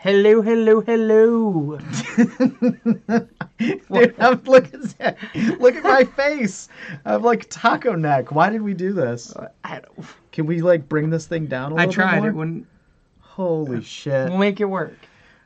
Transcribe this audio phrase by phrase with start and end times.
[0.00, 1.76] Hello, hello, hello.
[3.58, 4.66] Dude, I'm, look,
[5.00, 5.18] at,
[5.58, 6.68] look at my face.
[7.04, 8.30] I'm like taco neck.
[8.30, 9.34] Why did we do this?
[9.64, 12.14] I, don't- Can we like bring this thing down a I little tried.
[12.14, 12.28] bit more?
[12.30, 12.66] It wouldn't.
[13.20, 14.28] Holy shit.
[14.28, 14.94] We'll make it work.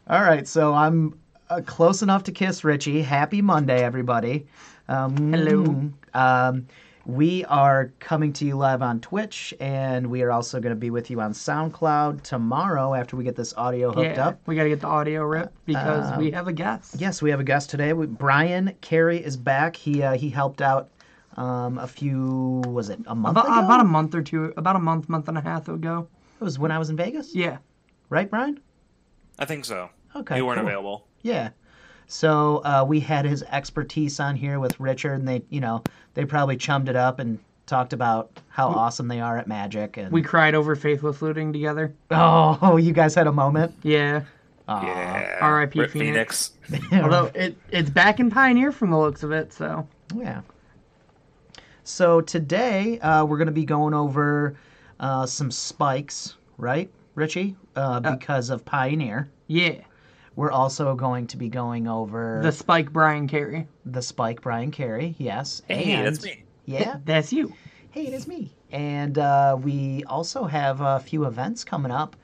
[0.08, 3.00] All right, so I'm uh, close enough to kiss Richie.
[3.00, 4.46] Happy Monday, everybody.
[4.88, 5.90] Um, Hello.
[6.12, 6.66] Um,
[7.04, 10.90] we are coming to you live on Twitch, and we are also going to be
[10.90, 14.40] with you on SoundCloud tomorrow after we get this audio hooked yeah, up.
[14.46, 16.96] we gotta get the audio ripped because Uh, we have a guest.
[17.00, 17.92] Yes, we have a guest today.
[17.92, 19.74] We, Bryan Carey is back.
[19.74, 20.90] He uh, he helped out
[21.36, 22.62] um, a few.
[22.68, 23.64] Was it a month About, ago?
[23.66, 26.06] about a month or two, about a month, month and a half ago.
[26.40, 27.34] It was when I was in Vegas.
[27.34, 27.58] Yeah.
[28.10, 28.60] Right, Bryan?
[29.38, 29.88] I think so.
[30.14, 30.36] Okay.
[30.36, 30.68] you weren't cool.
[30.68, 31.06] available.
[31.22, 31.50] Yeah.
[32.12, 36.26] So uh, we had his expertise on here with Richard, and they, you know, they
[36.26, 39.96] probably chummed it up and talked about how awesome they are at Magic.
[39.96, 41.94] And We cried over Faithless Looting together.
[42.10, 43.74] oh, you guys had a moment.
[43.82, 44.24] Yeah.
[44.68, 44.86] Aw.
[44.86, 45.38] Yeah.
[45.40, 45.80] R.I.P.
[45.80, 46.52] Rip Phoenix.
[46.64, 46.86] Phoenix.
[46.92, 50.42] Although it it's back in Pioneer from the looks of it, so Yeah.
[51.82, 54.54] So today uh, we're going to be going over
[55.00, 57.56] uh, some spikes, right, Richie?
[57.74, 59.30] Uh, because of Pioneer.
[59.46, 59.80] yeah.
[60.36, 63.68] We're also going to be going over The Spike Bryan Carey.
[63.84, 65.62] the Spike Bryan Carey, yes.
[65.68, 66.44] Hey, and, that's me.
[66.64, 66.96] Yeah.
[67.04, 67.52] That's you.
[67.90, 68.50] Hey, it is me.
[68.70, 72.16] And uh, we also have a few events coming up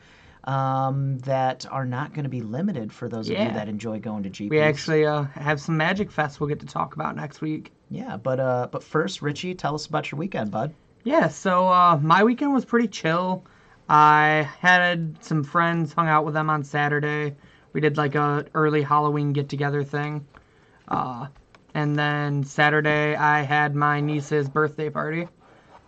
[0.44, 4.22] um, that are not going to be limited for those of you that enjoy going
[4.22, 4.50] to GPs.
[4.50, 7.70] We actually uh, have some Magic Fest we'll get to talk about next week.
[7.90, 10.72] yeah, but uh, but first, Richie, tell us about your weekend, bud.
[11.04, 13.44] Yeah, so uh, my weekend was pretty chill.
[13.90, 17.36] I had some friends, hung out with them on Saturday.
[17.72, 20.26] We did like a early Halloween get together thing.
[20.88, 21.26] Uh,
[21.74, 25.28] and then Saturday I had my niece's birthday party.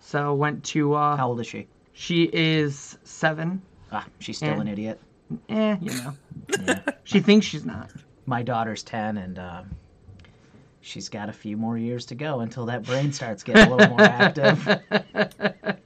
[0.00, 1.66] So went to uh, How old is she?
[1.92, 3.62] she is seven.
[3.92, 4.60] Ah, she's still Yeah.
[4.60, 5.00] an idiot.
[5.48, 6.16] Eh, you know.
[6.64, 6.80] Yeah.
[7.04, 7.90] She thinks she's not.
[8.26, 9.70] My daughter's ten, and um,
[10.80, 13.88] she's got a few more years to go until that brain starts getting a little
[13.96, 14.80] more active.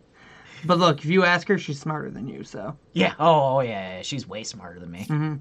[0.66, 2.74] But look, if you ask her, she's smarter than you, so.
[2.94, 3.12] Yeah.
[3.18, 4.02] Oh, oh yeah, yeah.
[4.02, 5.00] She's way smarter than me.
[5.00, 5.34] Mm-hmm.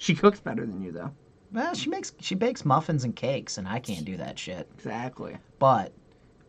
[0.04, 1.10] She cooks better than you, though.
[1.52, 4.66] Well, she makes she bakes muffins and cakes, and I can't do that shit.
[4.76, 5.36] Exactly.
[5.58, 5.92] But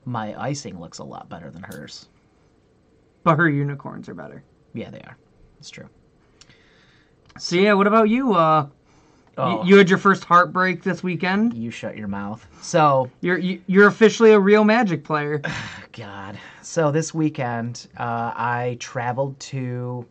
[0.05, 2.07] my icing looks a lot better than hers.
[3.23, 4.41] But her unicorns are better.
[4.73, 5.17] Yeah, they are.
[5.59, 5.89] It's true.
[7.37, 8.33] So yeah, what about you?
[8.33, 8.67] Uh,
[9.37, 11.53] Oh, you had your first heartbreak this weekend.
[11.53, 12.45] you shut your mouth.
[12.61, 15.41] So, You're you, you're officially a real Magic player.
[15.93, 16.37] God.
[16.61, 20.05] So this weekend, uh, I traveled to.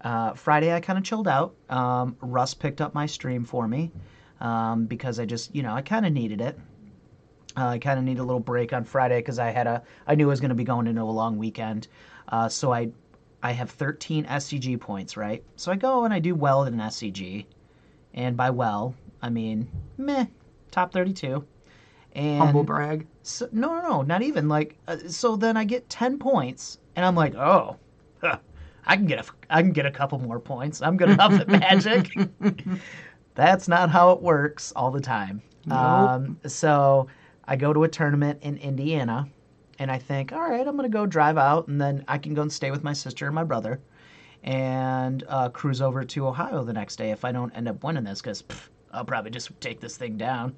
[0.00, 1.54] Uh, Friday, I kind of chilled out.
[1.68, 3.92] Um, Russ picked up my stream for me
[4.40, 6.58] um, because I just, you know, I kind of needed it.
[7.56, 10.14] Uh, I kind of needed a little break on Friday because I had a, I
[10.14, 11.88] knew I was going to be going into a long weekend.
[12.28, 12.90] Uh, so I,
[13.42, 15.42] I have 13 SCG points, right?
[15.56, 17.46] So I go and I do well in an SCG,
[18.14, 19.68] and by well, I mean
[19.98, 20.26] meh,
[20.70, 21.44] top 32.
[22.12, 23.06] And Humble brag.
[23.22, 24.76] so, no, no, no, not even like.
[24.88, 27.76] Uh, so then I get ten points, and I'm like, oh,
[28.90, 30.82] I can get a, I can get a couple more points.
[30.82, 32.10] I'm good enough at Magic.
[33.36, 35.42] That's not how it works all the time.
[35.70, 37.06] Um, so
[37.44, 39.28] I go to a tournament in Indiana,
[39.78, 42.42] and I think, all right, I'm gonna go drive out, and then I can go
[42.42, 43.80] and stay with my sister and my brother,
[44.42, 48.02] and uh, cruise over to Ohio the next day if I don't end up winning
[48.02, 48.42] this, because
[48.92, 50.56] I'll probably just take this thing down.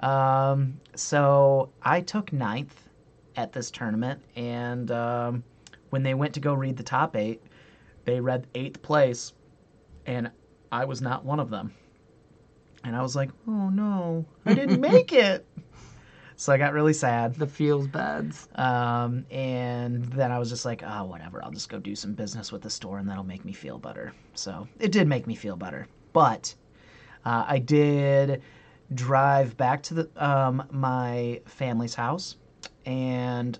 [0.00, 2.88] Um, so I took ninth
[3.36, 5.44] at this tournament, and um,
[5.94, 7.40] when they went to go read the top eight,
[8.04, 9.32] they read eighth place,
[10.06, 10.28] and
[10.72, 11.72] I was not one of them.
[12.82, 15.46] And I was like, oh no, I didn't make it.
[16.34, 17.36] So I got really sad.
[17.36, 18.48] The feels bads.
[18.56, 21.44] Um, and then I was just like, oh, whatever.
[21.44, 24.12] I'll just go do some business with the store, and that'll make me feel better.
[24.34, 25.86] So it did make me feel better.
[26.12, 26.56] But
[27.24, 28.42] uh, I did
[28.92, 32.34] drive back to the um, my family's house,
[32.84, 33.56] and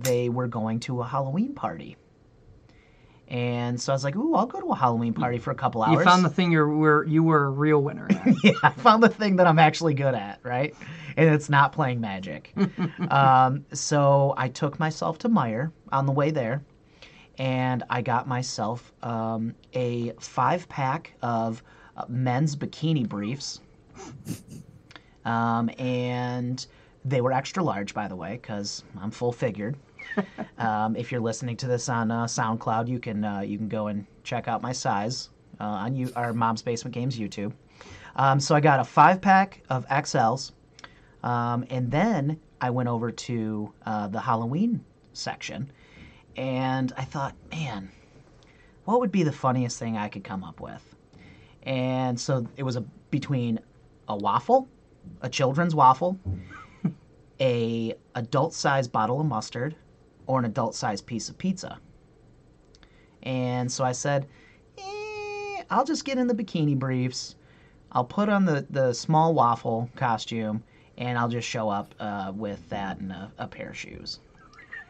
[0.00, 1.96] they were going to a Halloween party.
[3.28, 5.82] And so I was like, "Ooh, I'll go to a Halloween party for a couple
[5.82, 8.34] hours." You found the thing you're were you were a real winner at.
[8.44, 10.74] yeah, I found the thing that I'm actually good at, right?
[11.16, 12.52] And it's not playing magic.
[13.10, 16.62] um, so I took myself to Meyer on the way there,
[17.38, 21.62] and I got myself um, a five pack of
[22.08, 23.60] men's bikini briefs.
[25.24, 26.66] Um, and
[27.04, 29.76] they were extra large, by the way, because I'm full figured.
[30.58, 33.88] um, if you're listening to this on uh, SoundCloud, you can uh, you can go
[33.88, 37.52] and check out my size uh, on you our Mom's Basement Games YouTube.
[38.16, 40.52] Um, so I got a five pack of XLs,
[41.22, 44.84] um, and then I went over to uh, the Halloween
[45.14, 45.72] section,
[46.36, 47.90] and I thought, man,
[48.84, 50.92] what would be the funniest thing I could come up with?
[51.64, 53.60] and so it was a between
[54.08, 54.68] a waffle,
[55.20, 56.18] a children's waffle,
[57.42, 59.74] a adult sized bottle of mustard,
[60.26, 61.80] or an adult sized piece of pizza.
[63.24, 64.28] And so I said,
[64.78, 67.34] eh, I'll just get in the bikini briefs.
[67.90, 70.62] I'll put on the, the small waffle costume,
[70.96, 74.20] and I'll just show up uh, with that and a, a pair of shoes.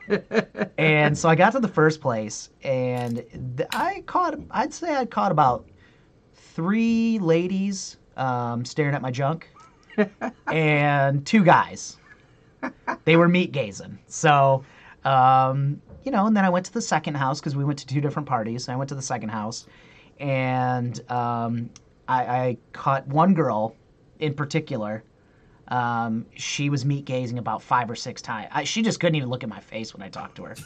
[0.79, 3.25] and so I got to the first place, and
[3.57, 5.67] th- I caught, I'd say I caught about
[6.35, 9.49] three ladies um, staring at my junk,
[10.49, 11.97] and two guys.
[13.05, 13.99] They were meat gazing.
[14.07, 14.65] So,
[15.05, 17.87] um, you know, and then I went to the second house because we went to
[17.87, 18.69] two different parties.
[18.69, 19.67] I went to the second house,
[20.21, 21.71] and um,
[22.09, 23.75] I, I caught one girl
[24.19, 25.03] in particular.
[25.69, 28.49] Um, she was meat gazing about five or six times.
[28.53, 30.57] I, she just couldn't even look at my face when I talked to her.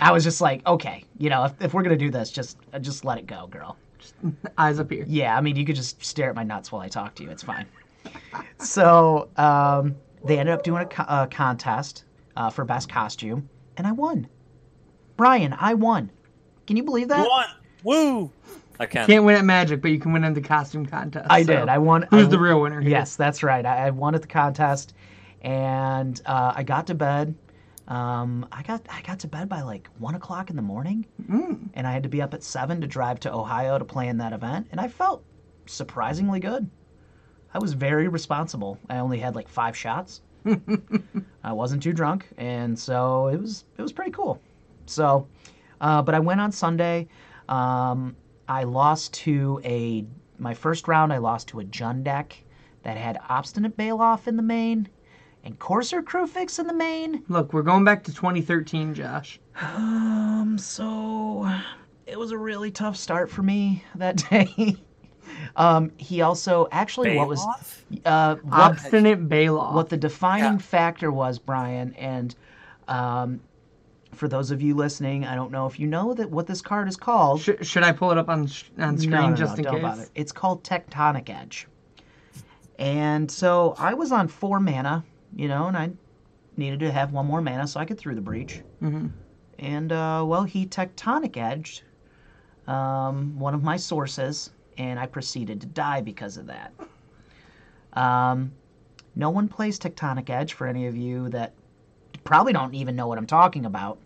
[0.00, 3.04] I was just like, okay, you know, if, if we're gonna do this, just just
[3.04, 3.76] let it go, girl.
[4.58, 5.04] Eyes up here.
[5.08, 7.30] Yeah, I mean, you could just stare at my nuts while I talk to you.
[7.30, 7.66] It's fine.
[8.58, 12.04] so um, they ended up doing a, co- a contest
[12.36, 14.28] uh, for best costume, and I won.
[15.16, 16.10] Bryan, I won.
[16.66, 17.26] Can you believe that?
[17.28, 17.46] One.
[17.84, 18.32] Woo!
[18.78, 19.06] I can.
[19.06, 21.26] Can't win at Magic, but you can win in the costume contest.
[21.30, 21.68] I so did.
[21.68, 22.06] I won.
[22.10, 22.80] Who's I- the real winner?
[22.80, 22.90] Here?
[22.90, 23.64] Yes, that's right.
[23.64, 24.94] I, I won at the contest,
[25.42, 27.34] and uh, I got to bed.
[27.88, 31.68] Um, I got I got to bed by like one o'clock in the morning, Mm.
[31.74, 34.18] and I had to be up at seven to drive to Ohio to play in
[34.18, 35.24] that event, and I felt
[35.66, 36.68] surprisingly good.
[37.54, 38.78] I was very responsible.
[38.88, 40.22] I only had like five shots.
[41.44, 44.40] I wasn't too drunk, and so it was it was pretty cool.
[44.86, 45.26] So,
[45.80, 47.08] uh, but I went on Sunday.
[47.48, 48.16] Um,
[48.48, 50.04] I lost to a
[50.38, 51.12] my first round.
[51.12, 52.36] I lost to a Jund deck
[52.82, 54.88] that had Obstinate Baloth in the main
[55.46, 57.22] and Courser Kruphix in the main.
[57.28, 59.40] Look, we're going back to 2013, Josh.
[59.60, 61.48] Um, so
[62.06, 64.76] it was a really tough start for me that day.
[65.56, 67.44] Um, he also actually what was
[68.04, 69.74] uh what, Obstinate Baloth.
[69.74, 70.58] what the defining Yeah.
[70.58, 72.34] factor was, Bryan, and
[72.88, 73.40] um,
[74.12, 76.88] for those of you listening, I don't know if you know that what this card
[76.88, 77.40] is called.
[77.42, 79.62] Sh- should I pull it up on sh- on screen no, no, just no, in
[79.64, 79.82] don't case?
[79.82, 80.06] bother.
[80.14, 81.66] It's called Tectonic Edge.
[82.78, 85.04] And so I was on four mana,
[85.34, 85.90] you know, and I
[86.56, 88.60] needed to have one more mana so I could through the breach.
[88.82, 89.10] Mhm.
[89.58, 91.82] And uh, well, he Tectonic Edged
[92.66, 96.72] um, one of my sources, and I proceeded to die because of that.
[97.92, 98.52] Um,
[99.14, 101.54] no one plays Tectonic Edge for any of you that
[102.24, 103.98] probably don't even know what I'm talking about.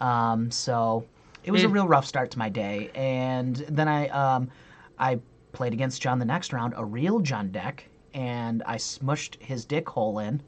[0.00, 1.04] Um, so
[1.42, 4.50] it was a real rough start to my day, and then I um,
[4.98, 5.18] I
[5.52, 9.88] played against John the next round, a real John deck, and I smushed his dick
[9.88, 10.42] hole in.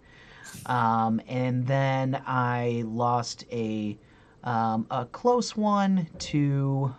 [0.66, 3.98] Um, and then I lost a
[4.44, 6.94] um, a close one to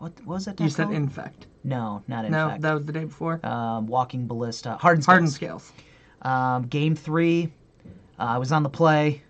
[0.00, 0.58] what, what was that?
[0.58, 0.96] You said called?
[0.96, 1.46] infect.
[1.62, 2.62] no, not infect.
[2.62, 3.44] No, that was the day before.
[3.46, 5.64] um, walking ballista, hardened Hardened scales.
[5.64, 5.86] scales.
[6.22, 7.52] Um, game three,
[8.18, 9.22] uh, I was on the play,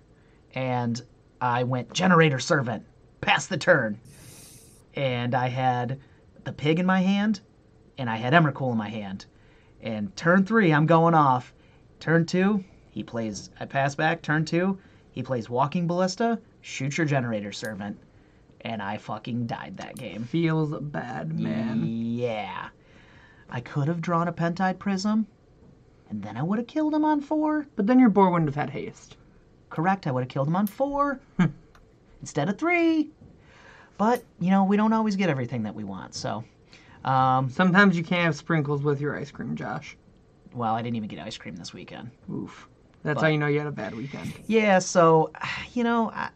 [0.55, 1.03] and
[1.41, 2.85] I went generator servant,
[3.21, 3.99] pass the turn,
[4.95, 5.99] and I had
[6.45, 7.41] the pig in my hand,
[7.99, 9.27] and I had Emrakul in my hand,
[9.83, 11.53] and turn three, I'm going off.
[11.99, 13.51] Turn two, he plays.
[13.59, 14.23] I pass back.
[14.23, 14.79] Turn two,
[15.13, 17.99] he plays walking ballista, shoot your generator servant,
[18.63, 20.25] and I fucking died that game.
[20.25, 21.85] Feels bad, man.
[21.87, 22.69] Yeah.
[23.49, 25.27] I could have drawn a pentad prism,
[26.09, 27.67] and then I would have killed him on four.
[27.77, 29.17] But then your board wouldn't have had haste.
[29.71, 31.21] Correct, I would have killed him on four
[32.21, 33.11] instead of three.
[33.99, 36.43] But, you know, we don't always get everything that we want, so.
[37.05, 39.97] Um, Sometimes you can't have sprinkles with your ice cream, Josh.
[40.55, 42.11] well, I didn't even get ice cream this weekend.
[42.33, 42.69] Oof.
[43.03, 44.33] That's But- how you know you had a bad weekend.
[44.47, 45.31] Yeah, so,
[45.75, 46.31] you know, I,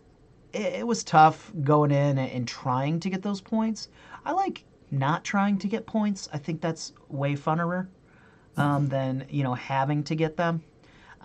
[0.54, 3.88] it, it was tough going in and, and trying to get those points.
[4.24, 6.28] I like not trying to get points.
[6.32, 7.88] I think that's way funner
[8.56, 10.62] um, than, you know, having to get them,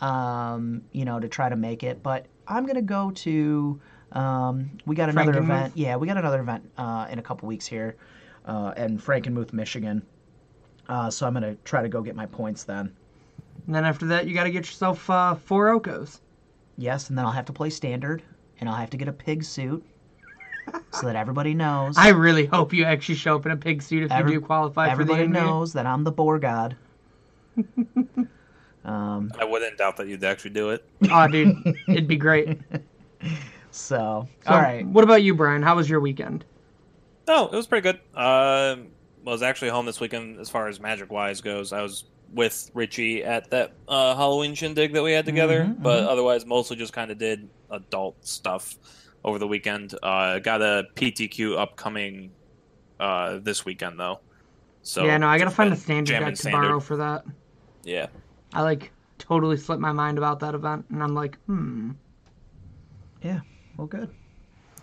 [0.01, 2.01] um, you know, to try to make it.
[2.01, 3.79] But I'm going to go to,
[4.13, 5.73] um, we got another event.
[5.75, 7.95] Yeah, we got another event uh, in a couple weeks here
[8.45, 10.01] uh, in Frankenmuth, Michigan.
[10.87, 12.95] Uh, so I'm going to try to go get my points then.
[13.67, 16.21] And then after that, you got to get yourself uh, four Okos.
[16.77, 18.23] Yes, and then I'll have to play standard,
[18.59, 19.83] and I'll have to get a pig suit
[20.91, 21.95] so that everybody knows.
[21.97, 24.45] I really hope you actually show up in a pig suit if Every- you do
[24.45, 25.33] qualify for the everybody NBA.
[25.45, 26.75] knows that I'm the boar god.
[28.85, 30.85] um, I wouldn't doubt that you'd actually do it.
[31.11, 31.55] Oh, dude,
[31.87, 32.59] it'd be great.
[33.71, 34.85] so, So, all right.
[34.85, 35.61] What about you, Bryan?
[35.61, 36.45] How was your weekend?
[37.27, 37.95] Oh, it was pretty good.
[38.17, 38.87] Um,
[39.25, 41.71] I was actually home this weekend as far as magic wise goes.
[41.73, 46.03] I was with Richie at that uh, Halloween shindig that we had together, Mhm, but
[46.03, 48.75] otherwise mostly just kind of did adult stuff
[49.23, 49.95] over the weekend.
[50.03, 52.31] Uh, got a PTQ upcoming
[52.99, 54.19] uh, this weekend though.
[54.81, 56.61] So yeah, no, I gotta find a been standard jamming deck to standard.
[56.61, 57.25] borrow for that.
[57.83, 58.07] Yeah.
[58.53, 61.91] I like totally slipped my mind about that event, and I'm like, hmm.
[63.21, 63.41] Yeah.
[63.77, 64.09] Well, good.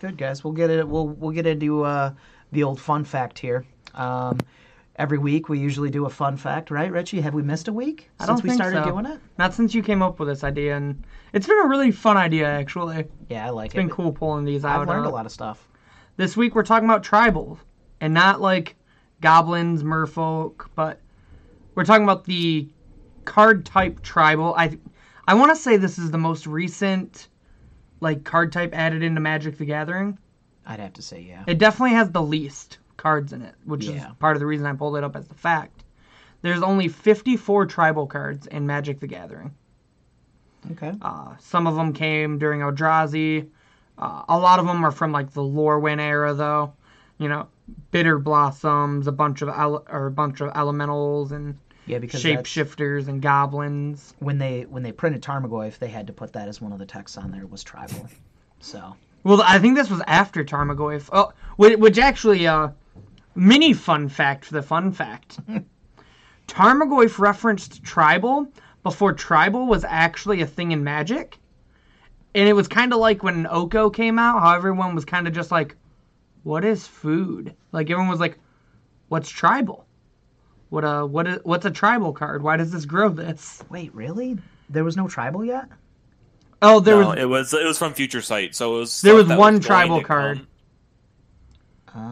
[0.00, 0.44] Good guys.
[0.44, 0.86] We'll get it.
[0.86, 2.12] We'll we'll get into uh,
[2.52, 3.64] the old fun fact here.
[3.94, 4.38] Um,
[4.98, 7.20] every week we usually do a fun fact, right, Richie?
[7.20, 8.90] Have we missed a week I since don't we think started so.
[8.90, 9.20] doing it?
[9.38, 12.46] Not since you came up with this idea, and it's been a really fun idea
[12.46, 13.04] actually.
[13.28, 14.80] Yeah, I like been It's Been cool pulling these out.
[14.80, 15.68] I've learned uh, a lot of stuff.
[16.16, 17.58] This week we're talking about tribal,
[18.00, 18.76] and not like
[19.20, 21.00] goblins, merfolk, but
[21.74, 22.68] we're talking about the
[23.24, 24.54] card type tribal.
[24.56, 24.78] I
[25.28, 27.28] I want to say this is the most recent
[28.00, 30.18] like card type added into Magic the Gathering.
[30.66, 31.44] I'd have to say, yeah.
[31.46, 34.72] It definitely has the least cards in it, which is part of the reason I
[34.72, 35.84] pulled it up as the fact.
[36.42, 39.54] There's only 54 tribal cards in Magic the Gathering.
[40.72, 40.92] Okay.
[41.00, 43.48] Uh, some of them came during Eldrazi.
[43.98, 46.72] Uh, a lot of them are from like the Lorwyn era, though.
[47.18, 47.48] You know,
[47.90, 53.08] Bitter Blossoms, a bunch of ele- or a bunch of elementals and Yeah, because shapeshifters
[53.08, 54.14] and goblins.
[54.18, 56.86] when they when they printed Tarmogoyf, they had to put that as one of the
[56.86, 58.08] texts on there was tribal.
[58.60, 61.08] So Well, I think this was after Tarmogoyf.
[61.12, 62.68] Oh, which, which actually, uh,
[63.36, 65.38] mini fun fact for the fun fact.
[66.48, 68.48] Tarmogoyf referenced tribal
[68.82, 71.38] before tribal was actually a thing in Magic.
[72.34, 75.32] And it was kind of like when Oko came out, how everyone was kind of
[75.32, 75.74] just like,
[76.42, 77.54] what is food?
[77.72, 78.38] Like everyone was like,
[79.08, 79.86] what's tribal?
[80.68, 82.42] What uh what is what's a tribal card?
[82.42, 83.62] Why does this grow this?
[83.70, 84.38] wait, really?
[84.68, 85.68] There was no tribal yet?
[86.62, 89.00] Oh, there no, was it was it was from Future Sight, so it was.
[89.00, 90.38] There was one going tribal card.
[90.38, 90.46] come.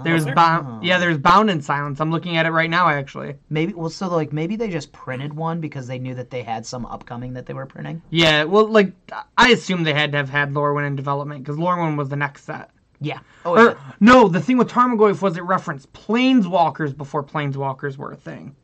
[0.04, 0.34] There's there?
[0.34, 2.00] bound yeah, there's bound in silence.
[2.00, 3.36] I'm looking at it right now actually.
[3.50, 6.64] Maybe well, so like maybe they just printed one because they knew that they had
[6.66, 8.02] some upcoming that they were printing.
[8.10, 8.92] Yeah, well, like
[9.36, 12.44] I assume they had to have had Lorwyn in development because Lorwyn was the next
[12.44, 12.70] set.
[13.00, 13.18] Yeah.
[13.44, 13.74] Oh, Or yeah.
[14.00, 18.54] no, the thing with Tarmogoyf was it referenced planeswalkers before planeswalkers were a thing.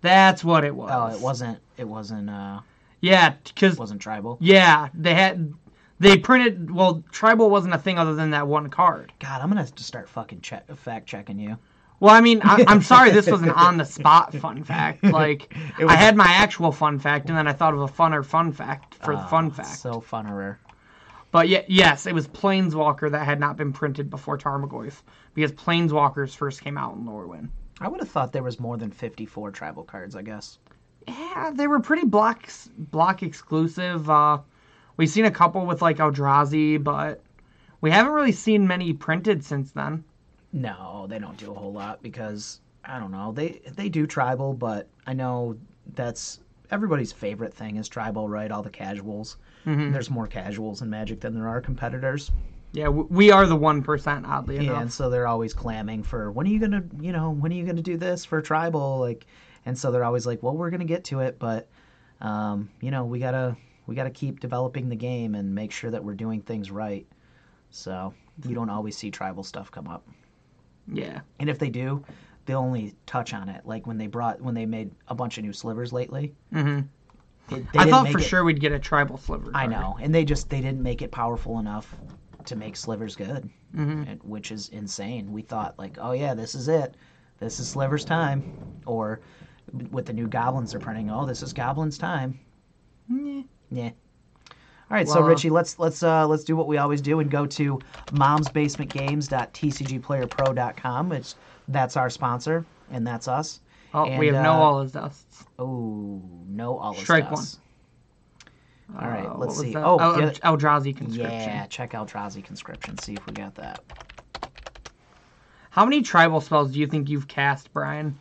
[0.00, 0.90] That's what it was.
[0.92, 1.58] oh, it wasn't.
[1.76, 2.30] It wasn't.
[2.30, 2.60] uh
[3.00, 4.38] Yeah, because It Wasn't tribal.
[4.40, 5.52] yeah, they had
[6.00, 6.70] they printed.
[6.70, 9.12] Well, tribal wasn't a thing other than that one card.
[9.20, 11.56] God, I'm gonna have to start fucking check, fact checking you.
[12.00, 15.04] Well, I mean, I, I'm sorry this was an on the spot fun fact.
[15.04, 18.24] Like was- I had my actual fun fact, and then I thought of a funner
[18.24, 19.68] fun fact for the Oh, fun fact.
[19.78, 20.56] So funnerer.
[21.30, 25.02] But yeah, yes, it was Planeswalker that had not been printed before Tarmogoyf
[25.34, 27.50] because Planeswalkers first came out in Lorwyn.
[27.80, 30.16] I would have thought there was more than 54 tribal cards.
[30.16, 30.58] I guess.
[31.06, 34.08] Yeah, they were pretty block block exclusive.
[34.08, 34.38] Uh,
[35.00, 37.22] we've seen a couple with like Eldrazi, but
[37.80, 40.04] we haven't really seen many printed since then.
[40.52, 43.32] No, they don't do a whole lot because I don't know.
[43.32, 45.56] They they do tribal, but I know
[45.94, 46.40] that's
[46.70, 48.50] everybody's favorite thing is tribal, right?
[48.50, 49.38] All the casuals.
[49.64, 49.90] Mhm.
[49.90, 52.30] There's more casuals in Magic than there are competitors.
[52.72, 54.82] Yeah, we are the one percent, oddly Yeah, enough.
[54.82, 57.64] and so they're always clamming for when are you gonna, you know, when are you
[57.64, 58.98] gonna do this for tribal?
[59.00, 59.24] Like,
[59.64, 61.68] and so they're always like, well, we're gonna get to it, but,
[62.20, 63.56] um, you know, we gotta
[63.90, 67.08] we gotta keep developing the game and make sure that we're doing things right.
[67.70, 68.14] So
[68.46, 70.06] you don't always see tribal stuff come up,
[70.90, 72.04] Yeah, and if they do,
[72.46, 73.66] they only touch on it.
[73.66, 76.32] Like when they brought when they made a bunch of new slivers lately.
[76.54, 76.86] Mm-hmm.
[77.56, 79.50] It, I thought for it- sure we'd get a tribal sliver.
[79.54, 81.92] I know, and they just they didn't make it powerful enough
[82.44, 84.08] to make slivers good, Mhm.
[84.08, 85.32] and- which is insane.
[85.32, 86.94] We thought like, oh yeah, this is it,
[87.40, 89.20] this is slivers time, or
[89.90, 92.38] with the new goblins they're printing, oh this is goblins time.
[93.08, 93.42] Yeah.
[93.70, 93.90] Yeah.
[94.90, 97.20] All right, so Well, uh, Richie, let's let's uh, let's do what we always do
[97.20, 97.80] and go to
[98.12, 101.12] momsbasementgames.tcgplayerpro.com.
[101.12, 101.36] It's
[101.68, 103.60] that's our sponsor, and that's us.
[103.94, 105.44] Oh, we And, have no uh, all his dusts.
[105.58, 107.44] Oh, no, all Strike one.
[109.00, 109.72] All right, Uh, what let's see.
[109.72, 109.84] that?
[109.84, 111.40] Oh, El- get- Eldrazi conscription.
[111.40, 112.98] Yeah, check Eldrazi conscription.
[112.98, 113.80] See if we got that.
[115.70, 118.18] How many tribal spells do you think you've cast, Bryan?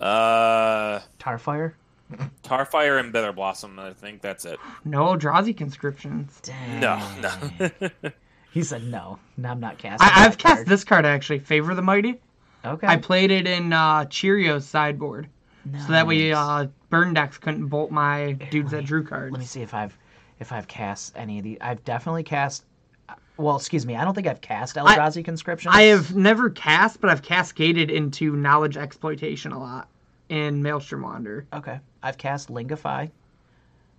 [0.00, 1.74] Uh, Tarfire.
[2.42, 3.78] Tarfire and Bitter Blossom.
[3.78, 4.58] I think that's it.
[4.84, 6.40] No Eldrazi conscriptions.
[6.42, 6.80] Dang.
[6.80, 7.90] No, no.
[8.52, 9.18] He said no.
[9.36, 10.08] No, I'm not casting.
[10.08, 12.20] I, I've that cast this card actually, Favor the Mighty.
[12.64, 12.86] Okay.
[12.86, 15.28] I played it in uh, Cheerios sideboard,
[15.86, 19.32] so that way uh, burn decks couldn't bolt my dudes that drew cards.
[19.32, 19.96] Let me see if I've
[20.40, 21.58] if I've cast any of these.
[21.60, 22.64] I've definitely cast.
[23.36, 23.96] Well, excuse me.
[23.96, 25.70] I don't think I've cast Eldrazi conscription.
[25.72, 29.88] I have never cast, but I've cascaded into knowledge exploitation a lot
[30.30, 31.46] in Maelstrom Wander.
[31.52, 31.78] Okay.
[32.02, 33.10] I've cast Lignify.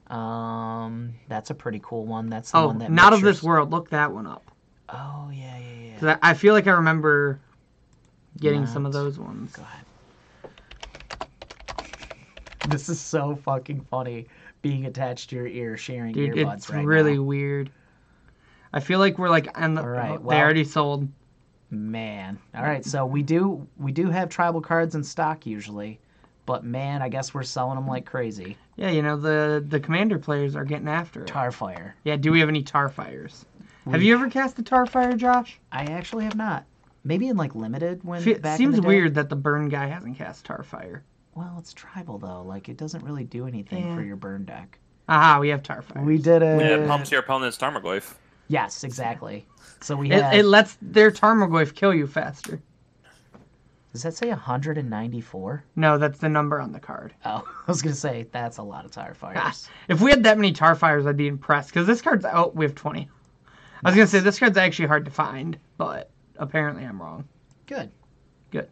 [0.08, 2.30] Um, that's a pretty cool one.
[2.30, 3.70] That's the Oh, one that not of this world.
[3.72, 4.44] Look that one up.
[4.90, 6.18] Oh yeah, yeah, yeah.
[6.22, 7.40] I, I feel like I remember
[8.40, 9.54] getting some of those ones.
[9.54, 9.86] Go ahead.
[12.70, 14.28] This is so fucking funny.
[14.62, 17.24] Being attached to your ear, sharing Dude, earbuds it's right really now.
[17.24, 17.72] weird.
[18.74, 19.82] I feel like we're like on the.
[19.82, 21.08] All right, well- they already sold.
[21.74, 22.38] Man.
[22.54, 26.02] All right, so we do we do have tribal cards in stock usually,
[26.52, 28.58] but man, I guess we're selling them like crazy.
[28.76, 31.30] Yeah, you know the the commander players are getting after it.
[31.30, 31.94] Tarfire.
[32.04, 33.46] Yeah, do we have any Tarfires?
[33.90, 35.62] Have you ever cast a Tarfire, Josh?
[35.72, 36.66] I actually have not.
[37.06, 38.88] Maybe in like limited when Fe- back in seems the day.
[38.90, 41.04] weird that the burn guy hasn't cast Tarfire.
[41.36, 42.42] Well, it's tribal though.
[42.42, 43.96] Like it doesn't really do anything Yeah.
[43.96, 44.78] for your burn deck.
[45.08, 46.04] Aha, we have Tarfire.
[46.04, 46.60] We did it.
[46.60, 48.16] Yeah, it pumps your opponent's Tarmogoyf.
[48.50, 49.46] Yes, exactly.
[49.80, 50.34] So we It, have.
[50.34, 52.60] it lets their Tarmogoyf kill you faster.
[53.92, 55.64] Does that say 194?
[55.76, 57.14] No, that's the number on the card.
[57.26, 59.70] Oh, I was gonna say that's a lot of tire fires.
[59.88, 61.70] If we had that many Tarfires, I'd be impressed.
[61.70, 63.10] Because this card's oh, we have twenty.
[63.84, 67.28] I was gonna say this card's actually hard to find, but apparently I'm wrong.
[67.66, 67.92] Good.
[68.52, 68.70] Good.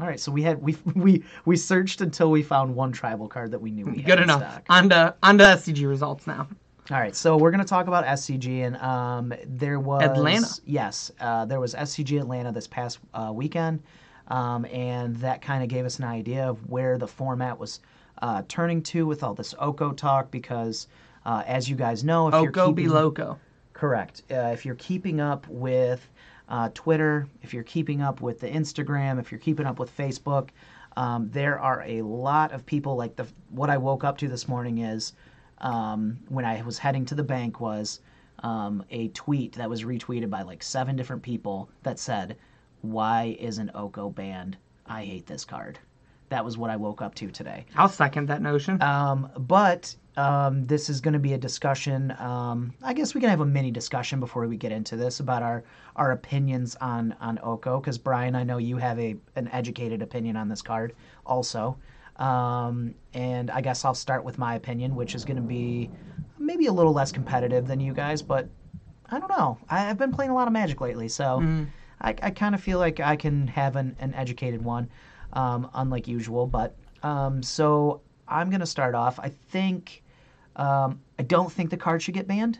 [0.00, 3.52] All right, so we had we we we searched until we found one tribal card
[3.52, 4.40] that we knew we had Good in enough.
[4.40, 4.64] stock.
[4.68, 6.48] On to on to SCG results now.
[6.90, 10.48] All right, so we're going to talk about SCG, and um, there was Atlanta.
[10.64, 13.82] Yes, uh, there was SCG Atlanta this past uh, weekend,
[14.28, 17.80] um, and that kind of gave us an idea of where the format was
[18.22, 20.30] uh, turning to with all this Oko talk.
[20.30, 20.86] Because,
[21.24, 23.38] uh, as you guys know, if you're Oko be loco.
[23.72, 26.08] correct, uh, if you're keeping up with
[26.48, 30.50] uh, Twitter, if you're keeping up with the Instagram, if you're keeping up with Facebook,
[30.96, 32.96] um, there are a lot of people.
[32.96, 35.12] Like the what I woke up to this morning is
[35.58, 38.00] um, when I was heading to the bank was
[38.42, 42.36] um, a tweet that was retweeted by like seven different people that said,
[42.82, 44.56] "Why isn't Oko banned?
[44.86, 45.78] I hate this card."
[46.30, 47.64] That was what I woke up to today.
[47.76, 48.82] I'll second that notion.
[48.82, 52.14] Um, but um, this is going to be a discussion.
[52.18, 55.42] Um, I guess we can have a mini discussion before we get into this about
[55.42, 55.64] our,
[55.96, 57.80] our opinions on on Oko.
[57.80, 61.78] Because Bryan, I know you have a an educated opinion on this card, also.
[62.16, 65.88] Um, and I guess I'll start with my opinion, which is going to be
[66.38, 68.48] maybe a little less competitive than you guys, but
[69.08, 69.56] I don't know.
[69.70, 71.38] I, I've been playing a lot of Magic lately, so
[72.00, 74.88] I, I kind of feel like I can have an, an educated one,
[75.32, 76.46] um, unlike usual.
[76.46, 79.18] But um, so I'm gonna start off.
[79.20, 80.02] I think
[80.56, 82.58] um, I don't think the card should get banned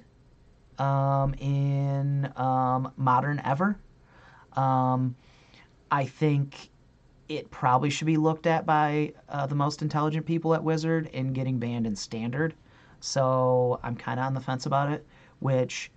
[0.79, 3.79] um, in um, modern ever.
[4.55, 5.17] Um,
[5.91, 6.71] I think
[7.29, 11.33] it probably should be looked at by uh, the most intelligent people at Wizard in
[11.33, 12.55] getting banned in standard.
[13.01, 15.07] So I'm kind of on the fence about it,
[15.41, 15.91] which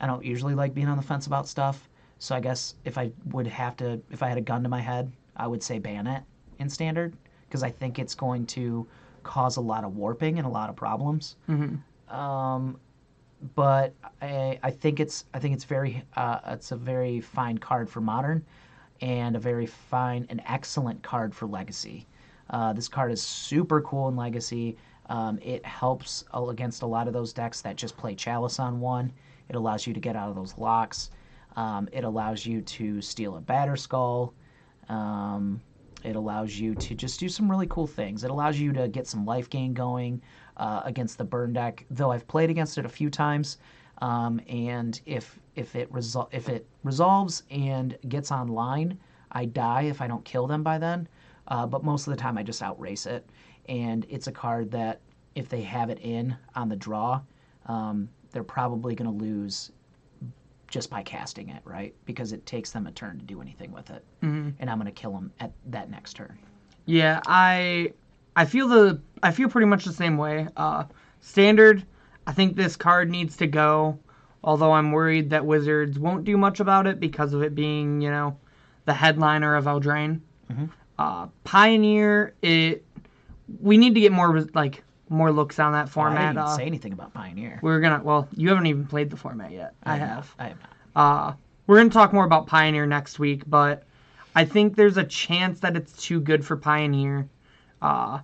[0.00, 1.88] I don't usually like being on the fence about stuff.
[2.22, 4.80] So I guess if I would have to, if I had a gun to my
[4.80, 6.22] head, I would say ban it
[6.60, 7.16] in standard
[7.48, 8.86] because I think it's going to
[9.24, 11.34] cause a lot of warping and a lot of problems.
[12.08, 12.78] Um,
[13.56, 17.90] but I, I think it's I think it's very uh, it's a very fine card
[17.90, 18.44] for modern,
[19.00, 22.06] and a very fine and excellent card for legacy.
[22.50, 24.76] Uh, this card is super cool in legacy.
[25.06, 29.12] Um, it helps against a lot of those decks that just play chalice on one.
[29.48, 31.10] It allows you to get out of those locks.
[31.56, 34.34] Um, it allows you to steal a batter skull.
[34.88, 35.60] Um,
[36.04, 38.24] it allows you to just do some really cool things.
[38.24, 40.20] It allows you to get some life gain going
[40.56, 41.84] uh, against the burn deck.
[41.90, 43.58] Though I've played against it a few times,
[44.00, 48.98] um, and if if it resol- if it resolves and gets online,
[49.30, 51.08] I die if I don't kill them by then.
[51.48, 53.28] Uh, but most of the time, I just outrace it,
[53.68, 55.00] and it's a card that
[55.34, 57.20] if they have it in on the draw,
[57.66, 59.70] um, they're probably going to lose
[60.72, 61.94] just by casting it, right?
[62.06, 64.02] Because it takes them a turn to do anything with it,
[64.58, 66.36] and I'm going to kill them at that next turn.
[66.86, 67.92] Yeah, I
[68.34, 70.48] I feel the I feel pretty much the same way.
[70.56, 70.84] Uh,
[71.20, 71.84] standard,
[72.26, 73.98] I think this card needs to go.
[74.42, 78.10] Although I'm worried that Wizards won't do much about it because of it being, you
[78.10, 78.36] know,
[78.86, 80.20] the headliner of Eldraine.
[80.98, 82.84] Uh, Pioneer, it
[83.60, 84.82] we need to get more like
[85.12, 86.34] more looks on that I format.
[86.34, 87.58] didn't Uh, say anything about Pioneer.
[87.62, 89.74] we're gonna well, you haven't even played the format yet.
[89.84, 90.34] I have.
[90.38, 90.70] I have not.
[90.94, 91.32] Uh,
[91.66, 93.84] we're to talk more about Pioneer next week, but
[94.34, 97.28] I think there's a chance that it's too good for Pioneer.
[97.80, 98.20] Uh,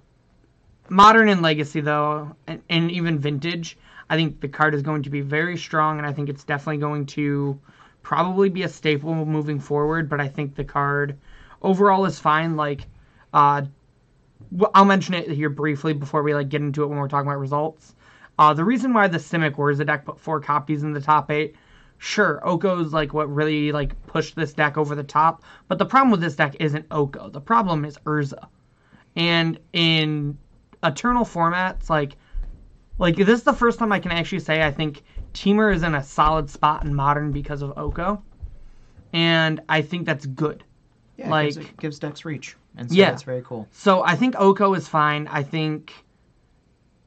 [0.88, 3.76] modern and Legacy, though, and, and even Vintage,
[4.10, 6.78] I think the card is going to be very strong, and I think it's definitely
[6.78, 7.58] going to
[8.02, 10.08] probably be a staple moving forward.
[10.08, 11.16] But I think the card
[11.62, 12.56] overall is fine.
[12.56, 12.86] Like,
[13.32, 13.62] uh,
[14.74, 17.40] I'll mention it here briefly before we like get into it when we're talking about
[17.40, 17.94] results.
[18.38, 21.56] Uh, the reason why the Simic Wars deck put four copies in the top eight,
[21.98, 25.42] sure, Oko's like what really like pushed this deck over the top.
[25.66, 27.28] But the problem with this deck isn't Oko.
[27.28, 28.48] The problem is Urza.
[29.16, 30.38] And in
[30.82, 32.16] Eternal formats, like
[32.98, 35.02] like this is the first time I can actually say I think
[35.34, 38.22] Temur is in a solid spot in Modern because of Oko.
[39.12, 40.64] And I think that's good.
[41.18, 43.10] Yeah, like- it gives, it gives decks reach, and so Yeah.
[43.10, 43.66] that's very cool.
[43.72, 45.26] So I think Oko is fine.
[45.28, 45.92] I think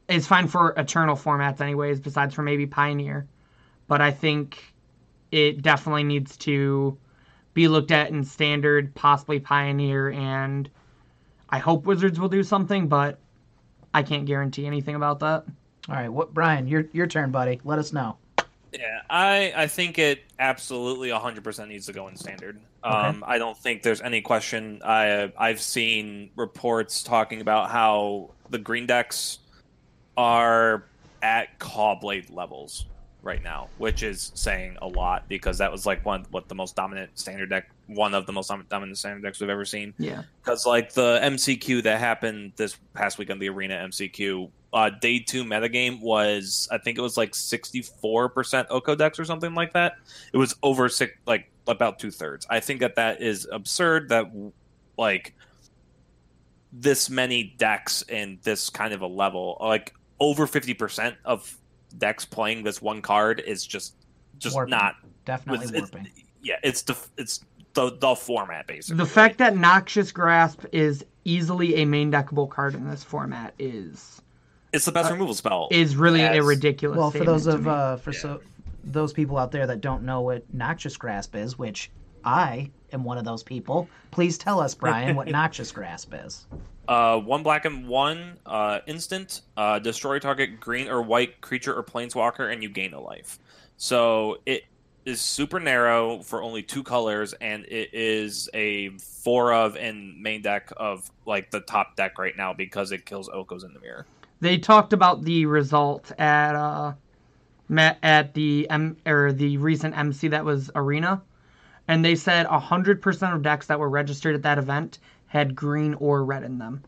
[0.10, 3.26] it's fine for Eternal formats, anyways, besides for maybe Pioneer.
[3.88, 4.74] But I think
[5.32, 6.98] it definitely needs to
[7.54, 10.70] be looked at in standard, possibly Pioneer, and
[11.50, 13.18] I hope Wizards will do something, but
[13.94, 15.46] I can't guarantee anything about that.
[15.90, 17.60] All right, what Bryan, your your turn, buddy.
[17.64, 18.18] Let us know.
[18.74, 22.60] Yeah, I I think it absolutely 100% needs to go in standard.
[22.84, 24.82] Um, I don't think there's any question.
[24.84, 29.40] I I've seen reports talking about how the green decks
[30.18, 30.84] are
[31.22, 32.86] at Cawblade levels
[33.24, 36.76] right now, which is saying a lot because that was like one what the most
[36.76, 39.94] dominant standard deck, one of the most dominant standard decks we've ever seen.
[39.98, 40.24] Yeah.
[40.42, 45.20] Because like the MCQ that happened this past week on the Arena MCQ, uh, day
[45.20, 49.54] two metagame was I think it was like sixty four percent Oko decks or something
[49.54, 49.98] like that.
[50.34, 52.46] It was over six, like about two thirds.
[52.50, 54.10] I think that that is absurd.
[54.10, 54.32] That
[54.98, 55.36] like
[56.74, 61.58] this many decks in this kind of a level, like over fifty percent of
[61.98, 63.96] decks playing this one card is just
[64.38, 64.72] just Warping.
[64.72, 64.96] not
[65.26, 66.08] Definitely with- it- warping.
[66.42, 66.56] yeah.
[66.64, 67.44] It's the it's
[67.74, 68.98] the the format basically.
[68.98, 74.22] The fact that Noxious Grasp is easily a main deckable card in this format is
[74.74, 75.68] it's the best removal spell.
[75.72, 76.98] is really a ridiculous.
[76.98, 78.20] Well, for those of uh, for Yeah.
[78.20, 78.42] so
[78.84, 81.92] those people out there that don't know what noxious grasp is, which
[82.24, 86.46] I am one of those people, please tell us, Bryan, what noxious grasp is.
[86.88, 89.42] Uh, one black and one uh, instant.
[89.56, 93.40] Uh, destroy target green or white creature or planeswalker, and you gain a life.
[93.78, 94.64] So it
[95.06, 100.42] is super narrow for only two colors, and it is a four of in main
[100.42, 104.06] deck of like the top deck right now because it kills Okos in the mirror.
[104.42, 106.94] they talked about the result at uh
[107.72, 111.22] met at the M or the recent MC that was Arena,
[111.88, 115.94] and they said hundred percent of decks that were registered at that event had green
[115.96, 116.84] or red in them.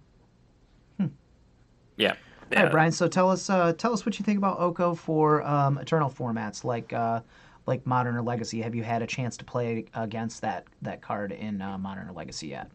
[1.95, 2.15] Yeah.
[2.55, 2.91] All right, Bryan.
[2.91, 6.63] So tell us, uh, tell us what you think about Oko for um, Eternal formats
[6.63, 7.21] like uh,
[7.65, 8.61] like Modern or Legacy.
[8.61, 12.13] Have you had a chance to play against that that card in uh, Modern or
[12.13, 12.69] Legacy yet?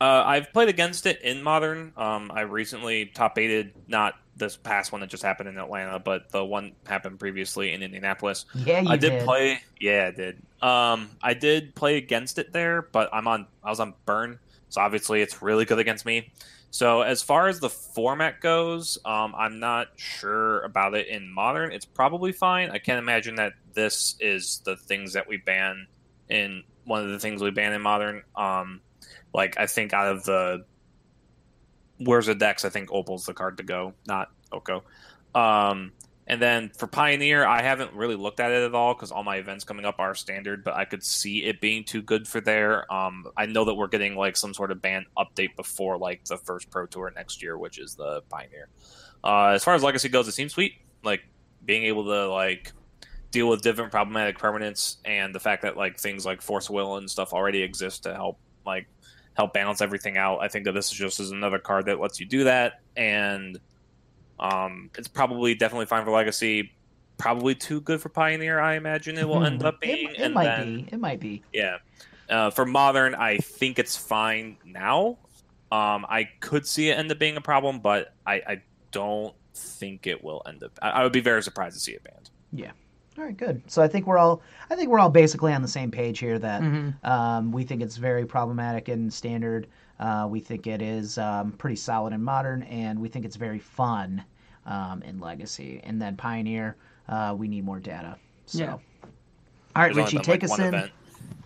[0.00, 1.92] Uh, I've played against it in modern.
[1.96, 6.30] Um, I recently top aided not this past one that just happened in Atlanta, but
[6.30, 8.46] the one happened previously in Indianapolis.
[8.54, 9.60] Yeah, you I did, play.
[9.80, 10.42] Yeah, I did.
[10.62, 13.46] Um, I did play against it there, but I'm on.
[13.62, 16.30] I was on burn, so obviously it's really good against me.
[16.70, 21.72] So as far as the format goes, um, I'm not sure about it in modern.
[21.72, 22.70] It's probably fine.
[22.70, 25.86] I can't imagine that this is the things that we ban
[26.28, 28.22] in one of the things we ban in modern.
[28.36, 28.82] Um,
[29.32, 30.64] like I think out of the
[31.98, 34.84] where's the decks, I think Opal's the card to go, not Oko.
[35.34, 35.92] Um,
[36.26, 39.36] and then for Pioneer, I haven't really looked at it at all because all my
[39.36, 42.90] events coming up are standard, but I could see it being too good for there.
[42.92, 46.36] Um, I know that we're getting like some sort of ban update before like the
[46.36, 48.68] first Pro Tour next year, which is the Pioneer.
[49.24, 50.74] Uh, as far as Legacy goes, it seems sweet.
[51.02, 51.22] Like
[51.64, 52.72] being able to like
[53.30, 57.10] deal with different problematic permanents and the fact that like things like Force Will and
[57.10, 58.86] stuff already exist to help like
[59.38, 60.40] help balance everything out.
[60.40, 63.58] I think that this is just as another card that lets you do that, and
[64.40, 66.72] um, it's probably definitely fine for Legacy.
[67.18, 68.58] Probably too good for Pioneer.
[68.58, 69.90] I imagine it will end up Hmm.
[69.90, 70.88] It, it and might then, be.
[70.92, 71.42] It might be.
[71.52, 71.78] Yeah.
[72.28, 75.18] Uh, for Modern, I think it's fine now.
[75.70, 80.06] Um, I could see it end up being a problem, but I, I don't think
[80.06, 80.72] it will end up.
[80.82, 82.30] I, I would be very surprised to see it banned.
[83.18, 83.60] All right, good.
[83.66, 86.38] So I think we're all I think we're all basically on the same page here
[86.38, 87.04] that Mhm.
[87.04, 89.66] um, we think it's very problematic and standard.
[89.98, 93.58] Uh, we think it is um, pretty solid and modern, and we think it's very
[93.58, 94.22] fun
[94.66, 95.80] um, in legacy.
[95.82, 96.76] And then pioneer,
[97.08, 98.16] uh, we need more data.
[98.46, 98.72] So, Yeah.
[98.72, 98.78] all
[99.74, 100.66] right, There's only Richie, take like, us in.
[100.66, 100.92] event.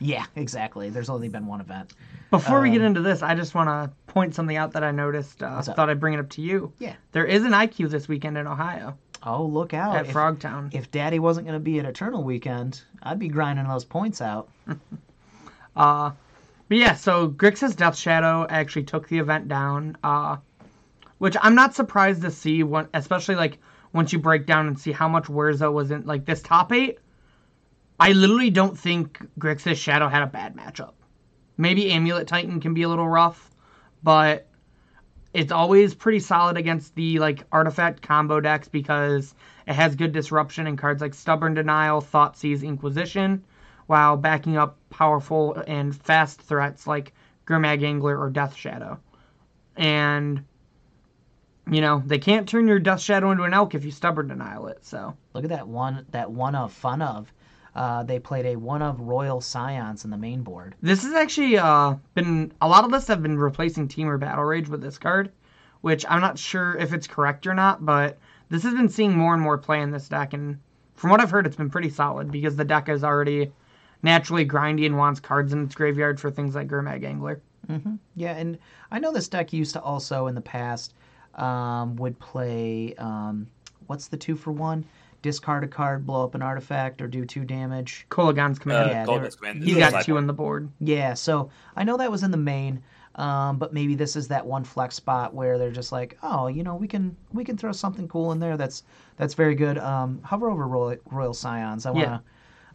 [0.00, 0.90] Yeah, exactly.
[0.90, 1.94] There's only been one event.
[2.30, 4.90] Before we get Um, into this, I just want to point something out that I
[4.90, 5.42] noticed.
[5.42, 6.72] Uh, What's thought I'd bring it up to you.
[6.78, 6.94] Yeah.
[7.12, 9.94] There is an IQ this weekend in Ohio Oh, look out!
[9.96, 10.74] at If- Frogtown.
[10.74, 14.48] if Daddy wasn't going to be at Eternal Weekend, I'd be grinding those points out.
[15.74, 16.10] Uh,
[16.68, 20.36] but yeah, so Grixis Death Shadow actually took the event down, uh,
[21.16, 23.58] which I'm not surprised to see, when, especially like
[23.94, 26.98] once you break down and see how much Urza was in like this top eight.
[27.98, 30.92] I literally don't think Grixis Shadow had a bad matchup.
[31.56, 33.50] Maybe Amulet Titan can be a little rough,
[34.02, 34.46] but
[35.34, 39.34] it's always pretty solid against the like artifact combo decks because
[39.66, 43.44] it has good disruption in cards like Stubborn Denial, Thoughtseize, Inquisition,
[43.86, 47.12] while backing up powerful and fast threats like
[47.46, 48.98] Gurmag Angler or Death Shadow.
[49.76, 50.44] And
[51.70, 54.66] you know, they can't turn your Death Shadow into an elk if you stubborn denial
[54.66, 56.06] it, so Look at that one.
[56.10, 57.32] That one of fun of.
[57.74, 60.74] Uh, they played a one of Royal Scions in the main board.
[60.82, 64.68] This has actually uh, been a lot of lists have been replacing Temur Battle Rage
[64.68, 65.32] with this card,
[65.80, 68.18] which I'm not sure if it's correct or not, but
[68.50, 70.58] this has been seeing more and more play in this deck, and
[70.94, 73.50] from what I've heard, it's been pretty solid because the deck is already
[74.02, 77.40] naturally grindy and wants cards in its graveyard for things like Gurmag Angler.
[78.14, 78.58] Yeah, and
[78.90, 80.94] I know this deck used to also in the past
[81.36, 83.46] um, would play um,
[83.86, 84.84] what's the two for one?
[85.22, 88.06] Discard a card, blow up an artifact, or do two damage.
[88.10, 88.90] Kolaghan's Uh, command.
[88.90, 90.68] Yeah, Golden's they're- Command He's is got like- two on the board.
[90.80, 92.82] Yeah, so I know that was in the main,
[93.14, 96.62] um, but maybe this is that one flex spot where they're just like, oh, you
[96.64, 98.82] know, we can we can throw something cool in there that's
[99.16, 99.78] that's very good.
[99.78, 101.86] Um, hover over Royal, Royal Scions.
[101.86, 102.22] I wanna.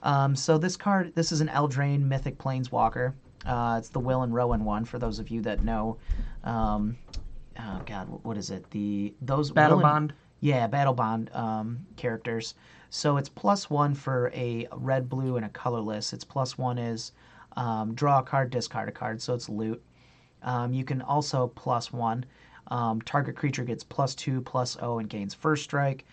[0.03, 3.13] Um, so this card, this is an Eldraine Mythic Planeswalker.
[3.45, 5.97] Uh, it's the Will and Rowan one for those of you that know.
[6.43, 6.97] Um,
[7.59, 8.69] oh God, what- what is it?
[8.71, 10.13] The those Battle Will and- Bond.
[10.39, 12.55] Yeah, Battle Bond um, characters.
[12.89, 16.13] So it's plus one for a red, blue, and a colorless.
[16.13, 17.11] Its plus one is
[17.55, 19.81] um, draw a card, discard a card, so it's loot.
[20.43, 22.25] Um, you can also plus one.
[22.69, 26.05] Um, target creature gets plus two, plus O, and gains first strike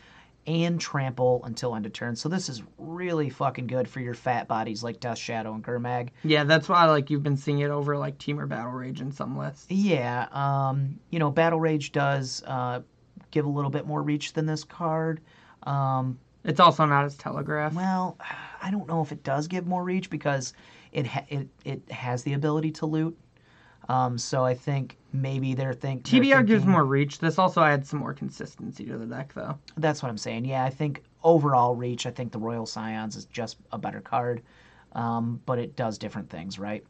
[0.47, 2.15] and trample until end of turn.
[2.17, 6.11] So this is really fucking good for your fat bodies like Death Shadow and Gurmag.
[6.23, 9.39] Yeah, that's why like you've been seeing it over like Temur Battle Rage in some
[9.39, 9.67] lists.
[9.71, 12.81] Yeah, um, you know, Battle Rage does uh,
[13.35, 15.21] give a little bit more reach than this card.
[15.65, 17.75] Um, It's also not as telegraphed.
[17.75, 18.17] Well,
[18.63, 20.55] I don't know if it does give more reach because
[20.93, 23.19] it ha- it it has the ability to loot.
[23.89, 27.19] Um, so I think maybe they're think they're TBR gives more reach.
[27.19, 29.59] This also adds some more consistency to the deck, though.
[29.77, 30.47] That's what I'm saying.
[30.47, 34.41] Yeah, I think overall reach, I think the Royal Scions is just a better card,
[34.93, 36.85] um, but it does different things, right?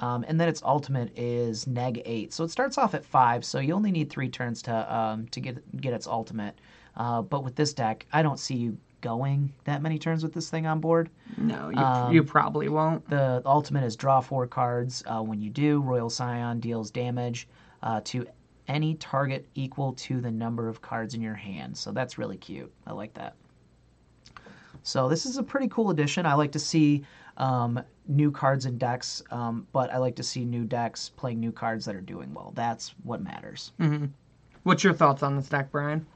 [0.00, 3.44] Um, and then its ultimate is neg eight, so it starts off at five.
[3.44, 6.58] So you only need three turns to um, to get get its ultimate.
[6.96, 10.50] Uh, but with this deck, I don't see you going that many turns with this
[10.50, 11.10] thing on board.
[11.36, 13.08] No, you, Um, you probably won't.
[13.08, 15.02] The ultimate is draw four cards.
[15.06, 17.48] Uh, when you do, Royal Scion deals damage
[17.82, 18.26] uh, to
[18.66, 21.76] any target equal to the number of cards in your hand.
[21.76, 22.72] So that's really cute.
[22.86, 23.34] I like that.
[24.82, 26.26] So this is a pretty cool addition.
[26.26, 27.04] I like to see
[27.36, 31.52] um, new cards and decks, um, but I like to see new decks playing new
[31.52, 32.52] cards that are doing well.
[32.54, 33.72] That's what matters.
[34.62, 36.06] What's your thoughts on this deck, Brian?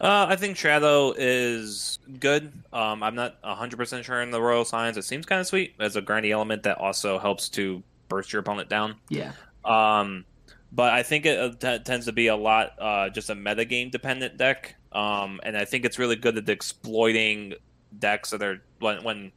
[0.00, 2.52] Uh, I think Shadow is good.
[2.72, 4.96] Um, I'm not 100% sure in the Royal Signs.
[4.96, 8.40] It seems kind of sweet as a grindy element that also helps to burst your
[8.40, 8.96] opponent down.
[9.10, 9.32] Yeah.
[9.64, 10.24] Um,
[10.72, 13.90] but I think it uh, t- tends to be a lot uh, just a metagame
[13.90, 14.76] dependent deck.
[14.92, 17.54] Um, and I think it's really good at exploiting
[17.98, 19.32] decks that are when, when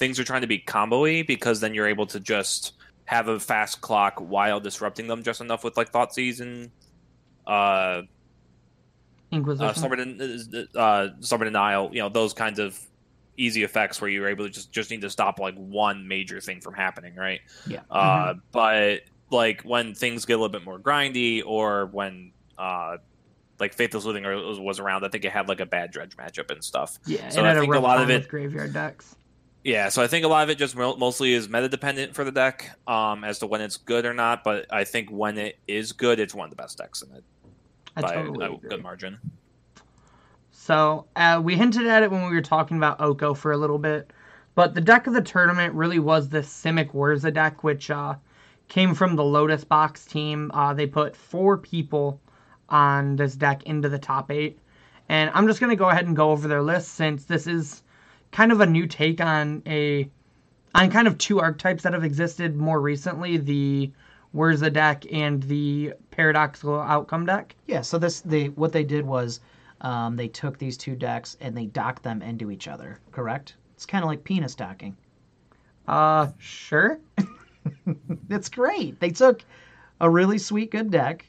[0.00, 2.72] things are trying to be combo-y because then you're able to just
[3.04, 6.70] have a fast clock while disrupting them just enough with like Thoughtseize,
[7.46, 8.02] uh,
[9.30, 9.66] Inquisition.
[9.68, 12.78] uh, Stubborn, uh, Stubborn Denial, you know, those kinds of
[13.36, 16.60] easy effects where you're able to just just need to stop like one major thing
[16.60, 17.40] from happening, right?
[17.66, 17.80] Yeah.
[17.90, 22.96] Uh, But like when things get a little bit more grindy, or when uh,
[23.60, 24.24] like Faithless Looting
[24.64, 26.98] was around, I think it had like a bad dredge matchup and stuff.
[27.06, 29.14] yeah, so it I had a think a rough lot of it- with graveyard decks.
[29.62, 32.32] Yeah, so I think a lot of it just mostly is meta dependent for the
[32.32, 34.42] deck um, as to when it's good or not.
[34.42, 37.24] But I think when it is good, it's one of the best decks in it
[37.96, 39.18] I by totally a good margin.
[40.50, 43.78] So uh, we hinted at it when we were talking about Oko for a little
[43.78, 44.12] bit,
[44.54, 48.14] but the deck of the tournament really was the Simic Wurza deck, which uh,
[48.68, 50.50] came from the Lotus Box team.
[50.54, 52.20] Uh, they put four people
[52.68, 54.58] on this deck into the top eight,
[55.08, 57.82] and I'm just gonna go ahead and go over their list since this is
[58.32, 60.08] kind of a new take on a
[60.74, 63.92] on kind of two archetypes that have existed more recently: the
[64.32, 67.54] where's the deck and the Paradoxical Outcome deck.
[67.66, 69.40] Yeah, so this they what they did was
[69.80, 72.98] um, they took these two decks and they docked them into each other.
[73.12, 73.54] Correct?
[73.74, 74.96] It's kind of like penis docking.
[75.88, 77.00] Uh, sure.
[78.30, 79.00] It's great.
[79.00, 79.44] They took
[80.00, 81.26] a really sweet good deck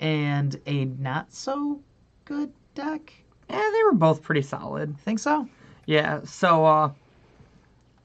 [0.00, 1.80] and a not so
[2.24, 3.12] good deck.
[3.48, 4.96] Eh, they were both pretty solid.
[5.00, 5.48] Think so?
[5.86, 6.90] Yeah, so uh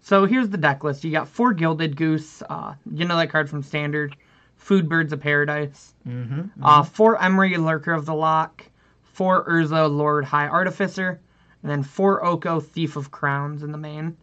[0.01, 1.03] so here's the deck list.
[1.03, 4.15] You got four Gilded Goose, uh you know that card from standard,
[4.55, 5.93] Food Birds of Paradise.
[6.07, 6.63] Mm-hmm.
[6.63, 8.63] Uh four Emry Lurker of the Loch,
[9.03, 11.19] four Urza Lord High Artificer,
[11.61, 14.17] and then four Oko Thief of Crowns in the main.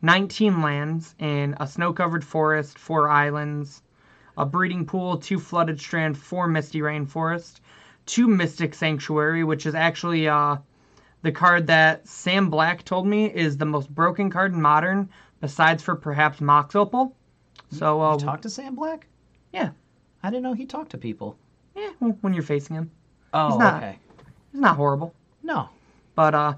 [0.00, 3.82] 19 lands in a snow-covered forest, four islands,
[4.36, 7.58] a breeding pool, two flooded strand, four misty rainforest,
[8.06, 10.56] two mystic sanctuary, which is actually uh
[11.22, 15.08] the card that Sam Black told me is the most broken card in modern,
[15.40, 17.14] besides for perhaps Mox Opal.
[17.70, 19.06] So, uh, You talked to Sam Black?
[19.52, 19.70] yeah,
[20.22, 21.36] I didn't know he talked to people.
[21.76, 22.90] yeah, when you're facing him,
[23.32, 23.82] Oh, not.
[23.82, 23.98] okay.
[24.52, 25.14] it's not horrible.
[25.42, 25.68] No.
[26.14, 26.54] But uh,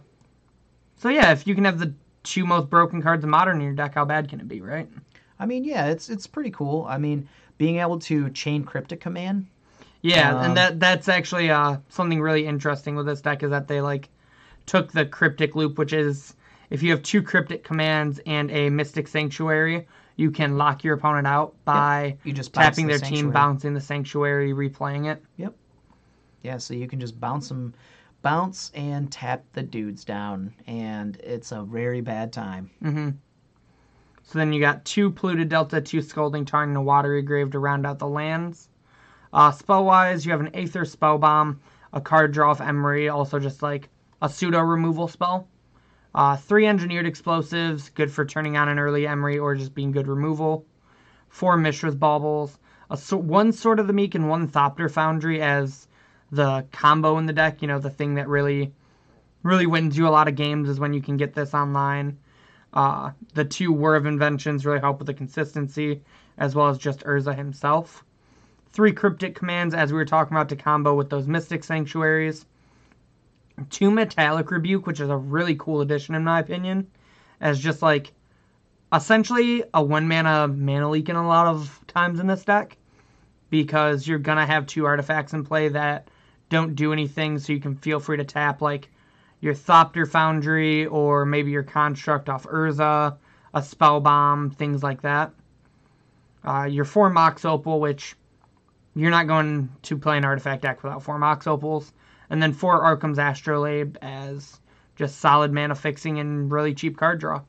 [0.97, 1.93] so yeah, if you can have the
[2.23, 4.89] two most broken cards in modern in your deck, how bad can it be, right?
[5.39, 6.85] I mean, yeah, it's it's pretty cool.
[6.89, 9.47] I mean, being able to chain cryptic command.
[10.03, 13.69] Yeah, Um, and that that's actually uh something really interesting with this deck is that
[13.69, 14.09] they like
[14.71, 16.37] took the cryptic loop, which is
[16.71, 21.27] if you have two cryptic commands and a mystic sanctuary, you can lock your opponent
[21.27, 25.25] out by You just tapping the their team, bouncing the sanctuary, replaying it.
[25.39, 25.57] Yep.
[26.43, 27.75] Yeah, so you can just bounce them,
[28.23, 32.71] bounce and tap the dudes down, and it's a very bad time.
[32.81, 33.11] Mm-hmm.
[34.23, 37.59] So then you got two polluted delta, two scalding tarn, and a watery grave to
[37.59, 38.69] round out the lands.
[39.33, 41.61] Uh, spell wise, you have an Aether spell bomb,
[41.93, 43.89] a card draw of Emry, also just like
[44.23, 45.49] a pseudo removal spell.
[46.15, 50.09] Uh, three engineered explosives, good for turning on an early Emry or just being good
[50.09, 50.65] removal.
[51.29, 52.59] Four Mishra's baubles,
[52.91, 55.87] a one Sword of the Meek and one Thopter Foundry as
[56.33, 57.63] the combo in the deck.
[57.63, 58.73] You know, the thing that really,
[59.45, 62.19] really wins you a lot of games is when you can get this online.
[62.73, 66.03] Uh, the two Whir of Inventions really help with the consistency,
[66.39, 68.05] as well as just Urza himself.
[68.73, 72.47] Three cryptic commands, as we were talking about, to combo with those Mystic Sanctuaries.
[73.69, 76.87] Two Metallic Rebuke, which is a really cool addition in my opinion,
[77.41, 78.13] as just like
[78.93, 82.77] essentially a one mana mana leak in a lot of times in this deck,
[83.51, 86.09] because you're gonna have two artifacts in play that
[86.49, 88.89] don't do anything, so you can feel free to tap like
[89.41, 93.17] your Thopter Foundry or maybe your Construct off Urza,
[93.55, 95.33] a Spell Bomb, things like that.
[96.45, 98.17] Uh, your four Mox Opal, which
[98.95, 101.93] you're not going to play an artifact deck without four Mox Opals,
[102.31, 104.61] and then four Arcum's Astrolabe as
[104.97, 107.43] just solid mana fixing and really cheap card draw.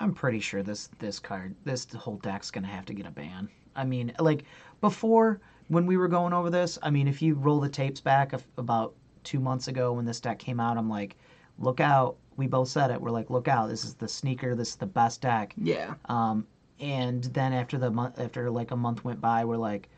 [0.00, 3.48] I'm pretty sure this this card, this whole deck's gonna have to get a ban.
[3.76, 4.44] I mean, like
[4.80, 8.32] before when we were going over this, I mean, if you roll the tapes back
[8.32, 11.16] of, about two months ago when this deck came out, I'm like,
[11.58, 12.16] look out.
[12.36, 13.00] We both said it.
[13.00, 13.68] We're like, look out.
[13.68, 14.54] This is the sneaker.
[14.54, 15.54] This is the best deck.
[15.56, 15.94] Yeah.
[16.06, 16.46] Um,
[16.80, 19.88] and then after the month, after like a month went by, we're like,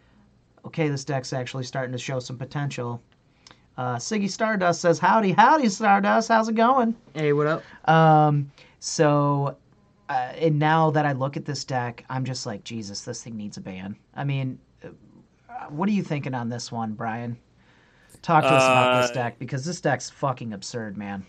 [0.64, 3.01] okay, this deck's actually starting to show some potential.
[3.79, 6.29] Uh, Ziggy Stardust says, "Howdy, howdy, Stardust.
[6.29, 7.89] How's it going?" Hey, what up?
[7.89, 8.51] Um,
[8.81, 9.57] so,
[10.09, 13.37] uh, and now that I look at this deck, I'm just like, Jesus, this thing
[13.37, 13.97] needs a ban.
[14.14, 14.89] I mean, uh,
[15.68, 17.37] what are you thinking on this one, Brian?
[18.22, 21.27] Talk to us about this Uh, deck because this deck's fucking absurd, man.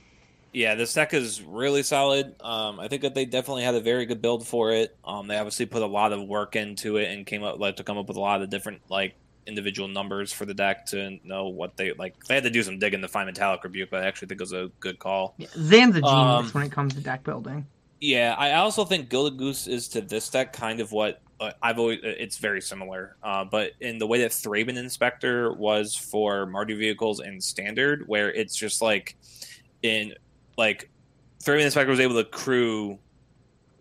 [0.53, 2.33] Yeah, this deck is really solid.
[2.41, 4.95] Um, I think that they definitely had a very good build for it.
[5.03, 7.83] Um, they obviously put a lot of work into it and came up like to
[7.83, 9.15] come up with a lot of different like
[9.47, 12.23] individual numbers for the deck to know what they like.
[12.25, 14.43] They had to do some digging to find Metallic Rebuke, but I actually think it
[14.43, 15.35] was a good call.
[15.37, 17.65] Yeah, Zan's a genius Um, when it comes to deck building.
[17.99, 21.79] Yeah, I also think Gilded Goose is to this deck kind of what uh, I've
[21.79, 21.99] always.
[22.03, 27.19] It's very similar, uh, but in the way that Thraben Inspector was for Mardu vehicles
[27.19, 29.15] in Standard, where it's just like
[29.81, 30.13] in
[30.57, 30.89] like
[31.43, 32.99] Thraben Inspector was able to crew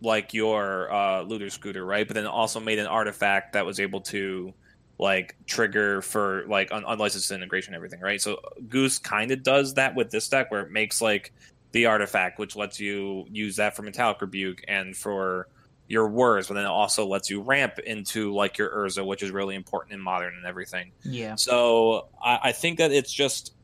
[0.03, 2.07] like your uh, looter scooter, right?
[2.07, 4.53] But then also made an artifact that was able to
[4.99, 8.21] like trigger for like un- unlicensed integration and everything, right?
[8.21, 11.33] So Goose kind of does that with this deck, where it makes like
[11.73, 15.49] the artifact, which lets you use that for Metallic Rebuke and for
[15.89, 19.31] your words, but then it also lets you ramp into like your Urza, which is
[19.31, 20.93] really important in modern and everything.
[21.05, 21.37] Yeah.
[21.37, 23.55] So I, I think that it's just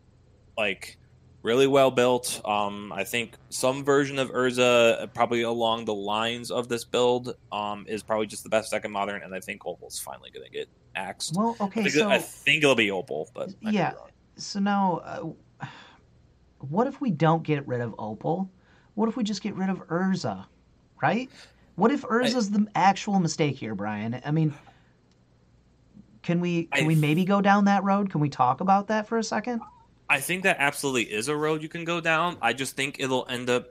[0.56, 0.98] like
[1.42, 2.40] really well built.
[2.44, 7.86] Um, I think some version of Urza, probably along the lines of this build, um,
[7.88, 10.52] is probably just the best deck in modern, and I think Opal's finally going to
[10.52, 11.34] get axed.
[11.36, 13.92] Well, I, okay, think, so I think it'll be Opal, but I yeah.
[14.36, 15.66] So now, uh,
[16.58, 18.50] what if we don't get rid of Opal?
[18.94, 20.44] What if we just get rid of Urza,
[21.02, 21.30] right?
[21.76, 24.20] What if Urza's the actual mistake here, Brian?
[24.24, 24.54] I mean,
[26.22, 28.10] can we can I- we maybe go down that road?
[28.10, 29.60] Can we talk about that for a second?
[30.08, 32.36] I think that absolutely is a road you can go down.
[32.42, 33.68] I just think it'll end up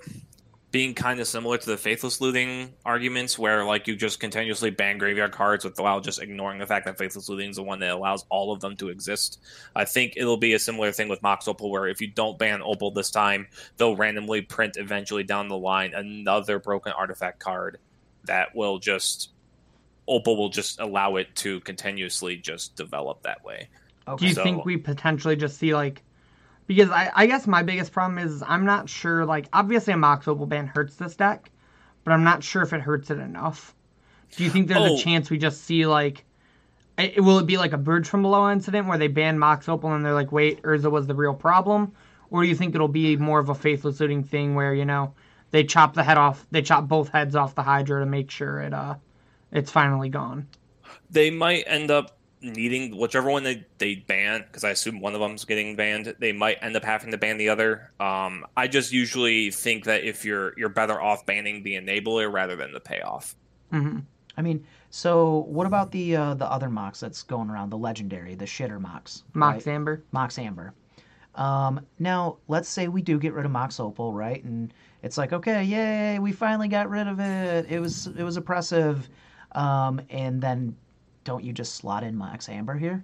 [0.72, 4.98] being kind of similar to the faithless looting arguments, where like you just continuously ban
[4.98, 8.26] graveyard cards without just ignoring the fact that faithless looting is the one that allows
[8.30, 9.40] all of them to exist.
[9.76, 12.62] I think it'll be a similar thing with Mox Opal, where if you don't ban
[12.62, 17.78] Opal this time, they'll randomly print eventually down the line another broken artifact card
[18.24, 19.32] that will just
[20.08, 23.68] Opal will just allow it to continuously just develop that way.
[24.18, 26.02] Do you So- think we potentially just see like
[26.76, 30.28] because I, I guess my biggest problem is I'm not sure like obviously a Mox
[30.28, 31.52] Opal ban hurts this deck,
[32.04, 33.76] but I'm not sure if it hurts it enough.
[34.36, 34.96] Do you think there's Oh.
[34.96, 36.24] a chance we just see like
[36.98, 39.94] it, will it be like a birds from below incident where they ban Mox Opal
[39.94, 41.92] and they're like, wait, Urza was the real problem?
[42.30, 45.14] Or do you think it'll be more of a faithless looting thing where, you know,
[45.52, 48.62] they chop the head off they chop both heads off the Hydra to make sure
[48.62, 48.96] it uh
[49.52, 50.48] it's finally gone.
[51.10, 55.20] they might end up needing whichever one they, they ban because i assume one of
[55.20, 58.92] them's getting banned they might end up having to ban the other um, i just
[58.92, 63.36] usually think that if you're you're better off banning the enabler rather than the payoff
[63.72, 64.00] hmm
[64.38, 68.36] I mean, so what about the uh, the other Mox that's going around, the legendary,
[68.36, 69.24] the shitter Mox?
[69.34, 69.74] Mox right?
[69.74, 70.04] Amber.
[70.12, 70.74] Mox Amber.
[71.36, 74.44] Um, now, let's say we do get rid of Mox Opal, right?
[74.44, 74.74] And
[75.04, 77.68] it's like okay, yay, we finally got rid of it.
[77.70, 79.10] It was it was oppressive,
[79.54, 80.76] um, and then
[81.24, 83.04] don't you just slot in Mox Amber here?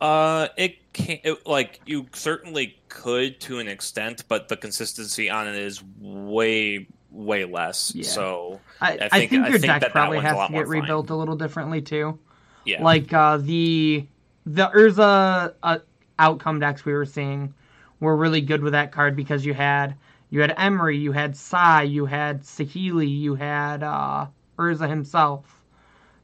[0.00, 5.48] Uh, it can it, like you certainly could to an extent, but the consistency on
[5.48, 7.94] it is way way less.
[7.94, 8.04] Yeah.
[8.04, 10.32] So I, I I think, think- I your think deck that that probably a has
[10.48, 10.80] to get fine.
[10.80, 12.18] rebuilt a little differently too.
[12.66, 14.06] yeah, Like uh, the
[14.44, 15.78] the Urza uh,
[16.18, 17.54] outcome decks we were seeing
[18.00, 19.96] were really good with that card because you had
[20.28, 24.26] you had Emry, you had Sai, you had Saheeli, you had uh,
[24.58, 25.55] Urza himself.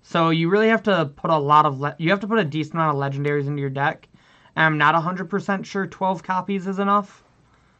[0.02, 2.44] So you really have to put a lot of le- you have to put a
[2.44, 4.08] decent amount of legendaries into your deck.
[4.56, 7.22] And I'm not 100% sure 12 copies is enough.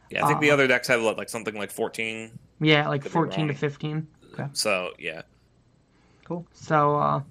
[0.09, 0.23] yeah.
[0.25, 2.37] I think the uh, other decks have like something like fourteen.
[2.59, 3.57] Yeah, like 14 to wrong.
[3.57, 4.07] 15.
[4.53, 5.23] So yeah,
[6.25, 6.47] Cool.
[6.53, 7.21] So, uh,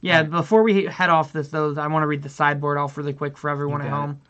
[0.00, 3.12] yeah, before we head off this, though, I want to read the sideboard off really
[3.12, 4.20] quick for everyone at home.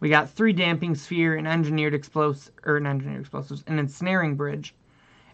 [0.00, 4.74] We got three damping sphere, an engineered explosive, or an engineered explosives, an ensnaring bridge,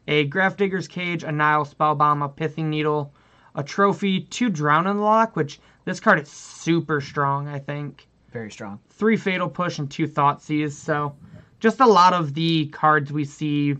[0.07, 3.13] a Grafdigger's Cage, a Nihil Spellbomb, a pithing needle,
[3.55, 8.07] a trophy, two Drown in the Loch, which this card is super strong, I think.
[8.33, 8.79] Very strong.
[8.91, 10.73] Three fatal push and two Thoughtseize.
[10.73, 11.15] So,
[11.61, 13.77] just a lot of the cards we see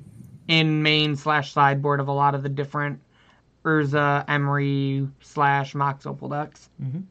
[0.49, 3.01] in main slash sideboard of a lot of the different
[3.65, 6.69] Urza, Emry slash Mox Opal decks.
[6.83, 7.05] Mhm.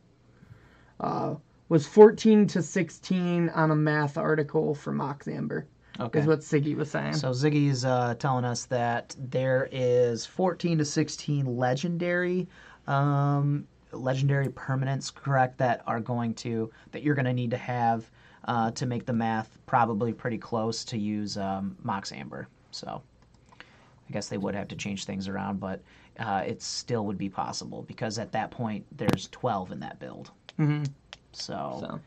[1.00, 1.36] Uh,
[1.70, 5.66] was 14 to 16 on a math article for Mox Amber,
[6.00, 6.20] Okay.
[6.20, 7.14] is what Ziggy was saying.
[7.14, 12.48] So Ziggy's uh, telling us that there is 14 to 16 legendary,
[12.88, 15.58] um, legendary permanents, correct?
[15.58, 18.10] That are going to that you're going to need to have
[18.46, 22.48] uh, to make the math probably pretty close to use um, Mox Amber.
[22.72, 23.04] So
[23.60, 25.82] I guess they would have to change things around, but
[26.20, 30.32] uh, it still would be possible because at that point there's 12 in that build.
[30.58, 30.84] hmm
[31.32, 32.00] So, So,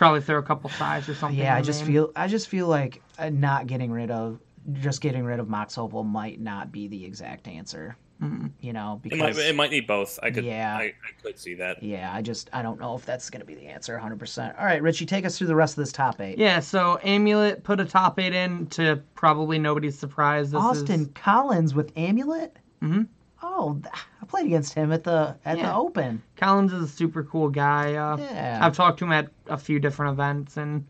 [0.00, 1.38] probably throw a couple size or something.
[1.38, 1.92] yeah, I just main.
[1.92, 4.40] feel I just feel like uh, not getting rid of
[4.72, 7.96] just getting rid of Mox Opal might not be the exact answer.
[8.22, 8.50] Mhm.
[8.60, 10.18] You know, it might because it might need both.
[10.22, 10.74] I could Yeah.
[10.76, 11.82] I, I could see that.
[11.82, 14.58] yeah, I just I don't know if that's going to be the answer 100%.
[14.58, 16.36] All right, Richie, take us through the rest of this top 8.
[16.38, 20.50] Yeah, so Amulet put a top eight in to probably nobody's surprise.
[20.50, 22.56] This Austin is Collins with Amulet?
[22.82, 23.06] Mhm.
[23.42, 26.22] Oh, th- I played against him at the at the Open.
[26.36, 27.94] Collins is a super cool guy.
[27.94, 28.58] Uh, Yeah.
[28.62, 30.84] I've talked to him at a few different events, and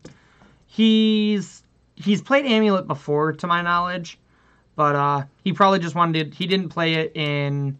[0.67, 1.63] he's
[1.95, 4.19] he's played Amulet before, to my knowledge,
[4.75, 6.31] but uh, he probably just wanted.
[6.31, 7.79] to, He didn't play it in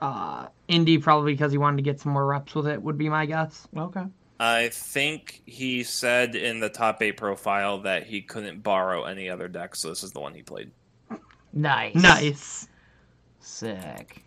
[0.00, 2.80] uh, Indy probably because he wanted to get some more reps with it.
[2.82, 3.66] Would be my guess.
[3.76, 4.04] Okay.
[4.38, 9.48] I think he said in the top eight profile that he couldn't borrow any other
[9.48, 10.70] deck, so this is the one he played.
[11.54, 11.94] Nice.
[11.94, 12.68] Nice.
[13.40, 14.22] Sick.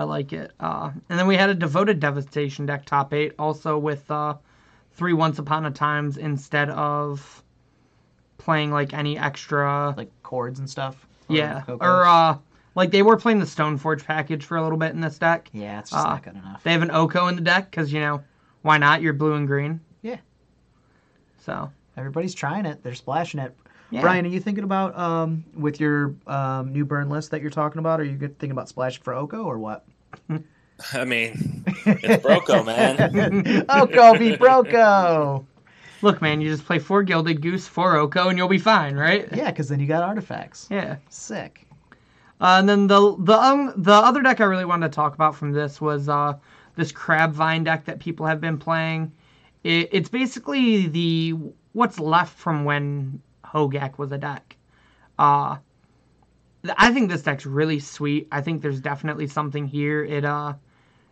[0.00, 0.52] I like it.
[0.58, 4.34] Uh, and then we had a devoted devastation deck top eight, also with uh,
[4.92, 7.42] three once upon a times instead of
[8.38, 9.94] playing like any extra.
[9.96, 11.06] Like chords and stuff.
[11.28, 11.86] Or yeah, Cocos?
[11.86, 12.38] or uh,
[12.74, 15.50] like they were playing the Stoneforge package for a little bit in this deck.
[15.52, 16.62] Yeah, it's just uh, not good enough.
[16.62, 18.22] They have an Oko in the deck because you know
[18.62, 19.02] why not?
[19.02, 19.80] You're blue and green.
[20.00, 20.18] Yeah.
[21.40, 21.70] So
[22.00, 22.82] Everybody's trying it.
[22.82, 23.54] They're splashing it.
[23.90, 24.00] Yeah.
[24.00, 27.78] Brian, are you thinking about um, with your um, new burn list that you're talking
[27.78, 28.00] about?
[28.00, 29.84] Are you thinking about splashing for Oko or what?
[30.92, 33.66] I mean, it's Broco, man.
[33.68, 35.44] Oko be Broco.
[36.02, 39.28] Look, man, you just play four Gilded Goose, four Oko, and you'll be fine, right?
[39.34, 40.66] Yeah, because then you got artifacts.
[40.70, 40.96] Yeah.
[41.10, 41.66] Sick.
[42.40, 45.34] Uh, and then the the um, the other deck I really wanted to talk about
[45.34, 46.34] from this was uh,
[46.76, 49.12] this Crab Vine deck that people have been playing.
[49.62, 51.34] It, it's basically the
[51.72, 53.20] what's left from when
[53.52, 54.56] Hogak was a deck.
[55.18, 55.56] Uh,
[56.76, 58.28] I think this deck's really sweet.
[58.30, 60.04] I think there's definitely something here.
[60.04, 60.54] It uh,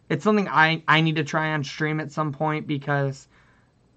[0.08, 3.28] it's something I I need to try on stream at some point because,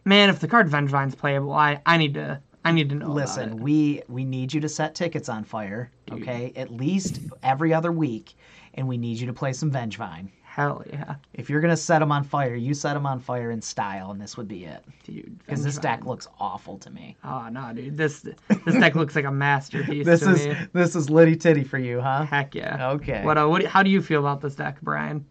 [0.05, 3.11] man, if the card Vengevine's playable, I I need to I need to know.
[3.11, 6.53] Listen, we we need you to set tickets on fire, okay?
[6.55, 8.33] At least every other week,
[8.73, 10.29] and we need you to play some Vengevine.
[10.53, 13.61] Hell yeah, If you're gonna set them on fire, you set them on fire in
[13.61, 14.83] style, and this would be it.
[15.05, 15.37] dude.
[15.39, 15.81] Because this Vengevine.
[15.81, 17.15] deck looks awful to me.
[17.23, 17.95] Oh no, dude!
[17.97, 20.55] This this deck looks like a masterpiece This to is me.
[20.73, 22.23] this is litty titty for you, huh?
[22.25, 22.91] Heck yeah.
[22.91, 23.23] Okay.
[23.23, 23.37] What?
[23.37, 23.63] Uh, what?
[23.65, 25.25] How do you feel about this deck, Brian?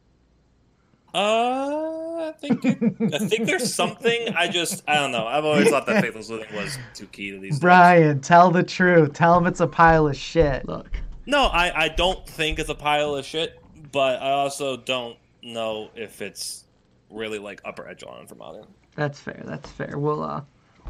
[1.12, 4.28] Uh, I think I think there's something.
[4.36, 5.26] I just I don't know.
[5.26, 7.52] I've always thought that Faithless Looting was too key to these.
[7.54, 7.60] decks.
[7.60, 9.12] Brian, tell the truth.
[9.12, 10.66] Tell him it's a pile of shit.
[10.66, 10.88] Look,
[11.26, 13.59] No, I I don't think it's a pile of shit,
[13.93, 16.64] but I also don't know if it's
[17.11, 18.66] really like upper echelon for modern.
[18.95, 19.43] that's fair.
[19.45, 19.99] That's fair.
[19.99, 20.43] We'll uh,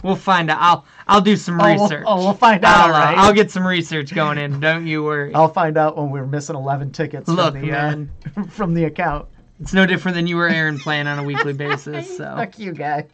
[0.02, 0.58] we'll find out.
[0.60, 2.04] I'll I'll do some Oh, we'll- research.
[2.06, 3.18] oh, we'll find out, I'll, uh, right?
[3.18, 4.60] I'll get some research going in.
[4.60, 5.32] Don't you worry.
[5.34, 8.10] I'll find out when we're missing 11 tickets Look, from the man.
[8.36, 9.26] Uh, from the account.
[9.60, 12.16] It's no different than you or Aaron playing on a weekly basis.
[12.16, 13.06] So, Fuck you, guy.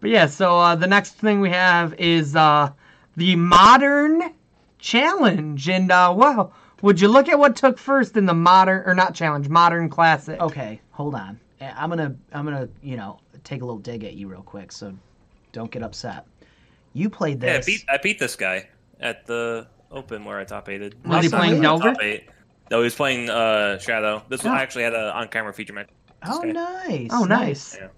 [0.00, 0.26] but yeah.
[0.26, 2.70] So uh, the next thing we have is uh,
[3.16, 4.32] the modern
[4.78, 5.68] challenge.
[5.68, 6.52] And uh, wow,
[6.82, 10.40] would you look at what took first in the modern or not challenge, modern classic?
[10.40, 11.38] Okay, hold on.
[11.60, 14.70] Eh, I'm gonna I'm gonna you know take a little dig at you real quick,
[14.72, 14.94] so
[15.52, 16.24] don't get upset.
[16.92, 17.66] You played Yeah, I this.
[17.66, 18.68] beat I beat this guy
[19.00, 20.94] at the Open where I top eighted.
[21.04, 21.92] Was he Last time playing I Delver?
[21.94, 22.28] top eight.
[22.70, 24.22] No, he was playing uh, Shadow.
[24.28, 24.54] This was Oh.
[24.54, 25.88] I actually had an on camera feature match.
[26.26, 26.52] oh, Okay.
[26.52, 27.08] nice.
[27.10, 27.74] Oh, nice.
[27.80, 27.88] Yeah.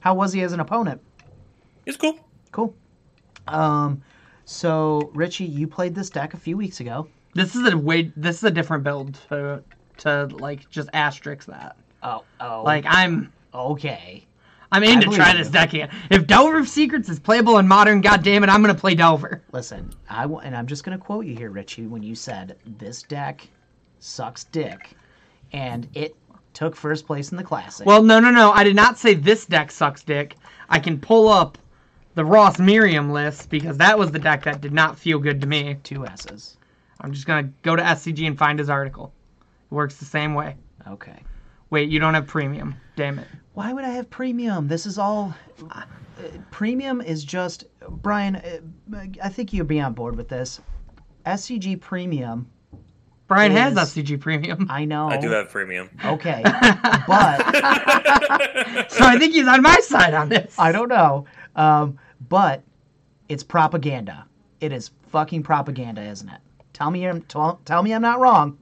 [0.00, 1.00] How was he as an opponent?
[1.86, 2.16] It's cool.
[2.52, 2.74] Cool.
[3.48, 4.02] Um,
[4.44, 7.08] so Richie, you played this deck a few weeks ago.
[7.34, 8.12] This is a way.
[8.16, 9.62] This is a different build to
[9.98, 11.76] to like just asterisk that.
[12.02, 12.62] Oh, oh.
[12.64, 13.32] Like I'm.
[13.54, 14.26] okay.
[14.70, 15.38] I'm in I to try you.
[15.38, 15.90] this deck again.
[16.10, 19.42] If Delver of Secrets is playable in modern, goddamn it, I'm gonna play Delver.
[19.52, 23.02] Listen, I w- and I'm just gonna quote you here, Richie, when you said this
[23.02, 23.46] deck
[23.98, 24.96] sucks dick,
[25.52, 26.16] and it
[26.54, 27.86] took first place in the classic.
[27.86, 28.50] Well, no, no, no.
[28.52, 30.36] I did not say this deck sucks dick.
[30.70, 31.58] I can pull up
[32.14, 35.46] the Ross Merriam list because that was the deck that did not feel good to
[35.46, 35.76] me.
[35.82, 36.56] two S's.
[37.00, 39.12] I'm just gonna go to SCG and find his article.
[39.70, 40.56] It works the same way.
[40.86, 41.18] Okay.
[41.70, 42.74] Wait, you don't have premium.
[42.96, 43.26] Damn it.
[43.54, 44.68] Why would I have premium?
[44.68, 45.34] This is all.
[45.70, 45.84] Uh,
[46.50, 48.36] premium is just Brian.
[48.36, 50.60] Uh, I think you'd be on board with this.
[51.26, 52.50] SCG premium.
[53.26, 54.66] Brian has SCG premium.
[54.68, 55.08] I know.
[55.08, 55.88] I do have premium.
[56.04, 57.38] Okay, but
[58.90, 60.54] so I think he's on my side on this.
[60.58, 61.24] I don't know.
[61.56, 62.62] Um, but
[63.28, 64.26] it's propaganda.
[64.60, 66.40] It is fucking propaganda, isn't it?
[66.72, 68.58] Tell me, I'm, tell, tell me I'm not wrong.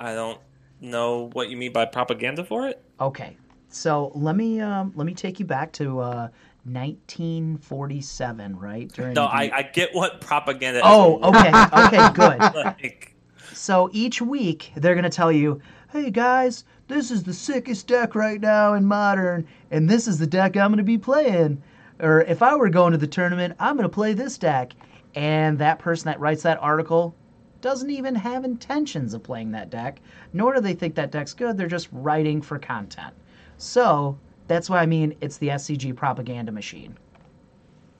[0.00, 0.38] I don't
[0.80, 2.82] know what you mean by propaganda for it.
[3.00, 3.36] Okay,
[3.68, 6.28] so let me um, let me take you back to uh,
[6.64, 8.90] 1947, right?
[8.92, 10.78] During No, the- I, I get what propaganda.
[10.80, 10.84] Is.
[10.86, 12.40] Oh, okay, okay, good.
[12.54, 13.14] Like,
[13.52, 15.60] So each week they're gonna tell you,
[15.92, 20.26] "Hey guys, this is the sickest deck right now in modern, and this is the
[20.26, 21.62] deck I'm gonna be playing."
[22.00, 24.72] Or if I were going to the tournament, I'm gonna play this deck.
[25.14, 27.14] And that person that writes that article
[27.60, 30.00] doesn't even have intentions of playing that deck,
[30.32, 31.56] nor do they think that deck's good.
[31.56, 33.14] They're just writing for content.
[33.58, 36.96] So that's why I mean it's the SCG propaganda machine.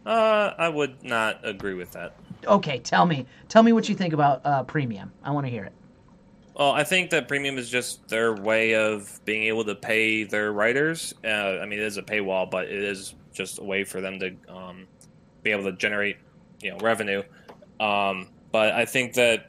[0.05, 2.15] uh, I would not agree with that.
[2.47, 5.13] Okay, tell me, tell me what you think about uh, premium.
[5.25, 5.73] I want to hear it.
[6.55, 10.53] Well, I think that premium is just their way of being able to pay their
[10.53, 11.13] writers.
[11.23, 14.19] Uh, I mean, it is a paywall, but it is just a way for them
[14.21, 14.87] to um,
[15.43, 16.17] be able to generate,
[16.63, 17.23] you know, revenue.
[17.79, 19.47] Um, but I think that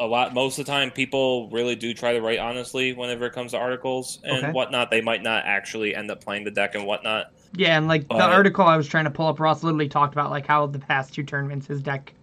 [0.00, 3.32] a lot, most of the time, people really do try to write honestly whenever it
[3.32, 4.52] comes to articles and Okay.
[4.52, 4.90] whatnot.
[4.90, 7.26] They might not actually end up playing the deck and whatnot.
[7.56, 10.30] Yeah, and like the article I was trying to pull up, Ross literally talked about
[10.30, 12.14] like how the past two tournaments his deck,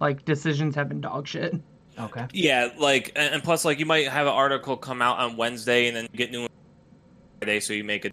[0.00, 1.54] like decisions have been dog shit.
[1.98, 2.26] Okay.
[2.32, 5.88] Yeah, like, and, and plus, like, you might have an article come out on Wednesday
[5.88, 6.46] and then get new
[7.40, 8.12] Friday, so you make it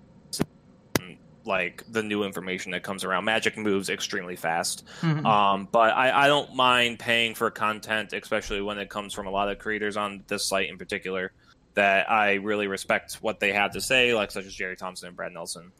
[1.49, 3.25] like the new information that comes around.
[3.25, 5.25] Magic moves extremely fast, Mhm.
[5.25, 9.31] um, but I, I don't mind paying for content, especially when it comes from a
[9.31, 11.33] lot of creators on this site in particular.
[11.75, 15.15] That I really respect what they have to say, like such as Jerry Thompson and
[15.17, 15.71] Brad Nelson.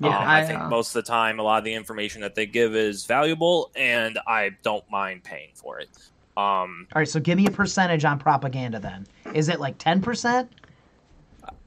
[0.00, 2.20] Yeah, Um, I, I, think uh, most of the time, a lot of the information
[2.20, 5.88] that they give is valuable, and I don't mind paying for it.
[6.36, 9.06] Um, All right, so give me a percentage on propaganda then.
[9.34, 10.48] Is it like 10%?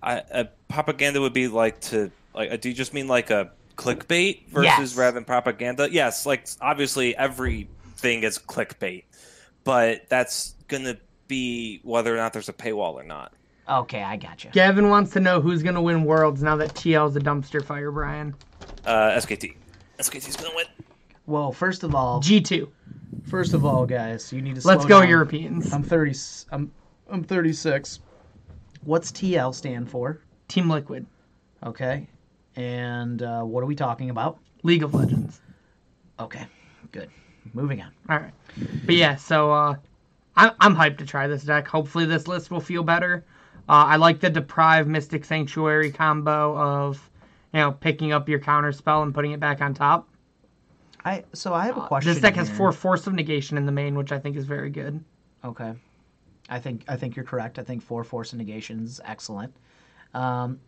[0.01, 2.51] I, a propaganda would be like to like.
[2.51, 4.95] uh, Do you just mean like a clickbait versus Yes.
[4.95, 5.87] rather than propaganda?
[5.91, 9.03] Yes, like obviously everything is clickbait,
[9.63, 13.33] but that's gonna be whether or not there's a paywall or not.
[13.69, 14.49] Okay, I got you.
[14.51, 18.35] Gavin wants to know who's gonna win Worlds now that TL's a dumpster fire, Brian.
[18.85, 19.55] Uh, SKT,
[19.99, 20.65] SKT's gonna win.
[21.27, 22.69] Well, first of all, G two.
[23.29, 25.09] first of all, guys, you need to Let's go down.
[25.09, 25.71] Europeans.
[25.71, 26.13] I'm 30
[26.51, 26.71] I'm
[27.09, 27.99] I'm 36.
[28.83, 30.19] What's TL stand for?
[30.47, 31.05] Team Liquid.
[31.63, 32.07] Okay.
[32.55, 34.39] And uh, what are we talking about?
[34.63, 35.41] League of Legends.
[36.19, 36.45] Okay.
[36.91, 37.09] Good.
[37.53, 37.91] Moving on.
[38.09, 38.33] All right.
[38.85, 39.75] But yeah, so uh,
[40.35, 41.67] I'm I'm hyped to try this deck.
[41.67, 43.25] Hopefully, this list will feel better.
[43.69, 47.09] Uh, I like the Deprive Mystic Sanctuary combo of,
[47.53, 50.07] you know, picking up your counter spell and putting it back on top.
[51.03, 52.13] I so I have a Uh, question.
[52.13, 52.57] this deck has here.
[52.57, 55.03] four Force of Negation in the main, which I think is very good.
[55.43, 55.73] Okay.
[56.49, 57.57] I think I think you're correct.
[57.57, 59.53] I think four force of negation is excellent.
[60.13, 60.59] Um,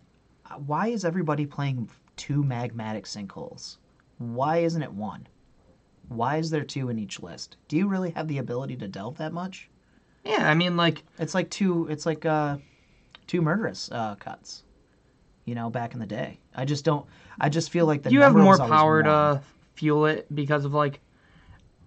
[0.66, 3.78] why is everybody playing two magmatic sinkholes?
[4.18, 5.28] Why isn't it one?
[6.10, 7.58] Why is there two in each list?
[7.68, 9.70] Do you really have the ability to delve that much?
[10.24, 11.88] Yeah, I mean, like, It's like two.
[11.89, 12.58] It's like uh,
[13.28, 14.64] two murderous uh, cuts.
[15.46, 16.39] You know, back in the day.
[16.56, 17.06] I just don't.
[17.39, 19.41] I just feel like the you have more power to
[19.76, 21.00] fuel it because of like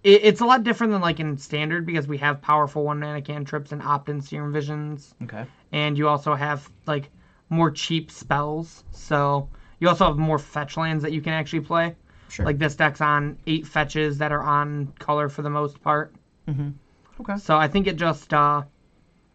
[0.03, 3.21] it, it's a lot different than like in standard because we have powerful one mana
[3.21, 5.45] cantrips and opt-in serum visions Okay.
[5.71, 7.09] and you also have like
[7.49, 9.47] more cheap spells so
[9.79, 11.95] you also have more fetch lands that you can actually play
[12.29, 12.45] Sure.
[12.45, 16.13] like this deck's on eight fetches that are on color for the most part
[16.47, 16.73] Mhm.
[17.19, 17.37] Okay.
[17.37, 18.63] So I think it just uh,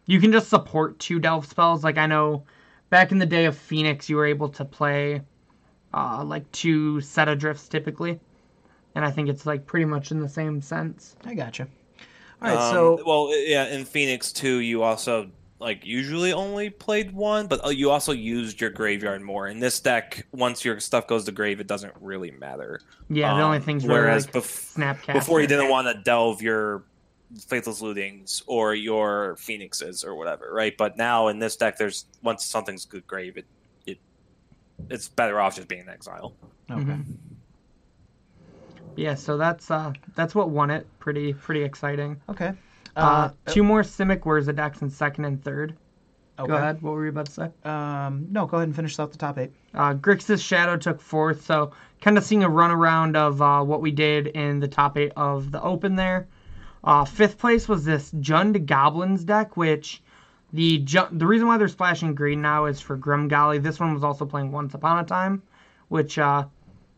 [0.05, 1.83] you can just support two delve spells.
[1.83, 2.43] Like I know,
[2.89, 5.21] back in the day of Phoenix, you were able to play
[5.93, 8.19] uh, like two set adrifts typically,
[8.95, 11.15] and I think it's like pretty much in the same sense.
[11.25, 11.67] I gotcha.
[12.41, 15.29] All right, Um, so well, yeah, in Phoenix too, you also
[15.63, 19.47] like usually only played one, but uh, you also used your graveyard more.
[19.47, 22.81] In this deck, once your stuff goes to grave, it doesn't really matter.
[23.09, 25.13] Yeah, the only Um, things really whereas like bef- Snapcast.
[25.13, 26.83] before you didn't want to delve your
[27.47, 30.75] faithless lootings or your phoenixes or whatever, right?
[30.77, 33.45] But now in this deck, there's once something's good grave, it
[33.87, 33.97] it
[34.89, 36.33] it's better off just being in exile.
[36.69, 36.81] okay.
[36.83, 37.05] Mhm.
[38.95, 40.85] Yeah, so that's uh that's what won it.
[40.99, 42.21] Pretty pretty exciting.
[42.29, 42.53] Okay.
[42.95, 45.75] Uh, two more Simic Wurza decks in second and third.
[46.37, 46.47] okay.
[46.47, 46.81] Go ahead.
[46.81, 47.49] What were you about to say?
[47.63, 49.51] Um, no, go ahead and finish out the top eight.
[49.73, 51.71] Uh, Grixis Shadow took fourth, so
[52.01, 55.11] kind of seeing a run around of uh, what we did in the top eight
[55.15, 56.27] of the Open there.
[56.83, 60.03] Uh, fifth place was this Jund Goblins deck, which
[60.51, 63.61] the Ju- the reason why they're splashing green now is for Grumgully.
[63.63, 65.41] This one was also playing Once Upon a Time,
[65.87, 66.45] which, uh,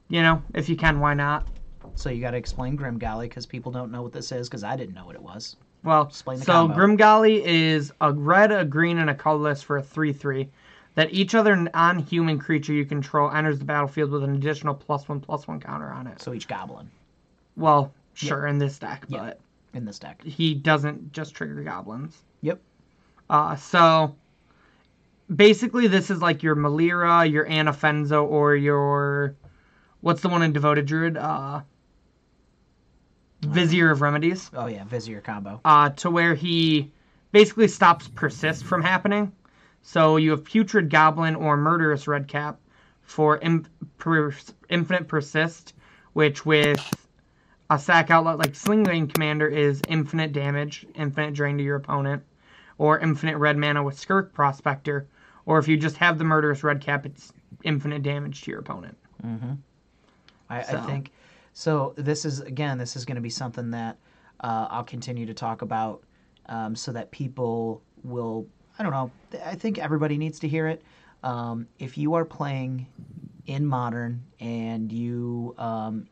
[0.09, 1.47] you know, if you can, why not?
[1.93, 4.75] So you got to explain Grumgully because people don't know what this is because I
[4.75, 5.55] didn't know what it was.
[5.86, 6.75] Well, Explain the so combo.
[6.75, 10.49] Grumgully is a red, a green, and a colorless for a 3 3.
[10.95, 15.07] That each other non human creature you control enters the battlefield with an additional plus
[15.07, 16.21] one plus one counter on it.
[16.21, 16.89] So each goblin
[17.57, 19.39] Well, sure, in this deck, but
[19.73, 20.23] in this deck.
[20.23, 22.23] he doesn't just trigger goblins.
[22.41, 22.61] Yep.
[23.29, 24.15] Uh, so
[25.36, 29.36] basically, this is like your Melira, your Anafenza, or your.
[30.01, 31.17] What's the one in Devoted Druid?
[31.17, 31.61] Uh,
[33.45, 34.49] Vizier of Remedies.
[34.53, 35.61] Oh yeah, Vizier combo.
[35.65, 36.91] uh, to where he
[37.31, 39.31] basically stops persist from happening.
[39.81, 42.59] So you have putrid goblin or murderous redcap
[43.01, 43.39] for
[43.97, 44.33] per-
[44.69, 45.73] infinite persist,
[46.13, 47.07] which with
[47.69, 52.23] a sack outlet like Sling Commander is infinite damage, infinite drain to your opponent,
[52.77, 55.07] or infinite red mana with Skirk Prospector,
[55.45, 57.31] or if you just have the murderous redcap, it's
[57.63, 58.97] infinite damage to your opponent.
[60.49, 60.79] I, I So.
[60.79, 61.11] think
[61.56, 61.93] so.
[61.97, 63.97] This is again, this is going to be something that
[64.41, 66.03] uh, I'll continue to talk about,
[66.47, 68.47] um, so that people will.
[68.78, 69.10] I don't know.
[69.43, 70.84] I think everybody needs to hear it.
[71.24, 72.86] Um, if you are playing
[73.47, 76.08] in modern and you, um,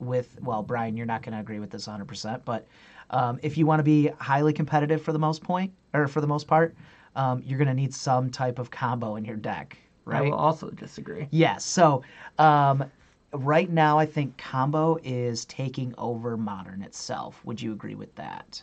[0.00, 2.66] with well, Brian, you're not going to agree with this 100, percent but
[3.10, 6.26] um, if you want to be highly competitive for the most point or for the
[6.26, 6.74] most part,
[7.14, 10.18] um, you're going to need some type of combo in your deck, right?
[10.18, 11.28] I will also disagree.
[11.30, 11.64] Yes.
[11.64, 12.02] So
[12.38, 12.84] um,
[13.32, 17.40] right now, I think combo is taking over modern itself.
[17.44, 18.62] Would you agree with that?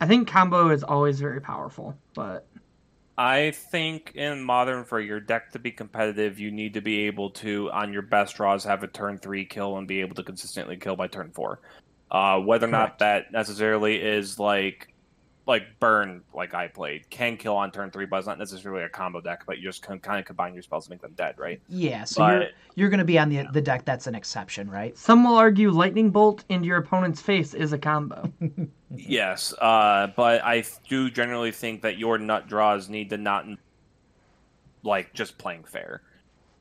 [0.00, 2.46] I think combo is always very powerful, but
[3.16, 7.30] I think in modern, for your deck to be competitive, you need to be able
[7.30, 10.76] to, on your best draws, have a turn three kill and be able to consistently
[10.76, 11.60] kill by turn four.
[12.10, 14.93] Uh, whether or not that necessarily is like
[15.46, 18.88] like burn, like I played, can kill on turn three, but it's not necessarily a
[18.88, 19.44] combo deck.
[19.46, 21.60] But you just can kind of combine your spells to make them dead, right?
[21.68, 22.04] Yeah.
[22.04, 24.96] So you're you're going to be on the the deck that's an exception, right?
[24.96, 28.32] Some will argue lightning bolt into your opponent's face is a combo.
[28.96, 33.44] Yes, uh, but I do generally think that your nut draws need to not
[34.84, 36.02] like just playing fair.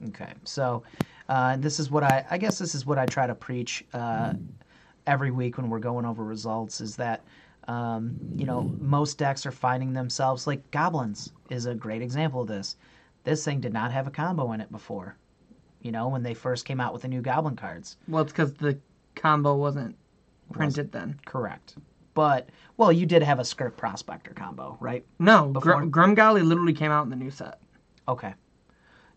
[0.07, 0.34] Okay.
[0.43, 0.81] So
[1.29, 4.34] uh, this is what I I guess this is what I try to preach uh,
[5.05, 7.23] every week when we're going over results is that.
[7.68, 12.47] Um, you know, most decks are finding themselves like goblins is a great example of
[12.47, 12.76] this.
[13.24, 15.18] This thing did not have a combo in it before.
[15.82, 17.97] You know, when they first came out with the new goblin cards.
[18.07, 18.78] well, it's because the
[19.16, 19.95] combo wasn't
[20.51, 21.20] printed then.
[21.26, 21.76] Correct.
[22.14, 25.05] But well, you did have a Skirk Prospector combo, right?
[25.20, 25.86] No, Before?
[25.86, 27.59] Gr- literally came out in the new set.
[28.07, 28.34] Okay.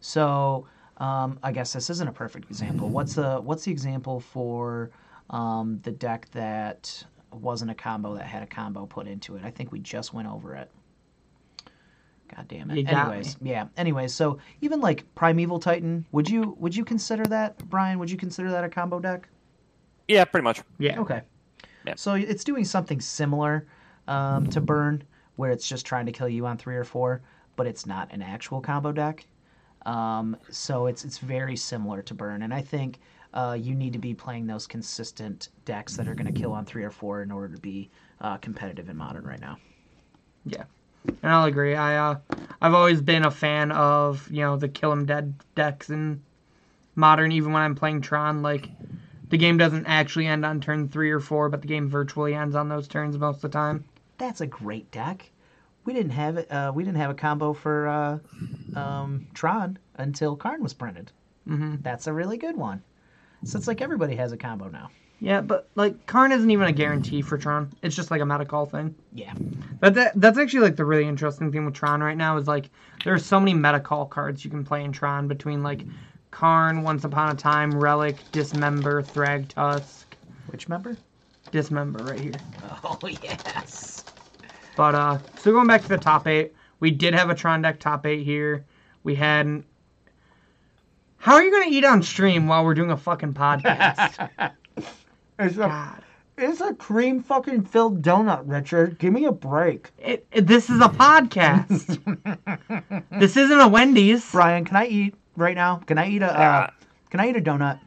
[0.00, 0.66] So
[0.98, 2.88] um, I guess this isn't a perfect example.
[2.88, 4.90] What's the what's the example for
[5.30, 9.42] um, the deck that wasn't a combo that had a combo put into it?
[9.44, 10.70] I think we just went over it.
[12.34, 12.78] God damn it.
[12.78, 13.66] You got anyways, yeah.
[13.76, 17.98] Anyways, so even like Primeval Titan, would you would you consider that, Brian?
[17.98, 19.28] Would you consider that a combo deck?
[20.08, 20.62] Yeah, pretty much.
[20.78, 21.00] Yeah.
[21.00, 21.22] Okay.
[21.86, 21.94] Yeah.
[21.96, 23.66] So it's doing something similar
[24.08, 25.04] um, to Burn,
[25.36, 27.22] where it's just trying to kill you on three or four,
[27.54, 29.24] but it's not an actual combo deck.
[29.84, 32.98] Um, so it's it's very similar to Burn, and I think
[33.36, 36.64] uh, you need to be playing those consistent decks that are going to kill on
[36.64, 39.58] three or four in order to be uh, competitive in Modern right now.
[40.46, 40.64] Yeah.
[41.06, 41.74] And I'll agree.
[41.74, 42.18] I uh,
[42.62, 46.22] I've always been a fan of you know the kill 'em dead decks in
[46.94, 47.30] modern.
[47.30, 48.70] Even when I'm playing Tron, like
[49.28, 52.56] the game doesn't actually end on turn three or four, but the game virtually ends
[52.56, 53.84] on those turns most of the time.
[54.18, 55.30] That's a great deck.
[55.84, 56.50] We didn't have it.
[56.50, 61.12] Uh, we didn't have a combo for uh, um, Tron until Karn was printed.
[61.46, 62.82] hmm That's a really good one.
[63.44, 64.90] So it's like everybody has a combo now.
[65.20, 67.72] Yeah, but like Karn isn't even a guarantee for Tron.
[67.82, 68.94] It's just like a medical thing.
[69.14, 69.32] Yeah.
[69.80, 72.68] But that that's actually like the really interesting thing with Tron right now is like
[73.04, 75.82] there's so many medical cards you can play in Tron between like
[76.32, 80.04] Karn, Once Upon a Time, Relic, Dismember, Thragtusk,
[80.48, 80.96] Which member?
[81.50, 82.32] Dismember right here.
[82.84, 84.04] Oh yes.
[84.76, 87.80] But uh, so going back to the top eight, we did have a Tron deck
[87.80, 88.64] top eight here.
[89.02, 89.64] We had.
[91.26, 94.30] How are you gonna eat on stream while we're doing a fucking podcast?
[95.40, 95.98] It's a
[96.38, 98.96] it's a cream fucking filled donut, Richard.
[99.00, 99.90] Give me a break.
[99.98, 101.98] it, it- this is a podcast.
[103.18, 104.30] this isn't a Wendy's.
[104.30, 105.78] Brian, can I eat right now?
[105.78, 106.70] Can I eat a uh,
[107.10, 107.80] Can I eat a donut?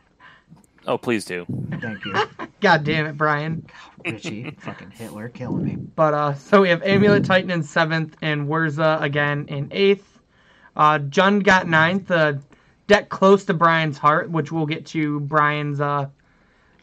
[0.86, 1.46] Oh, please do.
[1.82, 2.14] Thank you,
[2.60, 3.66] God damn it, Brian.
[4.06, 4.52] Richie.
[4.60, 5.78] fucking Hitler killing me.
[5.78, 10.20] But uh, so we have Amulet Titan in seventh and Wurza again in eighth.
[10.76, 12.12] Uh, Jund got ninth.
[12.12, 12.34] Uh,
[12.90, 16.10] deck close to Brian's heart, which we'll get to Brian's uh,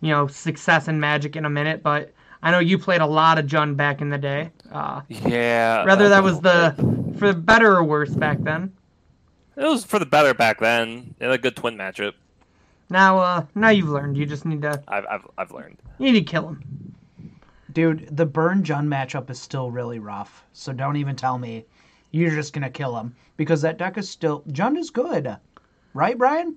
[0.00, 1.82] you know, success in Magic in a minute.
[1.82, 4.50] But I know you played a lot of Jun back in the day.
[4.72, 5.84] Uh, Yeah.
[5.84, 7.18] Rather that was the bit.
[7.18, 8.72] for better or worse back then.
[9.56, 11.14] It was for the better back then.
[11.18, 12.12] It had a good twin matchup.
[12.88, 14.16] Now, uh, now you've learned.
[14.16, 15.76] You just need to I've I've, I've learned.
[15.98, 16.94] you need to kill him.
[17.72, 20.44] Dude, the Burn Jun matchup is still really rough.
[20.52, 21.64] So don't even tell me
[22.12, 25.36] you're just gonna kill him because that deck is still Jun is good,
[25.96, 26.56] right, Brian?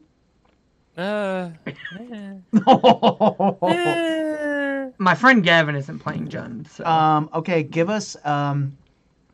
[0.98, 1.50] Uh,
[2.00, 2.44] um.
[4.98, 6.68] My friend Gavin isn't playing Jund.
[6.68, 7.30] So.
[7.34, 8.78] okay, give us um,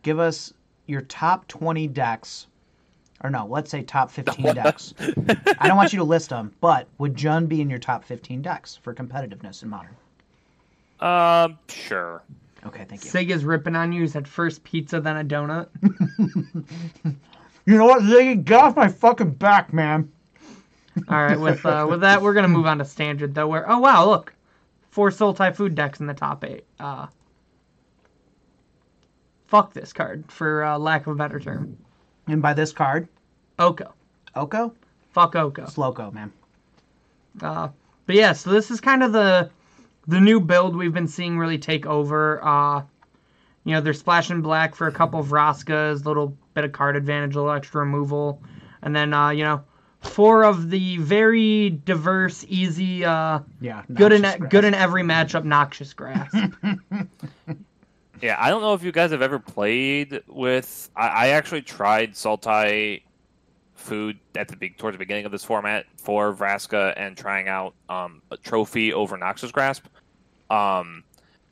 [0.03, 0.53] give us
[0.85, 2.45] your top twenty decks,
[3.23, 4.93] or no, let's say top fifteen decks.
[5.59, 8.43] I don't want you to list them, but would Jun be in your top fifteen
[8.43, 9.95] decks for competitiveness in Modern?
[10.99, 12.21] um, sure.
[12.65, 13.11] Okay, thank you.
[13.11, 14.01] Sega's ripping on you.
[14.01, 15.67] He said first pizza, then a donut.
[17.66, 18.43] You know what, Ziggy?
[18.43, 20.11] Get off my fucking back, man.
[21.09, 23.47] All right, with uh, with that, we're gonna move on to standard though.
[23.47, 24.34] Where oh wow, look,
[24.91, 26.63] four Sultai Food decks in the top eight.
[26.80, 27.07] Uh,
[29.47, 31.78] fuck this card for uh, lack of a better term.
[32.28, 33.07] And by this card,
[33.59, 33.93] Oko,
[34.36, 34.74] Oko,
[35.11, 35.63] fuck Oko.
[35.63, 36.32] it's Loco, man.
[37.41, 37.68] Uh,
[38.05, 39.49] but yeah, so this is kind of the
[40.07, 42.43] the new build we've been seeing really take over.
[42.43, 42.84] Uh,
[43.66, 47.35] you know, they're splashing black for a couple of Vraskas, little bit of card advantage,
[47.35, 48.41] a little extra removal,
[48.81, 49.63] and then uh, you know,
[50.01, 54.51] four of the very diverse, easy, uh, Yeah, good in noxious grass.
[54.51, 56.33] good in every matchup, noxious grass.
[58.21, 60.89] Yeah, I don't know if you guys have ever played with.
[60.95, 63.01] I, I actually tried Sultai
[63.75, 67.75] food at the big towards the beginning of this format for Vraska and trying out
[67.89, 69.85] um, a trophy over Noxious Grasp.
[70.49, 71.03] Um,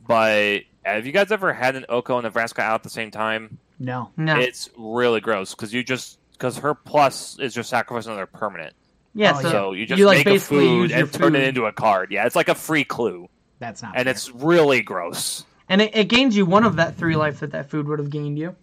[0.07, 3.11] but have you guys ever had an Oko and a Vraska out at the same
[3.11, 3.57] time?
[3.83, 4.11] No.
[4.17, 8.73] no, It's really gross because you just because her plus is just sacrificing another permanent.
[9.13, 11.13] yeah, Oh, so, So you just you, like, make a basically use food your and
[11.13, 12.11] turn it into a card.
[12.11, 13.27] Yeah, it's like a free clue,
[13.59, 13.95] That's not.
[13.95, 14.11] and fair.
[14.11, 15.45] it's really gross.
[15.69, 18.09] and it, it gains you one of that three life that that food would have
[18.09, 18.55] gained you.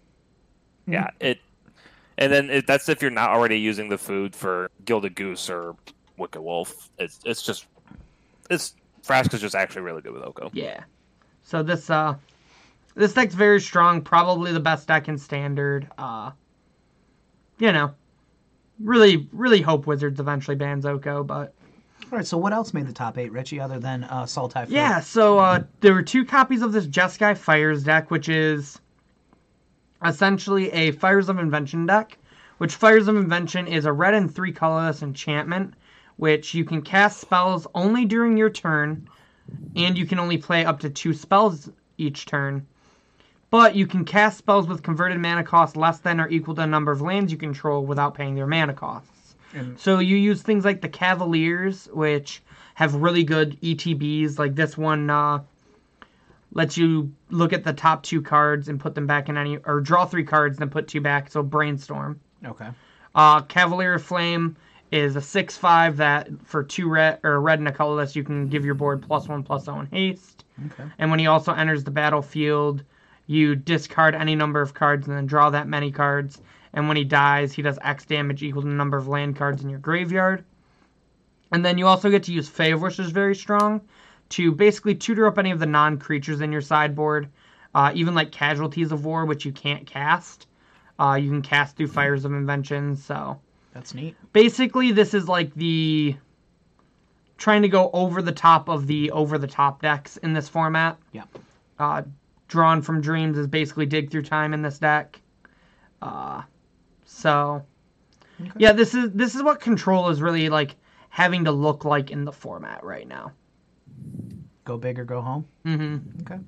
[0.87, 1.39] Yeah, it,
[2.17, 5.75] and then it, that's if you're not already using the food for Gilded Goose or
[6.17, 6.89] Wicked Wolf.
[6.97, 7.67] It's it's just
[8.49, 8.73] it's
[9.05, 10.49] Vraska's just actually really good with Oko.
[10.53, 10.83] Yeah.
[11.43, 12.15] So this uh
[12.95, 15.87] this deck's very strong, probably the best deck in standard.
[15.97, 16.31] Uh
[17.59, 17.93] you know.
[18.79, 21.53] Really really hope Wizards eventually bans Oko, but
[22.11, 22.25] All right.
[22.25, 24.25] So what else made the top eight, Richie, other than uh,
[24.69, 28.79] yeah, so uh there were two copies of this Jeskai Fires deck, which is
[30.03, 32.17] essentially a Fires of Invention deck,
[32.57, 35.73] which Fires of Invention is a red and three colorless enchantment,
[36.17, 39.07] which you can cast spells only during your turn,
[39.75, 42.65] and you can only play up to two spells each turn.
[43.51, 46.67] But you can cast spells with converted mana cost less than or equal to the
[46.67, 49.35] number of lands you control without paying their mana costs.
[49.53, 52.41] And- So you use things like the Cavaliers, which
[52.75, 54.39] have really good ETBs.
[54.39, 55.39] Like this one uh,
[56.53, 59.81] lets you look at the top two cards and put them back in any, or
[59.81, 61.29] draw three cards and then put two back.
[61.29, 62.19] So Brainstorm.
[62.45, 62.69] Okay.
[63.13, 64.55] Uh, Cavalier of Flame
[64.91, 68.63] is a six-five that for two red or red and a colorless you can give
[68.63, 70.45] your board plus one plus zero in haste.
[70.67, 70.89] Okay.
[70.99, 72.83] And when he also enters the battlefield,
[73.31, 76.41] you discard any number of cards and then draw that many cards.
[76.73, 79.63] And when he dies, he does X damage equal to the number of land cards
[79.63, 80.43] in your graveyard.
[81.51, 83.81] And then you also get to use Fave, which is very strong,
[84.29, 87.29] to basically tutor up any of the non creatures in your sideboard,
[87.75, 90.47] uh, even like Casualties of War, which you can't cast.
[90.99, 93.39] Uh, you can cast through Fires of Invention, so
[93.73, 94.15] That's neat.
[94.33, 96.15] basically this is like the
[97.37, 100.97] trying to go over the top of the over the top decks in this format.
[101.11, 101.23] Yeah.
[101.79, 102.03] Uh,
[102.51, 105.19] drawn from dreams is basically dig through time in this deck.
[106.01, 106.41] Uh,
[107.05, 107.63] so
[108.41, 108.51] Okay.
[108.57, 110.75] yeah, this is this is what control is really like
[111.09, 113.31] having to look like in the format right now.
[114.65, 115.45] Go big or go home.
[115.65, 116.21] Mm-hmm.
[116.21, 116.39] Okay.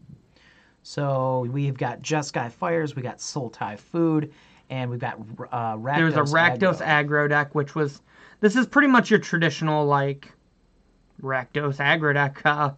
[0.81, 4.33] So we've got Jeskai Fires, we got Sultai Food,
[4.69, 5.17] and we've got
[5.51, 6.85] uh, Rakdos There was a Rakdos Aggro.
[7.07, 8.01] aggro deck, which was
[8.41, 10.33] this is pretty much your traditional like
[11.23, 12.41] Rakdos aggro deck.
[12.45, 12.71] Uh,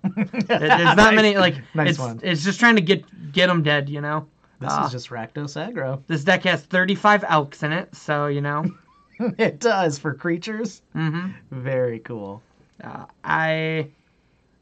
[0.47, 2.19] there's not many like Nice it's one.
[2.23, 4.27] it's just trying to get get them dead, you know.
[4.59, 6.01] This Uh, is just Rakdos Aggro.
[6.07, 8.63] This deck has 35 elks in it, so you know.
[9.37, 10.81] it does for creatures.
[10.93, 12.41] hmm Very cool.
[12.83, 13.89] Uh, I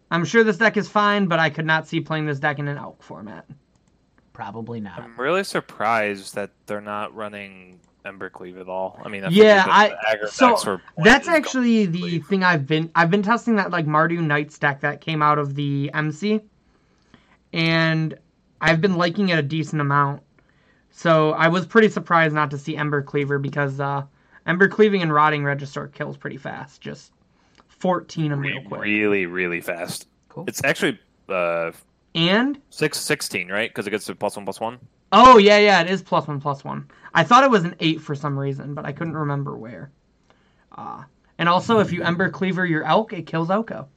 [0.09, 2.67] I'm sure this deck is fine, but I could not see playing this deck in
[2.67, 3.45] an elk format.
[4.31, 4.99] Probably not.
[4.99, 8.99] I'm really surprised that they're not running Embercleave at all.
[9.03, 12.91] I mean, I Yeah, I that the aggro so that's actually the thing I've been
[12.95, 16.41] I've been testing that like Mardu Knights stack that came out of the MC,
[17.53, 18.17] and
[18.61, 20.21] I've been liking it a decent amount.
[20.91, 24.03] So I was pretty surprised not to see Ember Cleaver because uh,
[24.45, 27.11] Ember Cleaving and Rotting Regisaur kills pretty fast, just
[27.69, 28.81] 14 them real quick.
[28.81, 30.07] really, really fast.
[30.29, 30.45] Cool.
[30.47, 30.99] It's actually
[31.29, 31.71] uh,
[32.15, 33.69] And six sixteen, right?
[33.69, 34.79] Because it gets to plus one plus one.
[35.11, 36.87] oh yeah, yeah, it is plus one plus one.
[37.14, 39.91] I thought it was an eight for some reason, but I couldn't remember where.
[40.72, 41.03] Uh,
[41.38, 43.88] and also, if you Ember Cleaver your elk, it kills Oko.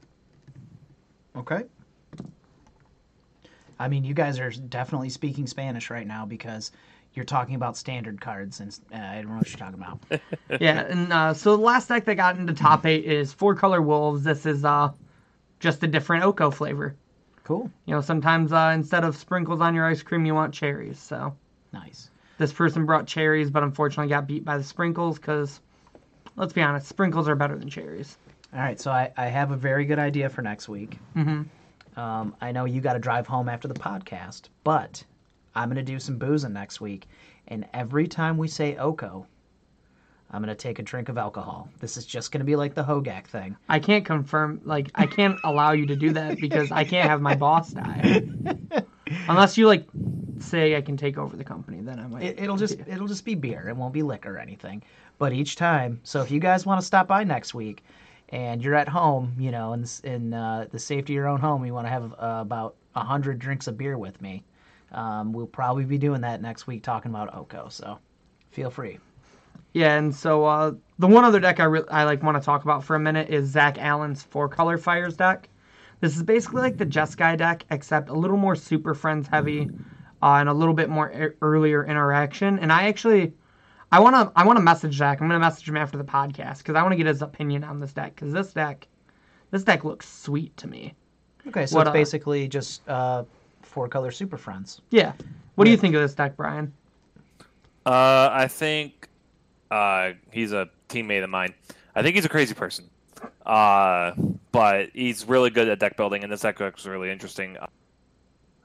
[1.36, 1.64] Okay.
[3.78, 6.72] I mean, you guys are definitely speaking Spanish right now because
[7.14, 10.00] you're talking about standard cards, and uh, I don't know what you're talking about.
[10.60, 13.82] yeah, and uh, so the last deck that got into top eight is four color
[13.82, 14.24] wolves.
[14.24, 14.90] This is uh,
[15.60, 16.94] just a different Oko flavor.
[17.44, 17.70] Cool.
[17.84, 20.98] You know, sometimes uh, instead of sprinkles on your ice cream, you want cherries.
[20.98, 21.36] So
[21.72, 22.10] Nice.
[22.38, 25.60] This person brought cherries, but unfortunately got beat by the sprinkles because,
[26.36, 28.18] let's be honest, sprinkles are better than cherries.
[28.52, 30.98] All right, so I, I have a very good idea for next week.
[31.14, 31.42] hmm
[31.96, 35.02] Um, I know you got to drive home after the podcast, but
[35.54, 37.08] I'm going to do some boozing next week.
[37.48, 39.26] And every time we say Oko,
[40.30, 41.68] I'm going to take a drink of alcohol.
[41.80, 43.56] This is just going to be like the Hogak thing.
[43.68, 47.20] I can't confirm, like, I can't allow you to do that because I can't have
[47.20, 48.22] my boss die.
[49.28, 49.86] Unless you, like,
[50.42, 52.22] say I can take over the company, then I might.
[52.22, 53.68] It, it'll just it'll just be beer.
[53.68, 54.82] It won't be liquor or anything.
[55.18, 57.84] But each time, so if you guys want to stop by next week,
[58.30, 61.64] and you're at home, you know, in in uh, the safety of your own home,
[61.64, 64.44] you want to have uh, about a hundred drinks of beer with me.
[64.92, 67.68] Um, we'll probably be doing that next week, talking about Oko.
[67.68, 67.98] So
[68.50, 68.98] feel free.
[69.72, 72.64] Yeah, and so uh, the one other deck I re- I like want to talk
[72.64, 75.48] about for a minute is Zach Allen's Four Color Fires deck.
[76.00, 79.68] This is basically like the Jeskai deck, except a little more Super Friends heavy,
[80.22, 82.58] uh, and a little bit more e- earlier interaction.
[82.58, 83.32] And I actually,
[83.92, 85.20] I want to I want to message Zach.
[85.20, 87.80] I'm gonna message him after the podcast because I want to get his opinion on
[87.80, 88.86] this deck because this deck,
[89.50, 90.94] this deck looks sweet to me.
[91.48, 93.24] Okay, so What, it's uh, basically just uh,
[93.62, 94.80] four color Super Friends.
[94.90, 95.12] Yeah.
[95.54, 96.72] What do you think of this deck, Bryan?
[97.86, 99.08] Uh, I think
[99.70, 101.54] uh, he's a teammate of mine.
[101.94, 102.90] I think he's a crazy person.
[103.46, 104.12] Uh,
[104.52, 107.56] but he's really good at deck building, and this deck looks really interesting.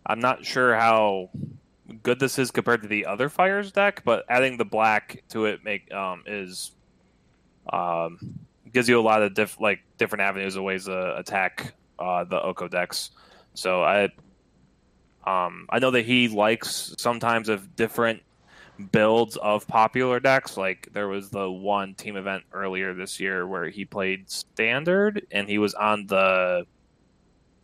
[0.06, 1.30] I'm not sure how
[2.04, 5.64] good this is compared to the other fires deck, but adding the black to it
[5.64, 6.72] make um, is
[7.72, 8.18] um,
[8.72, 12.42] gives you a lot of diff- like different avenues of ways to attack uh, the
[12.42, 13.12] Oko decks.
[13.54, 14.10] So I
[15.26, 18.24] um, I know that he likes sometimes of different
[18.92, 20.58] builds of popular decks.
[20.58, 25.48] Like there was the one team event earlier this year where he played standard and
[25.48, 26.66] he was on the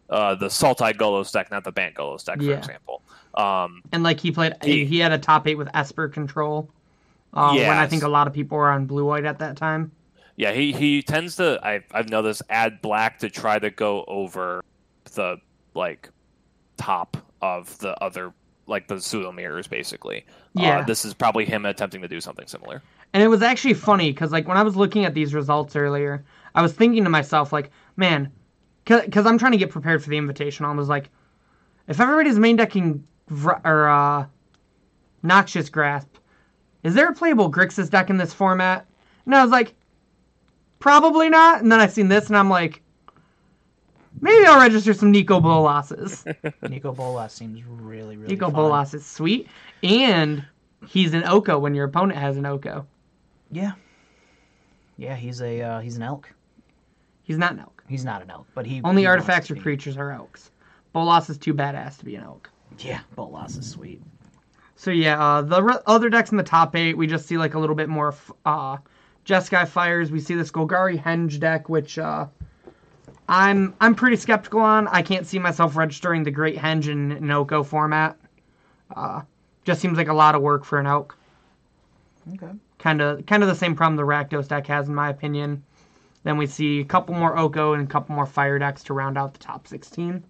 [0.10, 2.58] uh, the Sultai Golos deck, not the Bant Golos deck, for Yeah.
[2.58, 3.02] example.
[3.36, 6.70] Um, And like he played, he, He- had a top eight with Esper control.
[7.34, 9.92] Uh, When I think a lot of people were on blue white at that time.
[10.38, 14.64] yeah, he, he tends to I, I've noticed add black to try to go over
[15.14, 15.38] the
[15.74, 16.10] like
[16.78, 18.34] top of the other
[18.66, 20.26] like the pseudo mirrors basically.
[20.54, 20.80] Yeah.
[20.80, 22.82] Uh, this is probably him attempting to do something similar.
[23.14, 26.26] And it was actually funny because, like, when I was looking at these results earlier,
[26.56, 28.30] I was thinking to myself, like, man,
[28.88, 30.66] because I'm trying to get prepared for the invitation.
[30.66, 31.10] I was like,
[31.88, 34.26] if everybody's main decking Vr- or uh,
[35.24, 36.10] Noxious Grasp,
[36.84, 38.86] is there a playable Grixis deck in this format?
[39.26, 39.76] And I was like,
[40.80, 41.62] probably not.
[41.62, 42.82] And then I seen this, and I'm like,
[44.22, 46.26] maybe I'll register some Nicol Bolas's.
[46.70, 48.34] Nicol Bolas seems really really.
[48.34, 48.56] Nicol fun.
[48.56, 49.48] Bolas is sweet,
[49.84, 50.46] and
[50.88, 52.86] he's an Oko when your opponent has an Oko.
[53.52, 53.74] Yeah.
[54.98, 56.34] Yeah, he's a uh, he's an elk.
[57.24, 57.77] He's not an elk.
[57.88, 60.52] He's not an elk, but he Only he artifacts or creatures are elks.
[60.94, 62.50] Bolas is too badass to be an elk.
[62.80, 64.02] Yeah, Bolas is sweet.
[64.76, 67.54] So yeah, uh, the re- other decks in the top eight, we just see like
[67.56, 68.78] a little bit more f- uh,
[69.26, 70.12] Jeskai Fires.
[70.12, 72.28] We see this Golgari Henge deck, which uh,
[73.28, 74.88] I'm I'm pretty skeptical on.
[74.90, 78.18] I can't see myself registering the Great Henge in an Oko format.
[78.96, 79.22] Uh,
[79.66, 81.18] just seems like a lot of work for an elk.
[82.34, 82.52] Okay.
[82.80, 85.64] Kind of kind of the same problem the Rakdos deck has, in my opinion.
[86.28, 89.18] Then we see a couple more Oko and a couple more Fire decks to round
[89.18, 90.22] out the top 16.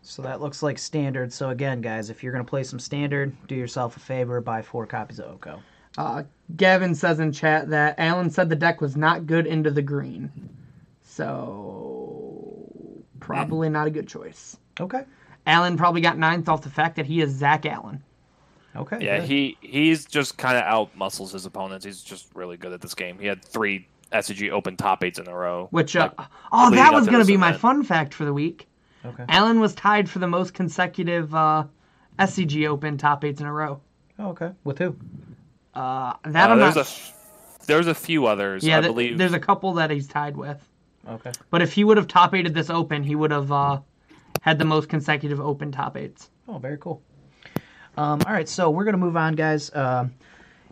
[0.00, 1.32] So that looks like standard.
[1.32, 4.86] So again, guys, if you're gonna play some standard, do yourself a favor, buy four
[4.86, 5.60] copies of Oko.
[5.98, 6.22] Uh,
[6.56, 10.30] Gavin says in chat that Allen said the deck was not good into the green.
[11.02, 12.70] So,
[13.18, 14.56] probably not a good choice.
[14.78, 15.02] Okay.
[15.48, 18.04] Allen probably got ninth off the fact that he is Zach Allen.
[18.76, 18.98] Okay.
[19.00, 19.28] Yeah, good.
[19.28, 21.84] he he's just kind of out muscles his opponents.
[21.84, 23.18] He's just really good at this game.
[23.18, 25.68] He had three SCG open top eights in a row.
[25.70, 28.32] Which, uh, Like, oh, that was going to this be my fun fact for the
[28.32, 28.68] week.
[29.04, 29.24] Okay.
[29.28, 31.64] Allen was tied for the most consecutive uh,
[32.18, 33.80] SCG Open top eights in a row.
[34.18, 34.50] Oh, okay.
[34.64, 34.96] With who?
[35.74, 36.86] Uh, that uh, I'm there's not.
[36.86, 37.12] a f-
[37.66, 38.64] there's a few others.
[38.64, 39.18] yeah, I th- believe.
[39.18, 40.58] there's a couple that he's tied with.
[41.08, 41.32] Okay.
[41.50, 43.80] But if he would have top eighted this Open, he would have uh,
[44.40, 46.30] had the most consecutive Open top eights.
[46.48, 47.02] Oh, very cool.
[47.96, 50.14] Um, all right, so we're gonna move on, guys, um,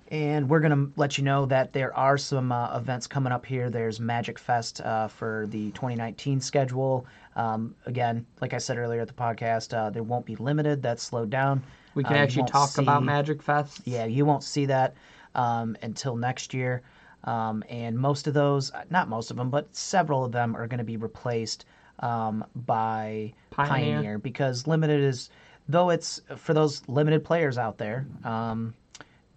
[0.09, 3.71] and we're gonna let you know that there are some uh, events coming up here.
[3.71, 7.07] There's Magic Fest uh, for the 2019 schedule.
[7.37, 10.83] Um, again, like I said earlier at the podcast, uh, there won't be limited.
[10.83, 11.63] That's slowed down.
[11.95, 13.81] We can Uh, actually talk about Magic Fest.
[13.85, 14.95] Yeah, you won't see that
[15.35, 16.83] um, until next year.
[17.25, 20.79] Um, and most of those, not most of them, but several of them are going
[20.79, 21.65] to be replaced
[22.01, 23.95] um, by Pioneer.
[23.95, 24.19] Pioneer.
[24.19, 25.31] because limited is,
[25.69, 28.75] though it's for those limited players out there, um,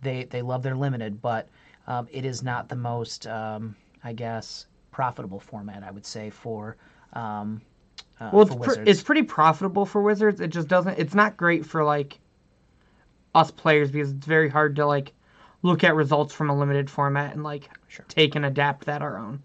[0.02, 1.50] they they love their limited, but
[1.88, 5.84] um, it is not the most, um, I guess, profitable format.
[5.84, 6.78] I would say for.
[7.14, 7.62] Um,
[8.20, 10.42] uh, Well, it's, pr- it's pretty profitable for Wizards.
[10.42, 10.98] It just doesn't.
[10.98, 12.20] It's not great for like
[13.36, 15.14] us players because it's very hard to like
[15.62, 18.06] look at results from a limited format and like Sure.
[18.10, 19.42] take and adapt that our own.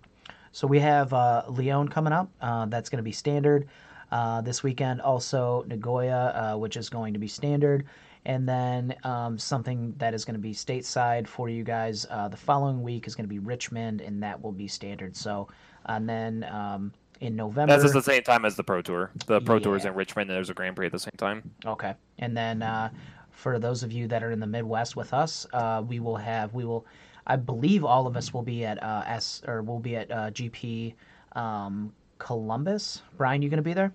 [0.53, 2.29] So we have uh, Lyon coming up.
[2.41, 3.69] Uh, that's going to be standard
[4.11, 5.01] uh, this weekend.
[5.01, 7.85] Also Nagoya, uh, which is going to be standard,
[8.25, 12.07] and then um, something that is going to be stateside for you guys.
[12.09, 15.17] Uh, the following week is going to be Richmond, and that will be standard.
[15.17, 15.49] So,
[15.87, 19.11] and then um, in November, That's at the same time as the Pro Tour.
[19.27, 21.51] The Pro Tour is in Richmond, and there's a Grand Prix at the same time.
[21.67, 22.91] Okay, and then uh,
[23.31, 26.55] for those of you that are in the Midwest with us, uh, we will have
[26.55, 26.87] we will,
[27.27, 30.31] I believe all of us will be at uh, S or we'll be at uh,
[30.31, 30.95] GP
[31.35, 33.03] um, Columbus.
[33.17, 33.93] Bryan, you going to be there?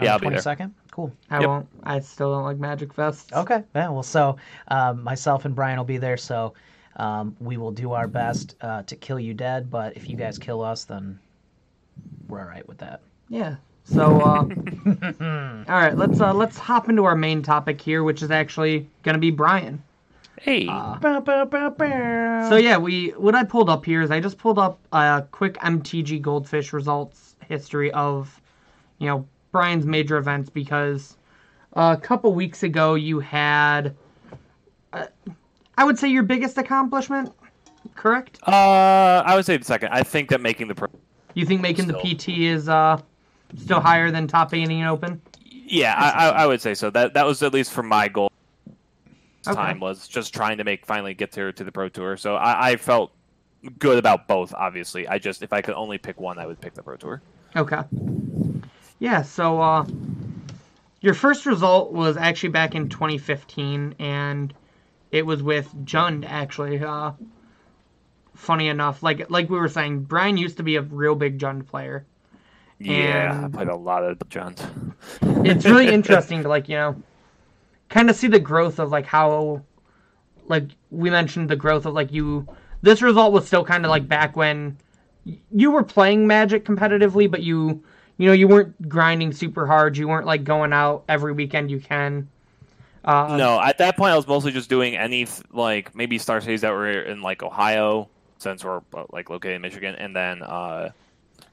[0.00, 0.70] Yeah, I'll be there.
[0.92, 1.12] Cool.
[1.30, 1.48] I Yep.
[1.48, 1.68] won't.
[1.84, 3.32] I still don't like Magic Fest.
[3.32, 3.62] Okay.
[3.74, 3.88] Yeah.
[3.90, 4.36] Well, so
[4.68, 6.16] um, myself and Bryan will be there.
[6.16, 6.54] So
[6.96, 9.70] um, we will do our best uh, to kill you dead.
[9.70, 11.18] But if you guys kill us, then
[12.28, 13.00] we're all right with that.
[13.28, 13.56] Yeah.
[13.84, 14.44] So, uh,
[14.86, 19.18] all right, let's uh, let's hop into our main topic here, which is actually gonna
[19.18, 19.82] be Bryan.
[20.40, 22.46] Hey, Uh, Bow, bow, bow, bow.
[22.48, 25.54] So yeah, we what I pulled up here is I just pulled up a quick
[25.58, 28.40] MTG Goldfish results history of,
[28.98, 31.16] you know, Bryan's major events because
[31.72, 33.94] a couple weeks ago you had,
[34.92, 35.06] uh,
[35.76, 37.32] I would say your biggest accomplishment,
[37.94, 38.38] correct?
[38.46, 39.90] uh, I would say second.
[39.92, 40.88] I think that making the Pro.
[41.34, 43.00] You think making the PT is uh
[43.56, 45.20] still higher than top eight and open?
[45.44, 46.90] Yeah, I, I, I would say so.
[46.90, 48.30] That that was at least for my goal.
[49.46, 49.54] Okay.
[49.54, 52.16] Time was just trying to make finally get to to the Pro Tour.
[52.16, 53.12] So I, I felt
[53.78, 54.52] good about both.
[54.54, 57.22] Obviously, I just if I could only pick one, I would pick the Pro Tour.
[57.56, 57.82] Okay.
[59.00, 59.86] Yeah, so uh
[61.00, 64.54] your first result was actually back in 2015 and
[65.10, 66.82] it was with Jund actually.
[66.82, 67.12] Uh
[68.36, 71.66] funny enough, like like we were saying, Bryan used to be a real big Jund
[71.66, 72.06] player.
[72.78, 74.94] Yeah, I played a lot of Jund.
[75.44, 77.02] It's really interesting to like, you know,
[77.88, 79.62] kind of see the growth of like how
[80.46, 82.46] like we mentioned the growth of like you
[82.82, 84.76] this result was still kind of like back when
[85.52, 87.82] you were playing magic competitively but you
[88.20, 91.80] you know you weren't grinding super hard you weren't like going out every weekend you
[91.80, 92.28] can
[93.04, 96.60] uh no, at that point, I was mostly just doing any like maybe star cities
[96.60, 98.08] that were in like Ohio,
[98.38, 100.90] since we're uh, like located in Michigan, and then uh,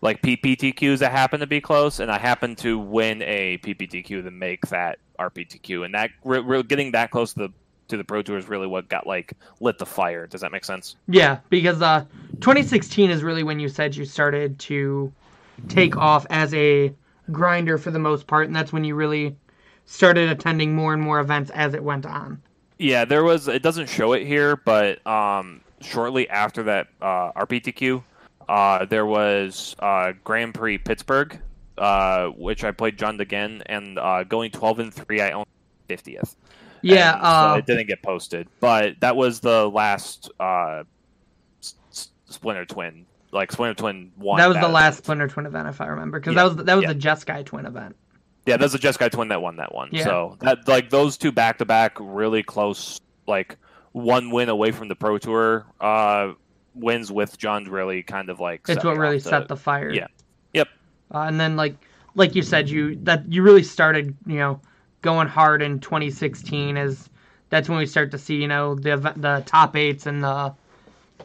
[0.01, 4.32] like PPTQs that happened to be close, and I happened to win a PPTQ to
[4.32, 7.53] make that RPTQ, and that re- re- getting that close to the
[7.88, 10.28] to the Pro Tour is really what got like lit the fire.
[10.28, 10.97] Does that make sense?
[11.07, 12.03] yeah because uh
[12.41, 15.13] 2016 is really when you said you started to
[15.68, 16.93] take off as a
[17.32, 19.36] grinder for the most part and that's when you really
[19.86, 22.41] started attending more and more events as it went on
[22.78, 23.47] Yeah, there was.
[23.47, 28.03] It doesn't show it here, but um, shortly after that uh, RPTQ,
[28.47, 31.39] uh, there was uh, Grand Prix Pittsburgh,
[31.80, 35.47] uh, which I played Jund again, and uh, going twelve and three, I owned
[35.88, 36.36] fiftieth.
[36.84, 40.84] yeah And, so uh it didn't get posted, but that was the last uh,
[42.30, 43.07] Splinter Twin.
[43.32, 44.38] Like Splinter Twin won.
[44.38, 44.73] That was the event.
[44.73, 46.93] last Splinter Twin event, if I remember, because Yeah, that was that was yeah.
[46.93, 47.95] the Jeskai Twin event.
[48.45, 49.89] Yeah, that's the Jeskai Twin that won that one.
[49.91, 50.05] Yeah.
[50.05, 53.57] So that like those two back to back, really close, like
[53.91, 56.34] one win away from the Pro Tour uh,
[56.73, 58.61] wins with Jund's really kind of like.
[58.69, 59.91] It's what really off set the fire.
[59.91, 60.07] yeah.
[60.53, 60.69] Yep.
[61.13, 61.75] Uh, and then like
[62.15, 64.61] like you said, you that you really started, you know,
[65.01, 67.09] going hard in 2016 as
[67.49, 70.53] that's when we start to see, you know, the the top eights and the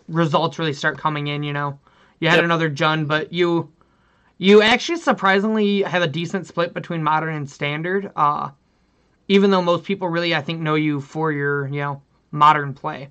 [0.09, 1.43] results really start coming in.
[1.43, 1.79] You know,
[2.23, 2.45] you had Yep.
[2.45, 3.73] another Jund, but you
[4.39, 8.13] you actually surprisingly have a decent split between modern and standard.
[8.17, 8.51] Uh,
[9.29, 12.03] even though most people really, I think, know you for your, you know,
[12.33, 13.11] modern play.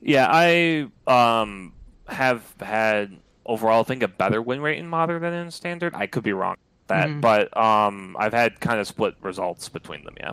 [0.00, 1.72] Yeah, I um
[2.08, 5.94] have had overall I think a better win rate in modern than in standard.
[5.94, 6.56] I could be wrong
[6.88, 7.20] that, Mhm.
[7.20, 10.14] but um I've had kind of split results between them.
[10.20, 10.32] Yeah.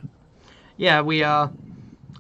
[0.77, 1.47] Yeah, we uh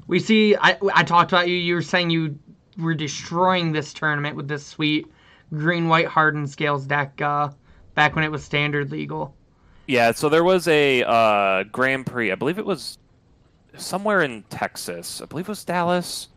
[0.07, 2.37] we see I I talked about you you were saying you
[2.77, 5.11] were destroying this tournament with this sweet
[5.53, 7.49] green white hardened scales deck uh
[7.95, 9.35] back when it was standard legal.
[9.87, 12.31] Yeah, so there was a uh, Grand Prix.
[12.31, 12.97] I believe it was
[13.75, 15.21] somewhere in Texas.
[15.21, 16.29] I believe it was Dallas.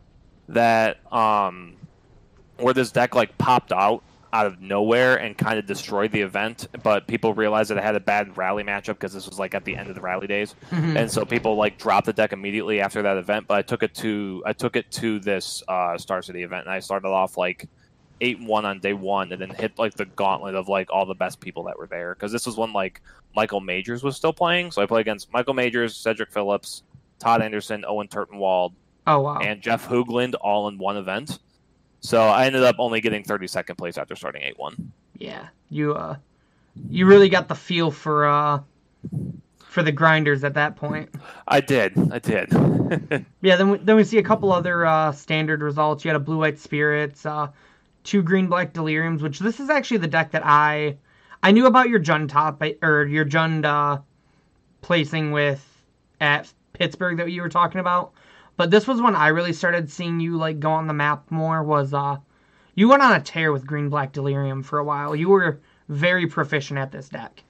[0.49, 1.75] That um,
[2.57, 6.67] where this deck like popped out out of nowhere and kind of destroyed the event.
[6.83, 9.63] But people realized that it had a bad rally matchup because this was like at
[9.63, 13.01] the end of the rally days, and so people like dropped the deck immediately after
[13.03, 13.47] that event.
[13.47, 16.73] But I took it to I took it to this uh, Star City event, and
[16.73, 17.67] I started off like
[18.21, 21.05] eight and one on day one, and then hit like the gauntlet of like all
[21.05, 23.01] the best people that were there because this was when like
[23.35, 24.71] Michael Majors was still playing.
[24.71, 26.83] So I played against Michael Majors, Cedric Phillips,
[27.19, 28.73] Todd Anderson, Owen Turtenwald,
[29.07, 29.39] Oh wow.
[29.39, 31.39] and Jeff Hoogland all in one event.
[31.99, 34.91] So I ended up only getting 32nd place after starting 8 1.
[35.17, 35.47] Yeah.
[35.69, 36.17] You uh
[36.89, 38.59] you really got the feel for uh
[39.67, 41.09] for the grinders at that point.
[41.47, 41.93] I did.
[42.11, 42.49] I did.
[43.41, 46.05] Yeah, then we, then we see a couple other uh, standard results.
[46.05, 47.47] You had a blue white spirits, uh,
[48.05, 50.97] two green black deliriums, which this is actually the deck that I
[51.43, 54.01] I knew about your Jund top or your Jund uh,
[54.81, 55.63] placing with
[56.21, 58.13] at Pittsburgh that you were talking about,
[58.57, 61.63] but this was when I really started seeing you like go on the map more.
[61.63, 62.17] Was uh,
[62.75, 65.15] you went on a tear with green black delirium for a while.
[65.15, 65.59] You were
[65.89, 67.43] very proficient at this deck.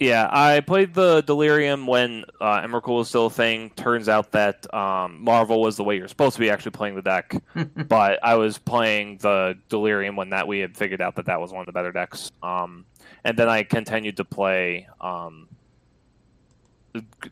[0.00, 3.68] Yeah, I played the Delirium when uh, Emrakul was still a thing.
[3.76, 7.02] Turns out that um, Marvel was the way you're supposed to be actually playing the
[7.02, 7.34] deck,
[7.86, 11.52] but I was playing the Delirium when that we had figured out that that was
[11.52, 12.32] one of the better decks.
[12.42, 12.86] Um,
[13.24, 15.48] and then I continued to play um,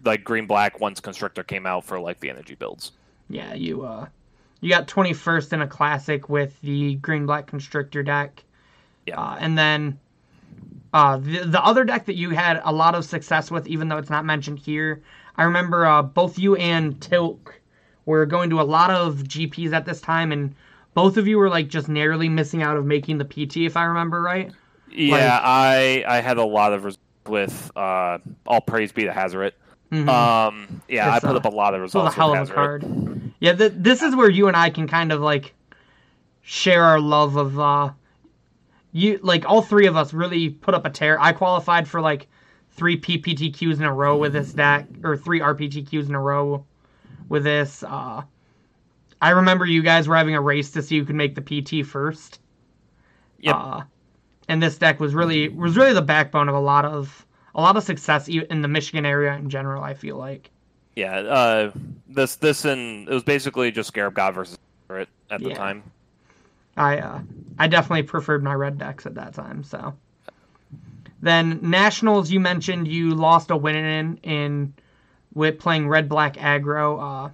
[0.04, 2.92] like Green Black once Constrictor came out for like the energy builds.
[3.30, 4.08] Yeah, you uh,
[4.60, 8.44] you got 21st in a classic with the green black constrictor deck.
[9.06, 9.18] Yeah.
[9.18, 9.98] Uh, and then
[10.92, 13.98] uh, the the other deck that you had a lot of success with, even though
[13.98, 15.02] it's not mentioned here,
[15.36, 17.60] I remember uh, both you and Tilk
[18.06, 20.54] were going to a lot of GPs at this time, and
[20.94, 23.84] both of you were like just narrowly missing out of making the PT, if I
[23.84, 24.50] remember right.
[24.90, 29.52] Yeah, I I had a lot of results with uh, all praise be to Hazaret.
[29.92, 30.08] Mhm.
[30.08, 32.14] Um, yeah, I put uh, up a lot of results.
[32.14, 32.84] a hell of a card.
[33.40, 35.54] Yeah, th- this is where you and I can kind of like
[36.42, 37.90] share our love of uh
[38.92, 41.20] you like all three of us really put up a tear.
[41.20, 42.28] I qualified for like
[42.70, 46.64] three PPTQs in a row with this deck or three RPTQs in a row
[47.28, 47.82] with this.
[47.82, 48.22] Uh
[49.20, 51.84] I remember you guys were having a race to see who could make the PT
[51.84, 52.40] first.
[53.40, 53.54] Yep.
[53.56, 53.80] Uh,
[54.48, 57.76] and this deck was really was really the backbone of a lot of a lot
[57.76, 59.82] of success in the Michigan area in general.
[59.82, 60.50] I feel like.
[60.96, 61.72] Yeah, uh,
[62.08, 64.58] this this and it was basically just Scarab God versus
[64.88, 65.54] Hazaret at the Yeah.
[65.56, 65.82] time.
[66.78, 67.20] I uh,
[67.58, 69.64] I definitely preferred my red decks at that time.
[69.64, 69.94] So
[71.20, 74.74] then nationals, you mentioned you lost a win in in
[75.34, 77.26] with playing red black aggro.
[77.26, 77.30] Uh,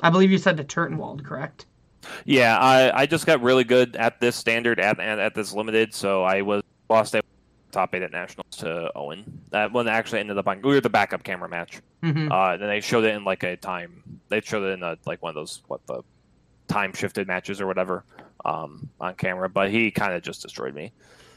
[0.00, 1.66] I believe you said to Turtenwald, correct?
[2.24, 5.94] Yeah, I, I just got really good at this standard at, at at this limited,
[5.94, 7.20] so I was lost a
[7.70, 9.40] top eight at nationals to Owen.
[9.50, 11.80] That one actually ended up on we were the backup camera match.
[12.02, 14.02] hmm Uh, then they showed it in like a time.
[14.28, 16.02] They showed it in a, like one of those what the
[16.68, 18.04] time shifted matches or whatever
[18.44, 19.48] um, on camera.
[19.48, 20.92] But he kind of just destroyed me.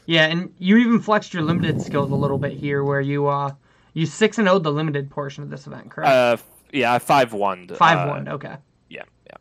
[0.06, 3.52] Yeah, and you even flexed your limited skills a little bit here, where you uh
[3.94, 6.10] you six and 0 the limited portion of this event, correct?
[6.10, 6.36] Uh,
[6.72, 7.68] yeah, five one.
[7.68, 8.56] Five one, okay.
[8.88, 9.36] Yeah, yeah.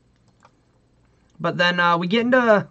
[1.39, 2.67] But then uh, we get into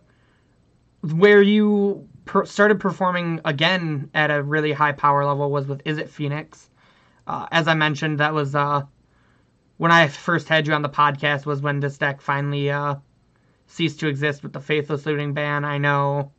[1.02, 6.08] where you per- started performing again at a really high power level was with Izzet
[6.08, 6.68] Phoenix.
[7.26, 8.82] Uh, as I mentioned, that was uh,
[9.78, 11.46] when I first had you on the podcast.
[11.46, 12.96] Was when this deck finally uh,
[13.70, 15.64] ceased to exist with the Faithless Looting ban.
[15.64, 16.32] I know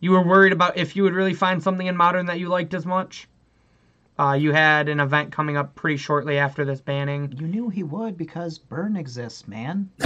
[0.00, 2.74] you were worried about if you would really find something in Modern that you liked
[2.74, 3.28] as much.
[4.16, 7.34] Uh, you had an event coming up pretty shortly after this banning.
[7.36, 9.90] You knew he would because Burn exists, man.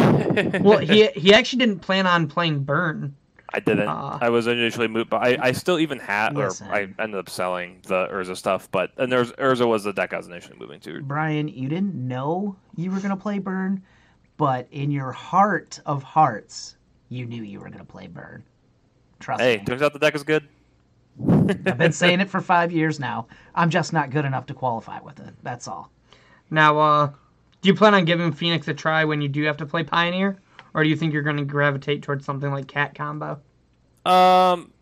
[0.61, 3.15] Well, he he actually didn't plan on playing Burn.
[3.53, 3.89] I didn't.
[3.89, 7.29] Uh, I was initially moved, but I, I still even had, or I ended up
[7.29, 8.71] selling the Urza stuff.
[8.71, 11.01] But and there's Urza was the deck I was initially moving to.
[11.03, 13.83] Bryan, you didn't know you were going to play Burn,
[14.39, 16.77] but in your heart of hearts,
[17.11, 18.43] you knew you were going to play Burn.
[19.21, 19.65] Trust Hey, me.
[19.67, 20.49] turns out the deck is good.
[21.67, 23.27] I've been saying it for five years now.
[23.55, 25.35] I'm just not good enough to qualify with it.
[25.43, 25.91] That's all.
[26.51, 27.07] Now, uh,
[27.61, 30.39] do you plan on giving Phoenix a try when you do have to play Pioneer,
[30.73, 33.41] or do you think you're going to gravitate towards something like Cat Combo?
[34.07, 34.73] Um,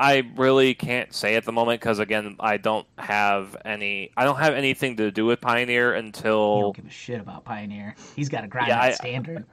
[0.00, 4.10] I really can't say at the moment because again, I don't have any.
[4.16, 7.94] I don't have anything to do with Pioneer until don't give a shit about Pioneer.
[8.16, 9.44] He's got to grind Yeah, I- standard.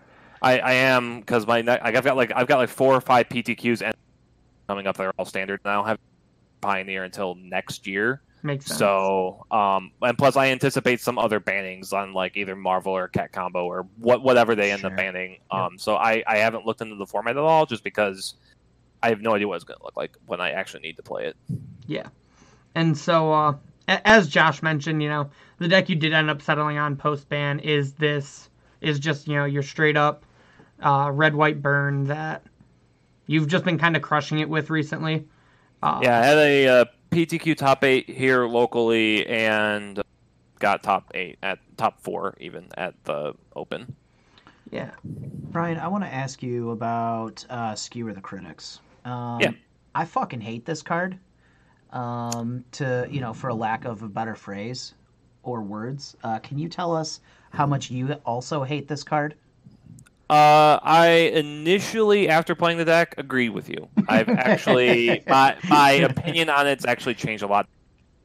[0.42, 3.82] I, I am because my I've got like I've got like four or five PTQs
[3.82, 3.94] and
[4.70, 4.96] coming up.
[4.96, 6.00] They're all standard, and I don't have
[6.62, 8.22] Pioneer until next year.
[8.44, 8.78] Makes sense.
[8.80, 13.32] So, um, and plus, I anticipate some other bannings on like either Marvel or Cat
[13.34, 14.92] Combo or what whatever they end Sure.
[14.92, 15.40] up banning.
[15.52, 18.36] Um, so I I haven't looked into the format at all, just because
[19.04, 21.04] I have no idea what it's going to look like when I actually need to
[21.04, 21.36] play it.
[21.86, 22.08] Yeah.
[22.76, 23.56] And so, uh,
[23.88, 25.30] as Josh mentioned, you know,
[25.60, 28.50] the deck you did end up settling on post ban is this,
[28.82, 30.26] is just, you know, your straight up
[30.82, 32.44] uh, red white burn that
[33.26, 35.28] you've just been kind of crushing it with recently.
[35.82, 40.02] Uh, Yeah, I had a uh, PTQ top eight here locally, and
[40.60, 43.96] got top eight at top four even at the Open.
[44.72, 44.92] Yeah.
[45.04, 48.82] Bryan, I want to ask you about uh, Skewer the Critics.
[49.08, 49.52] Um, Yeah.
[49.96, 51.18] I fucking hate this card.
[51.92, 54.94] Um, to you know, for a lack of a better phrase
[55.44, 57.22] or words, uh, can you tell us
[57.52, 59.36] how much you also hate this card?
[60.30, 63.88] Uh, I initially, after playing the deck, agreed with you.
[64.10, 67.68] I've actually my my opinion on it's actually changed a lot.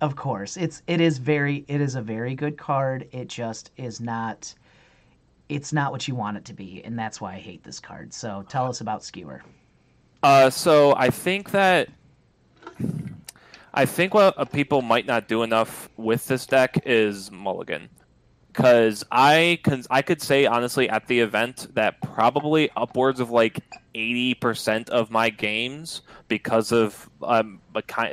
[0.01, 3.09] Of course, it's it is very it is a very good card.
[3.13, 4.53] It just is not.
[5.49, 8.13] It's not what you want it to be, and that's why I hate this card.
[8.13, 9.43] So tell us about Skewer.
[10.23, 11.89] Uh, so I think that
[13.75, 17.89] I think what people might not do enough with this deck is Mulligan,
[18.53, 23.61] because I can I could say honestly at the event that probably upwards of like
[23.95, 27.61] eighty percent of my games because of um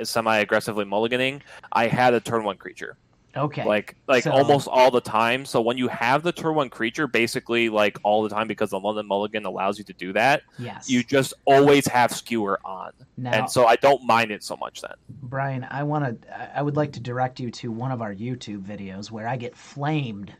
[0.03, 1.41] semi aggressively mulliganing,
[1.71, 2.97] I had a turn one creature
[3.37, 3.63] Okay.
[3.63, 5.45] like like So- almost all the time.
[5.45, 8.79] So when you have the turn one creature, basically like all the time because the
[8.79, 10.89] London Mulligan allows you to do that, yes.
[10.89, 14.81] you just always have skewer on, now, and so I don't mind it so much
[14.81, 14.93] then.
[15.21, 16.57] Bryan, I want to.
[16.57, 19.55] I would like to direct you to one of our YouTube videos where I get
[19.55, 20.33] flamed.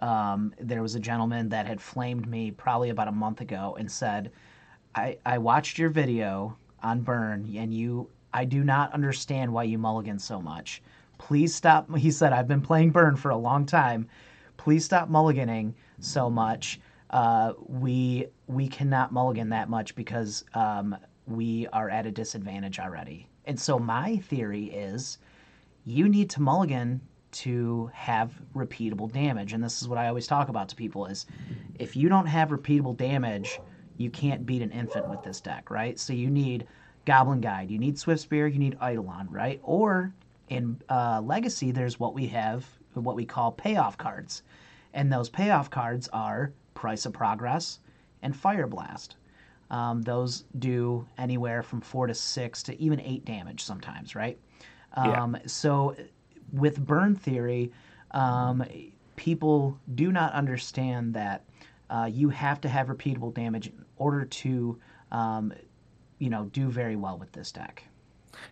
[0.00, 3.90] Um, there was a gentleman that had flamed me probably about a month ago and
[3.90, 4.32] said,
[4.94, 8.08] "I I watched your video on Burn, and you.
[8.32, 10.82] I do not understand why you mulligan so much.
[11.24, 14.06] Please stop." He said, "I've been playing Burn for a long time.
[14.58, 16.80] Please stop mulliganing so much.
[17.08, 20.94] Uh, we we cannot mulligan that much because um,
[21.26, 25.18] we are at a disadvantage already." And so my theory is
[25.84, 27.00] you need to mulligan
[27.32, 29.54] to have repeatable damage.
[29.54, 31.26] And this is what I always talk about to people is
[31.78, 33.60] if you don't have repeatable damage,
[33.96, 35.98] you can't beat an infant with this deck, right?
[35.98, 36.66] So you need
[37.06, 39.60] Goblin Guide, you need Swiftspear, you need Eidolon, right?
[39.62, 40.12] Or
[40.56, 44.42] in uh, Legacy, there's what we have, what we call payoff cards.
[44.92, 47.80] And those payoff cards are Price of Progress
[48.22, 49.16] and Fire Blast.
[49.70, 54.38] Um, those do anywhere from four to six to even eight damage sometimes, right?
[54.96, 55.22] Yeah.
[55.22, 55.96] Um, So
[56.52, 57.72] with burn theory,
[58.12, 58.64] um,
[59.16, 61.44] people do not understand that
[61.90, 64.78] uh, you have to have repeatable damage in order to,
[65.10, 65.52] um,
[66.18, 67.84] you know, do very well with this deck.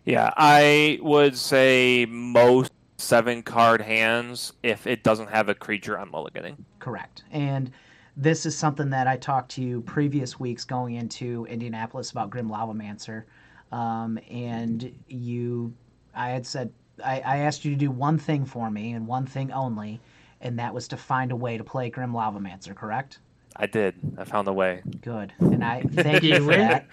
[0.05, 6.11] Yeah, I would say most seven card hands if it doesn't have a creature I'm
[6.11, 6.57] mulliganing.
[6.79, 7.23] Correct.
[7.31, 7.71] And
[8.15, 12.49] this is something that I talked to you previous weeks going into Indianapolis about Grim
[12.49, 13.23] Lavamancer.
[13.71, 15.73] Um, and you,
[16.13, 16.71] I had said,
[17.03, 19.99] I, I asked you to do one thing for me and one thing only,
[20.41, 23.19] and that was to find a way to play Grim Lavamancer, correct?
[23.55, 23.95] I did.
[24.17, 24.81] I found a way.
[25.01, 25.33] Good.
[25.39, 26.87] And I thank you for that.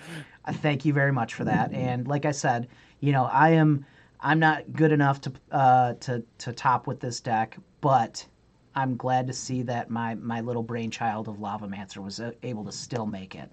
[0.45, 1.73] I thank you very much for that.
[1.73, 2.69] And like I said,
[3.01, 3.85] you know, I am
[4.21, 8.25] I'm not good enough to uh, to to top with this deck, but
[8.75, 12.73] I'm glad to see that my my little brainchild of Lavamancer was uh, able to
[12.73, 13.51] still make it.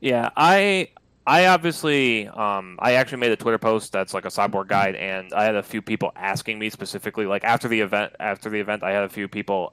[0.00, 0.88] Yeah, I
[1.26, 5.32] I obviously um I actually made a Twitter post that's like a sideboard guide and
[5.32, 8.82] I had a few people asking me specifically like after the event after the event
[8.82, 9.72] I had a few people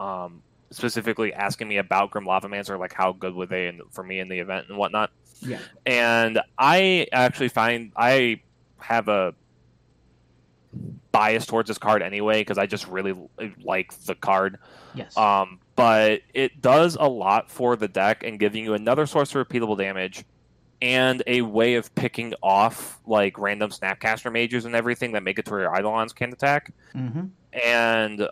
[0.00, 0.42] um
[0.74, 4.20] specifically asking me about Grim Lava Lavamancer like how good were they in, for me
[4.20, 5.10] in the event and whatnot.
[5.40, 5.58] Yeah.
[5.86, 8.40] And I actually find I
[8.78, 9.34] have a
[11.12, 13.14] bias towards this card anyway because I just really
[13.62, 14.58] like the card.
[14.94, 15.16] Yes.
[15.16, 19.46] Um, but it does a lot for the deck and giving you another source of
[19.46, 20.24] repeatable damage
[20.82, 25.44] and a way of picking off like random snapcaster mages and everything that make it
[25.46, 27.26] to where your Eidolons can't attack mm-hmm.
[27.64, 28.28] and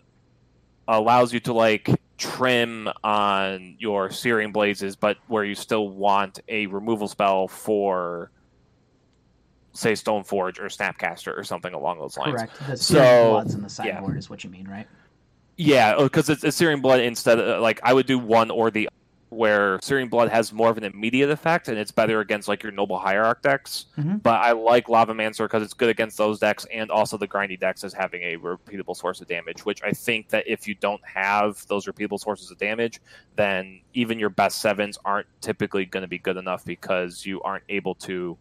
[0.89, 1.89] allows you to like
[2.23, 8.31] trim on your Searing Blazes, but where you still want a removal spell for
[9.73, 12.35] say Stoneforge or Snapcaster or something along those lines.
[12.35, 12.67] Correct.
[12.69, 13.95] The So, Bloods in the yeah.
[13.95, 14.87] sideboard is what you mean, right?
[15.57, 18.89] Yeah, because it's, it's Searing Blood instead of like I would do one or the
[19.33, 22.71] where Searing Blood has more of an immediate effect and it's better against like your
[22.73, 23.87] Noble Hierarch decks.
[23.99, 24.23] Mhm.
[24.23, 27.83] But I like Lavamancer because it's good against those decks and also the grindy decks
[27.83, 29.65] as having a repeatable source of damage.
[29.65, 33.01] Which I think that if you don't have those repeatable sources of damage,
[33.37, 37.65] then even your best sevens aren't typically going to be good enough because you aren't
[37.69, 38.37] able to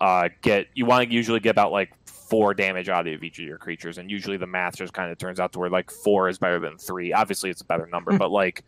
[0.00, 0.66] uh, get.
[0.74, 1.92] You want to usually get about like
[2.30, 5.18] four damage out of each of your creatures, and usually the math just kind of
[5.18, 7.12] turns out to where like four is better than three.
[7.12, 8.64] Obviously, it's a better number, but like,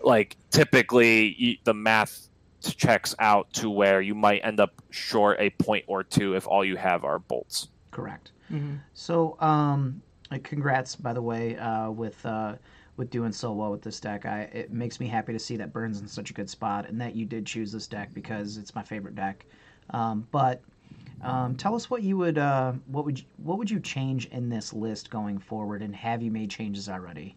[0.00, 2.28] like typically y- the math
[2.62, 6.64] checks out to where you might end up short a point or two if all
[6.64, 7.68] you have are bolts.
[7.90, 8.30] Correct.
[8.50, 8.78] Mhm.
[8.94, 10.00] So, um,
[10.44, 12.54] congrats, by the way, uh, with uh,
[12.96, 14.26] with doing so well with this deck.
[14.26, 17.00] I it makes me happy to see that Burns in such a good spot, and
[17.00, 19.46] that you did choose this deck because it's my favorite deck.
[19.90, 20.62] Um, but
[21.22, 24.48] um, tell us what you would uh, what would you, what would you change in
[24.48, 27.36] this list going forward, and have you made changes already?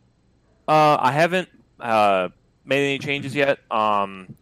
[0.67, 1.49] Uh, I haven't
[1.79, 2.29] uh,
[2.65, 3.59] made any changes yet.
[3.69, 4.35] Um,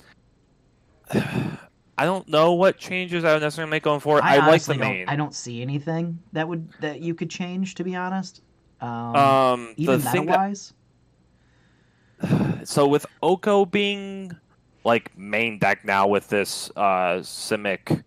[1.14, 4.24] I don't know what changes I would necessarily make going forward.
[4.24, 5.10] I, like the don't- main.
[5.10, 7.76] I don't see anything that would that you could change.
[7.76, 8.42] To be honest,
[8.80, 10.74] um, um, even meta that wise.
[12.64, 14.36] so with Oko being
[14.84, 18.04] like main deck now with this uh Simic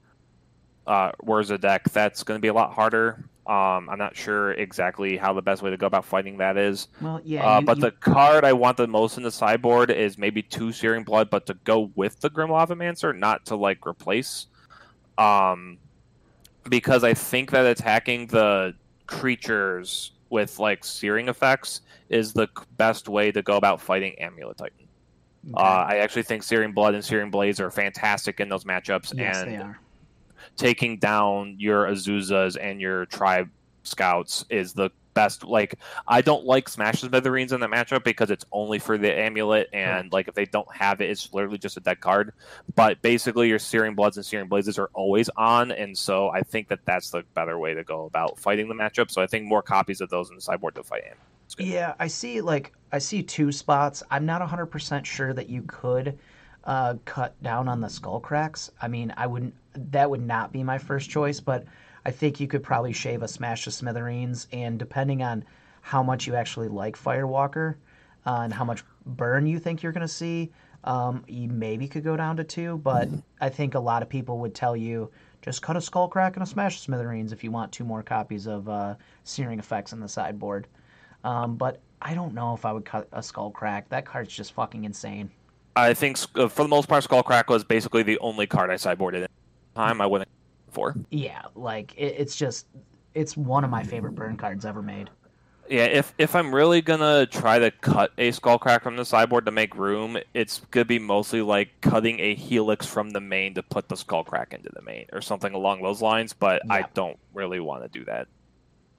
[0.86, 3.24] uh Wurza deck, that's going to be a lot harder.
[3.47, 6.89] Um, I'm not sure exactly how the best way to go about fighting that is.
[7.02, 9.90] Well, yeah, uh, you- but you- the card I want the most in the sideboard
[9.90, 13.86] is maybe two Searing Blood, but to go with the Grim Lavamancer, not to like
[13.86, 14.47] replace.
[15.19, 15.77] Um,
[16.70, 18.74] because I think that attacking the
[19.06, 22.48] creatures with like searing effects is the
[22.78, 24.89] best way to go about fighting Amulet Titan.
[25.52, 25.62] Okay.
[25.62, 29.36] Uh, I actually think Searing Blood and Searing Blazes are fantastic in those matchups, yes,
[29.43, 29.78] and they are.
[30.56, 33.51] Taking down your Azusas and your Tribe
[33.82, 35.44] Scouts is the best.
[35.44, 35.76] Like,
[36.06, 39.68] I don't like Smash to Smithereens in that matchup because it's only for the amulet,
[39.72, 42.32] and like if they don't have it, it's literally just a dead card.
[42.74, 46.68] But basically, your Searing Bloods and Searing Blazes are always on, and so I think
[46.68, 49.10] that that's the better way to go about fighting the matchup.
[49.10, 51.05] So I think more copies of those in the sideboard to fight
[51.56, 51.66] good.
[51.66, 52.40] Yeah, I see.
[52.40, 54.02] Like, I see two spots.
[54.10, 56.18] I'm not 100 percent sure that you could
[56.64, 58.70] uh, cut down on the skull cracks.
[58.81, 59.55] I mean, I wouldn't.
[59.74, 61.64] That would not be my first choice, but
[62.06, 65.44] I think you could probably shave a smash to smithereens, and depending on
[65.80, 67.76] how much you actually like Firewalker
[68.26, 70.51] uh, and how much burn you think you're going to see,
[70.84, 72.78] um, you maybe could go down to two.
[72.78, 73.09] But
[73.40, 75.10] I think a lot of people would tell you
[75.42, 78.02] just cut a skull crack and a smash to smithereens if you want two more
[78.02, 78.94] copies of uh,
[79.24, 80.68] searing effects in the sideboard.
[81.22, 83.88] Um, but I don't know if I would cut a skull crack.
[83.88, 85.30] That card's just fucking insane.
[85.76, 89.22] I think uh, for the most part, Skullcrack was basically the only card I sideboarded
[89.24, 89.26] in
[89.74, 90.01] time.
[90.01, 90.30] I wouldn't
[90.70, 90.94] for.
[91.10, 92.66] Yeah, like it, it's just
[93.14, 95.10] it's one of my favorite burn cards ever made.
[95.68, 99.51] Yeah, if if I'm really gonna try to cut a Skullcrack from the sideboard to
[99.52, 103.88] make room, it's gonna be mostly like cutting a Helix from the main to put
[103.88, 106.34] the Skullcrack into the main or something along those lines.
[106.34, 108.28] But I don't really want to do that.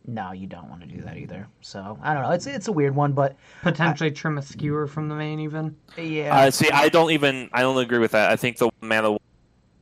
[0.08, 1.48] No, you don't want to do that either.
[1.62, 2.32] So I don't know.
[2.32, 5.76] It's it's a weird one, but Potentially trim a skewer from the main, even.
[5.98, 8.32] yeah, Uh, see, I don't even I don't agree with that.
[8.32, 9.18] I think the mana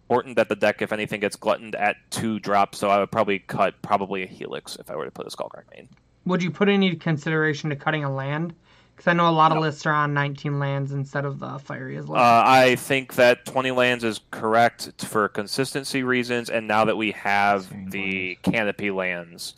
[0.04, 2.78] important that the deck, if anything, gets gluttoned at two drops.
[2.78, 5.64] So I would probably cut probably a Helix if I were to put a Skullcrack
[5.76, 5.90] main.
[6.26, 8.54] Would you put any consideration to cutting a land?
[8.96, 11.98] Because I know a lot of lists are on 19 lands instead of the fiery
[11.98, 12.14] as Uh.
[12.16, 17.64] I think that 20 lands is correct for consistency reasons, and now that we have
[17.64, 19.56] Searing the canopy lands,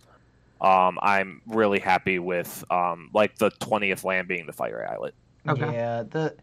[0.61, 5.13] um, I'm really happy with um, like the 20th land being the Fiery Islet.
[5.47, 5.73] Okay.
[5.73, 6.03] yeah.
[6.03, 6.35] The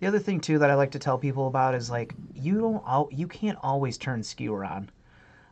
[0.00, 2.82] the other thing too that I like to tell people about is like you don't
[2.86, 4.90] al- you can't always turn skewer on.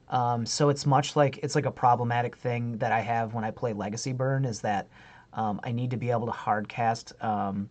[0.08, 3.50] Um, so it's much like it's like a problematic thing that I have when I
[3.50, 4.88] play Legacy Burn is that
[5.34, 7.68] um, I need to be able to hard cast um,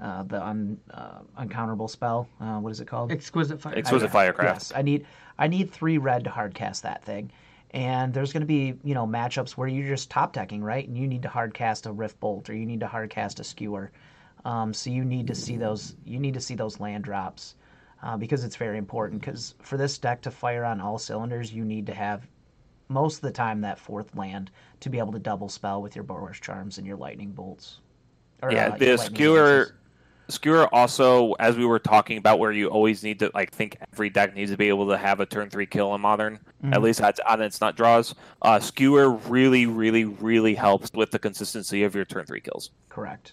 [0.00, 2.26] uh, the un, uh, uncounterable spell.
[2.40, 3.12] Uh, what is it called?
[3.12, 3.74] Exquisite fire.
[3.76, 4.42] Exquisite I- Firecraft.
[4.42, 5.06] Yes, I need
[5.38, 7.30] I need three red to hard cast that thing.
[7.74, 10.96] And there's going to be you know matchups where you're just top decking right, and
[10.96, 13.44] you need to hard cast a Rift Bolt or you need to hard cast a
[13.44, 13.90] Skewer.
[14.44, 17.54] Um, so you need to see those you need to see those land drops
[18.02, 19.20] uh, because it's very important.
[19.20, 22.26] Because for this deck to fire on all cylinders, you need to have
[22.88, 24.50] most of the time that fourth land
[24.80, 27.80] to be able to double spell with your Boros Charms and your Lightning Bolts.
[28.42, 29.56] Or, yeah, uh, the skewer.
[29.56, 29.72] Lances.
[30.28, 34.08] Skewer also, as we were talking about, where you always need to like think every
[34.08, 36.38] deck needs to be able to have a turn three kill in modern.
[36.64, 36.74] Mhm.
[36.74, 38.14] At least that's on its not draws.
[38.40, 42.70] Uh, skewer really, really, really helps with the consistency of your turn three kills.
[42.88, 43.32] Correct.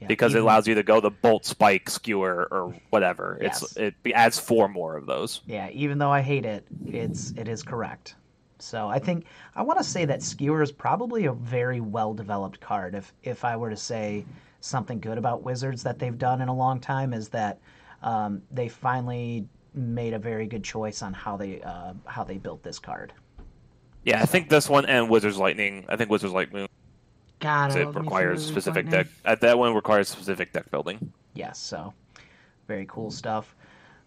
[0.00, 3.38] Yeah, because it allows you to go the bolt spike skewer or whatever.
[3.40, 3.62] Yes.
[3.62, 5.40] It's it adds four more of those.
[5.46, 8.14] Yeah, even though I hate it, it's it is correct.
[8.58, 12.60] So I think I want to say that skewer is probably a very well developed
[12.60, 12.94] card.
[12.94, 14.26] If if I were to say
[14.60, 17.58] something good about Wizards that they've done in a long time is that
[18.02, 22.62] um, they finally made a very good choice on how they uh, how they built
[22.62, 23.12] this card.
[24.04, 25.86] Yeah, I think this one and Wizards Lightning.
[25.88, 26.68] I think Wizards Lightning
[27.40, 29.06] God, it love me some requires specific deck.
[29.24, 31.12] Uh, that one requires specific deck building.
[31.34, 31.92] Yes, so
[32.66, 33.54] very cool stuff.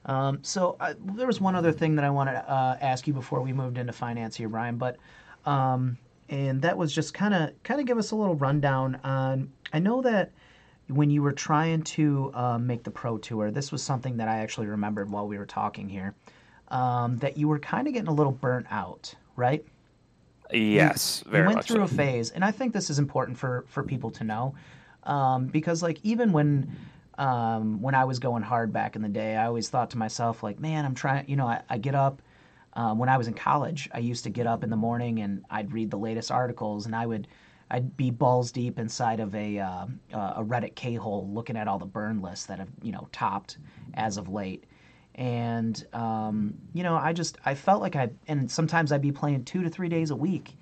[0.05, 3.13] Um, so uh, there was one other thing that I wanted to uh, ask you
[3.13, 4.97] before we moved into finance here, Bryan, but
[5.45, 5.97] um,
[6.29, 9.51] and that was just kind of kind of give us a little rundown on.
[9.73, 10.31] I know that
[10.87, 14.37] when you were trying to uh, make the pro tour, this was something that I
[14.39, 16.15] actually remembered while we were talking here.
[16.69, 19.65] Um, that you were kind of getting a little burnt out, right?
[20.51, 21.83] Yes, you very went through so.
[21.83, 24.55] a phase and i think this is important for for people to know
[25.03, 26.75] um, because like even when
[27.17, 30.41] um, when i was going hard back in the day i always thought to myself
[30.41, 32.21] like man i'm trying you know i, I get up
[32.73, 35.43] um, when i was in college i used to get up in the morning and
[35.51, 37.27] i'd read the latest articles and i would
[37.71, 41.85] i'd be balls deep inside of a uh, a reddit k-hole looking at all the
[41.85, 43.57] burn lists that have you know topped
[43.93, 44.63] as of late
[45.19, 49.43] and um, you know i just i felt like i and sometimes i'd be playing
[49.43, 50.57] two to three days a week.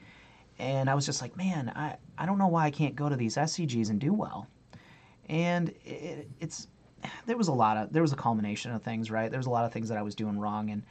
[0.59, 3.15] And i was just like man i, I don't know why i can't go to
[3.15, 4.47] these scgs and do well.
[5.29, 6.67] And it, it's
[7.27, 9.29] there was a lot of there was a culmination of things right?
[9.29, 10.71] There was a lot of things that i was doing wrong.
[10.71, 10.83] And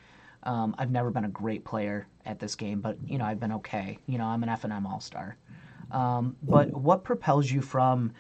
[0.45, 3.53] um, i've never been a great player at this game but you know i've been
[3.53, 3.99] okay.
[4.07, 5.37] You know i'm an f&m all-star.
[5.91, 8.13] Um, but what propels you from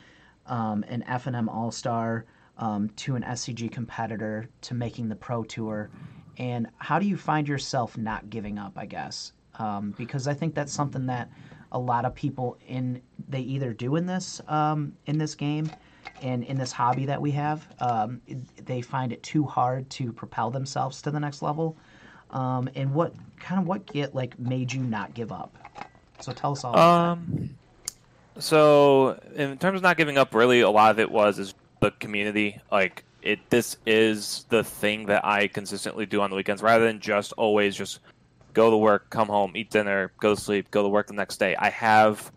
[0.46, 2.24] um, an f&m all-star
[2.58, 5.90] um, to an scg competitor to making the pro tour.
[6.38, 9.32] And how do you find yourself not giving up i guess?
[9.58, 11.30] Um, because i think that's something that
[11.72, 15.70] a lot of people in they either do in this um, in this game
[16.22, 18.20] and in this hobby that we have um,
[18.64, 21.76] they find it too hard to propel themselves to the next level.
[22.30, 25.56] Um, and what kind of what get like made you not give up?
[26.20, 27.50] So tell us all Um,
[28.38, 31.90] so in terms of not giving up, really a lot of it was is the
[31.92, 32.60] community.
[32.70, 37.00] Like it, this is the thing that I consistently do on the weekends, rather than
[37.00, 38.00] just always just
[38.52, 41.38] go to work, come home, eat dinner, go to sleep, go to work the next
[41.38, 41.54] day.
[41.56, 42.32] I have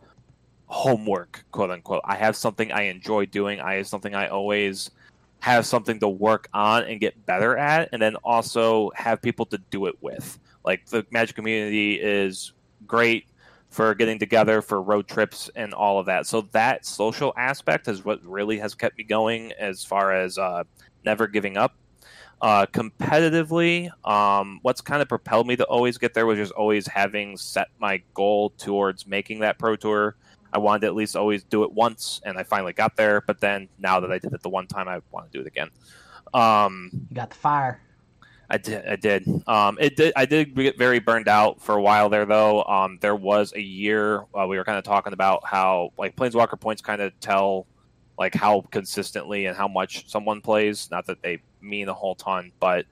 [0.68, 2.02] homework, quote unquote.
[2.06, 3.60] I have something I enjoy doing.
[3.60, 4.92] I have something I always
[5.40, 9.58] have something to work on and get better at, and then also have people to
[9.70, 10.38] do it with.
[10.66, 12.52] Like the Magic community is
[12.86, 13.26] great
[13.70, 16.26] for getting together for road trips and all of that.
[16.26, 20.64] So that social aspect is what really has kept me going as far as uh,
[21.06, 21.76] never giving up.
[22.42, 26.88] Uh, competitively, um, what's kind of propelled me to always get there was just always
[26.88, 30.16] having set my goal towards making that pro tour.
[30.52, 33.22] I wanted to at least always do it once, and I finally got there.
[33.22, 35.48] But then now that I did it the one time, I want to do it
[35.48, 35.70] again.
[36.34, 37.82] Um, you got the fire
[38.50, 38.86] I did.
[38.88, 39.28] I did.
[39.48, 40.14] Um, it did.
[40.16, 42.64] I did get very burned out for a while there, though.
[42.64, 46.60] Um, there was a year uh, we were kind of talking about how like Planeswalker
[46.60, 47.68] points kind of tell
[48.18, 50.90] like how consistently and how much someone plays.
[50.90, 52.86] Not that they mean a whole ton, but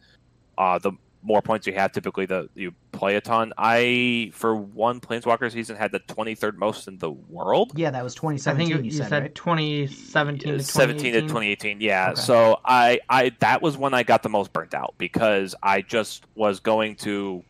[0.60, 0.92] uh, the
[1.24, 3.54] more points you have, typically the you play a ton.
[3.58, 7.72] I for one Planeswalker season had the twenty third most in the world.
[7.76, 11.22] yeah that was I 2017 think you, you, said, said right 2017 to 17 to
[11.22, 11.28] 2018.
[11.28, 12.22] 2018 yeah Okay.
[12.22, 16.26] so I, I that was when i got the most burnt out because i just
[16.36, 17.44] was going to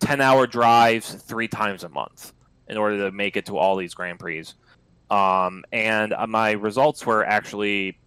[0.00, 2.32] 10 hour drives three times a month
[2.68, 4.44] in order to make it to all these grand prix
[5.10, 7.98] um, and uh, my results were actually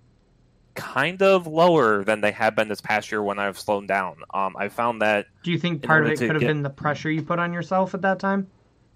[0.75, 4.55] kind of lower than they had been this past year when i've slowed down um,
[4.57, 7.11] i found that Do you think part of it could have get- been the pressure
[7.11, 8.47] you put on yourself at that time?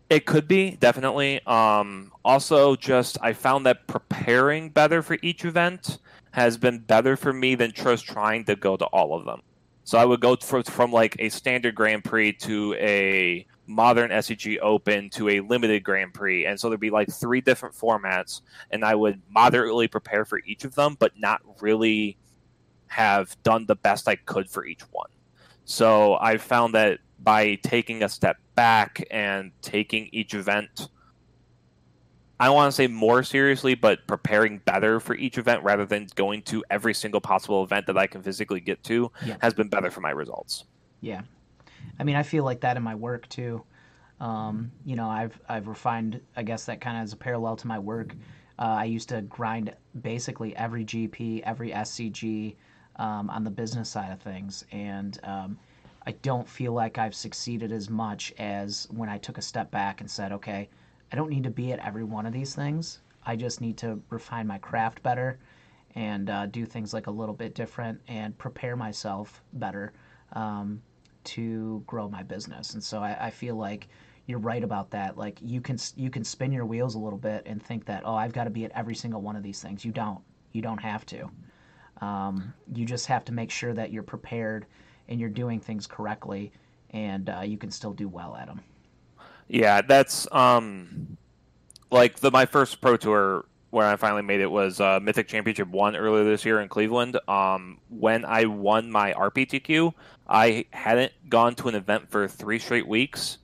[0.10, 1.46] It could be definitely.
[1.46, 6.00] Um, also, just I found that preparing better for each event
[6.32, 9.42] has been better for me than just trying to go to all of them.
[9.84, 14.58] So I would go from, from like a standard Grand Prix to a modern SCG
[14.62, 18.42] Open to a limited Grand Prix, and so there'd be like three different formats,
[18.72, 22.18] and I would moderately prepare for each of them, but not really
[22.88, 25.10] have done the best I could for each one.
[25.66, 30.88] So I found that by taking a step back and taking each event,
[32.40, 36.08] I don't want to say more seriously, but preparing better for each event rather than
[36.16, 39.38] going to every single possible event that I can physically get to Yeah.
[39.42, 40.66] has been better for my results.
[41.02, 41.22] Yeah,
[42.00, 43.64] I mean, I feel like that in my work too.
[44.20, 46.22] Um, you know, I've I've refined.
[46.36, 48.16] I guess that kind of is a parallel to my work.
[48.60, 52.56] Uh, I used to grind basically every GP, every SCG
[52.96, 55.60] um, on the business side of things, and um,
[56.08, 60.02] I don't feel like I've succeeded as much as when I took a step back
[60.02, 60.70] and said, okay,
[61.12, 63.00] I don't need to be at every one of these things.
[63.26, 65.38] I just need to refine my craft better
[65.96, 69.94] and uh, do things like a little bit different and prepare myself better
[70.34, 70.82] um,
[71.28, 72.74] to grow my business.
[72.74, 73.88] And so I, I feel like
[74.26, 75.18] you're right about that.
[75.18, 78.16] Like you can you can spin your wheels a little bit and think that oh
[78.16, 79.84] I've got to be at every single one of these things.
[79.84, 80.20] You don't.
[80.52, 81.30] You don't have to.
[82.02, 84.66] Um, you just have to make sure that you're prepared
[85.08, 86.52] and you're doing things correctly,
[86.92, 88.62] and uh, you can still do well at them.
[89.48, 91.18] Yeah, that's um,
[91.90, 93.46] like the my first pro tour
[93.78, 97.20] where I finally made it was uh, Mythic Championship one earlier this year in Cleveland.
[97.28, 99.94] Um, when I won my RPTQ,
[100.28, 103.38] I hadn't gone to an event for three straight weeks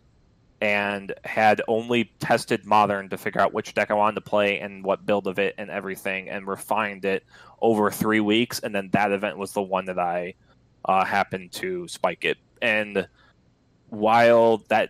[0.60, 4.84] and had only tested modern to figure out which deck I wanted to play and
[4.84, 7.24] what build of it and everything, and refined it
[7.62, 8.58] over three weeks.
[8.58, 10.34] And then that event was the one that I
[10.86, 12.40] uh, happened to spike it.
[12.60, 13.08] And
[13.90, 14.90] while that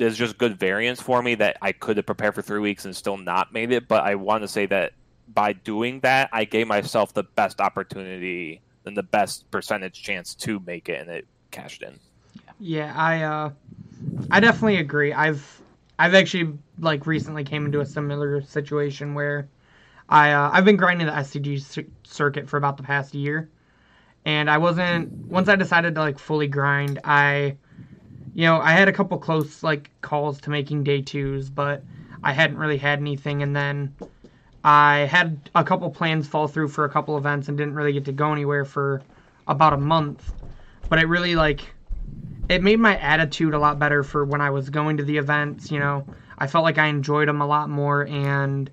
[0.00, 2.94] is just good variance for me, that I could have prepared for three weeks and
[2.94, 4.92] still not made it, but I want to say that
[5.34, 10.60] by doing that, I gave myself the best opportunity and the best percentage chance to
[10.60, 11.98] make it, and it cashed in.
[12.58, 13.50] Yeah, I uh,
[14.30, 15.12] I definitely agree.
[15.12, 15.60] I've
[15.98, 19.48] I've actually like recently came into a similar situation where
[20.08, 23.50] I uh, I've been grinding the SCG circuit for about the past year,
[24.24, 26.98] and I wasn't once I decided to like fully grind.
[27.04, 27.56] I
[28.34, 31.82] you know I had a couple close like calls to making day twos, but
[32.22, 33.94] I hadn't really had anything, and then
[34.62, 38.04] I had a couple plans fall through for a couple events and didn't really get
[38.06, 39.02] to go anywhere for
[39.46, 40.32] about a month.
[40.88, 41.72] But it really like
[42.48, 45.70] it made my attitude a lot better for when I was going to the events.
[45.70, 46.04] You know,
[46.38, 48.70] I felt like I enjoyed them a lot more, and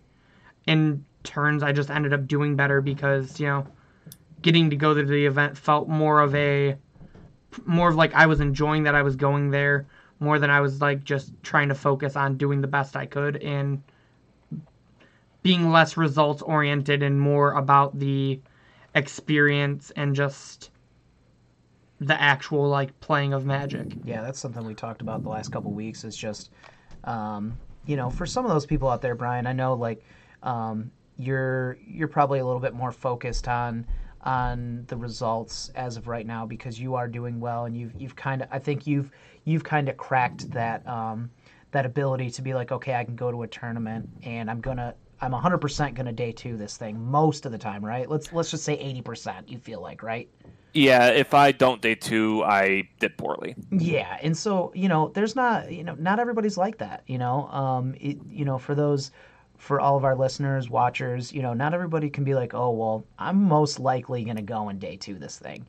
[0.66, 3.68] in turns, I just ended up doing better because you know,
[4.42, 6.76] getting to go to the event felt more of a
[7.66, 9.88] more of like I was enjoying that I was going there
[10.20, 13.38] more than I was like just trying to focus on doing the best I could
[13.38, 13.82] and
[15.44, 18.40] being less results oriented and more about the
[18.96, 20.72] experience and just
[22.00, 23.88] the actual like playing of magic.
[24.04, 26.04] Yeah, that's something we talked about the last couple weeks.
[26.04, 26.52] Is just,
[27.04, 30.04] um, you know, for some of those people out there, Bryan, I know like
[30.44, 33.86] um, you're you're probably a little bit more focused on
[34.28, 38.16] on the results as of right now because you are doing well and you've you've
[38.16, 39.10] kind of I think you've
[39.46, 41.32] you've kind of cracked that um,
[41.72, 44.94] that ability to be like okay I can go to a tournament and I'm gonna
[45.22, 48.66] I'm 100% gonna day two this thing most of the time right let's let's just
[48.66, 50.30] say 80% you feel like right
[50.74, 53.56] yeah, if I don't day two, I did poorly.
[53.72, 57.02] Yeah, and so you know, there's not you know, not everybody's like that.
[57.08, 59.10] You know, um, it, you know, for those,
[59.58, 63.06] for all of our listeners, watchers, you know, not everybody can be like, oh well,
[63.18, 65.66] I'm most likely gonna go in day two this thing.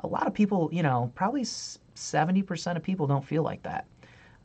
[0.00, 1.44] A lot of people, you know, probably
[1.94, 3.86] seventy percent of people don't feel like that.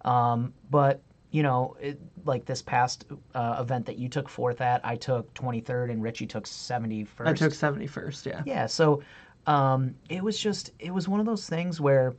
[0.05, 1.01] Um, but
[1.31, 3.05] you know, it, like this past
[3.35, 7.07] uh, event that you took fourth at, I took 23rd and Richie took 71st.
[7.27, 8.41] I took 71st, yeah.
[8.45, 9.03] Yeah, so
[9.45, 12.15] um, it was just it was one of those things where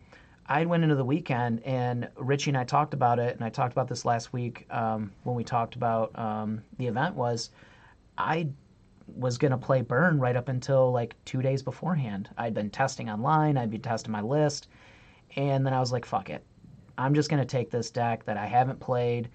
[0.48, 3.72] I went into the weekend and Richie and I talked about it, and I talked
[3.72, 7.14] about this last week um, when we talked about um, the event.
[7.14, 7.50] Was
[8.16, 8.48] I
[9.14, 12.30] was gonna play Burn right up until like two days beforehand.
[12.38, 14.68] I'd been testing online, I'd been testing my list,
[15.36, 16.42] and then I was like, "Fuck it,
[16.96, 19.28] I'm just gonna take this deck that I haven't played."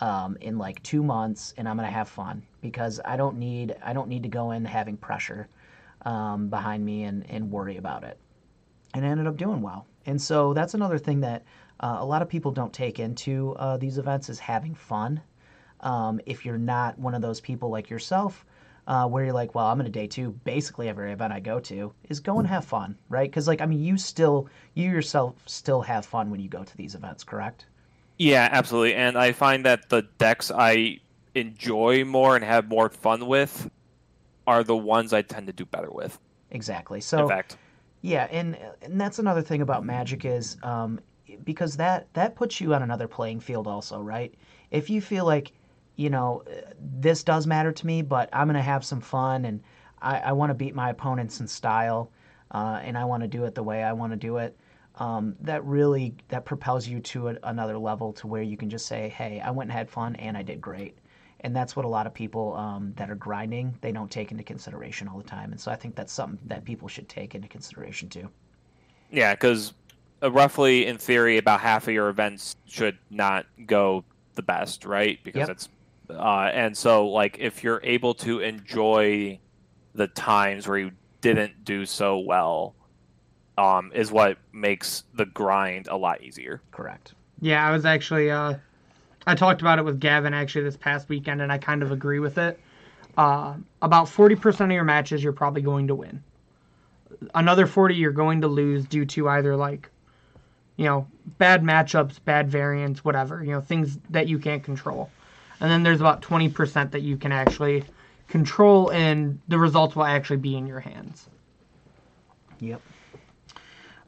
[0.00, 3.92] Um, in like two months, and I'm gonna have fun because I don't need I
[3.92, 5.48] don't need to go in having pressure
[6.06, 8.18] um, behind me and, and worry about it.
[8.94, 9.86] And I ended up doing well.
[10.06, 11.44] And so that's another thing that
[11.80, 15.20] uh, a lot of people don't take into uh, these events is having fun.
[15.80, 18.44] Um, if you're not one of those people like yourself,
[18.86, 21.60] uh, where you're like, well, I'm going to day two, basically every event I go
[21.60, 23.30] to is go and have fun, right?
[23.30, 26.76] Because like, I mean, you still, you yourself still have fun when you go to
[26.76, 27.66] these events, correct?
[28.18, 28.94] Yeah, absolutely.
[28.94, 31.00] And I find that the decks I
[31.34, 33.70] enjoy more and have more fun with
[34.46, 36.18] are the ones I tend to do better with.
[36.50, 37.00] Exactly.
[37.00, 37.56] So, in fact,
[38.02, 41.00] yeah, and and that's another thing about Magic is um,
[41.44, 44.34] because that that puts you on another playing field also, right?
[44.72, 45.52] If you feel like
[45.96, 46.42] you know
[46.80, 49.62] this does matter to me, but I'm gonna have some fun and
[50.00, 52.10] I, I want to beat my opponents in style,
[52.50, 54.56] uh, and I want to do it the way I want to do it.
[54.96, 58.86] Um, that really that propels you to a, another level to where you can just
[58.86, 60.98] say, "Hey, I went and had fun, and I did great."
[61.42, 64.44] And that's what a lot of people um, that are grinding they don't take into
[64.44, 65.52] consideration all the time.
[65.52, 68.28] And so i think that's something that people should take into consideration too.
[69.10, 69.74] Yeah because
[70.22, 74.04] uh, roughly in theory about half of your events should not go
[74.34, 75.18] the best right?
[75.22, 75.50] Because yep.
[75.50, 75.68] it's
[76.10, 79.38] uh, and so like if you're able to enjoy
[79.94, 80.90] the times where you
[81.20, 82.74] didn't do so well
[83.58, 86.62] um, is what makes the grind a lot easier.
[86.70, 87.14] Correct.
[87.40, 88.54] Yeah i was actually uh
[89.26, 92.18] I talked about it with Gavin actually this past weekend, and I kind of agree
[92.20, 92.60] with it.
[93.16, 96.24] uh, about 40% of your matches you're probably going to win.
[97.34, 99.90] Another 40 you're going to lose due to either like,
[100.76, 101.08] you know,
[101.38, 105.10] bad matchups, bad variants, whatever, you know, things that you can't control.
[105.60, 107.84] And then there's about 20% that you can actually
[108.28, 111.28] control and the results will actually be in your hands.
[112.60, 112.82] Yep.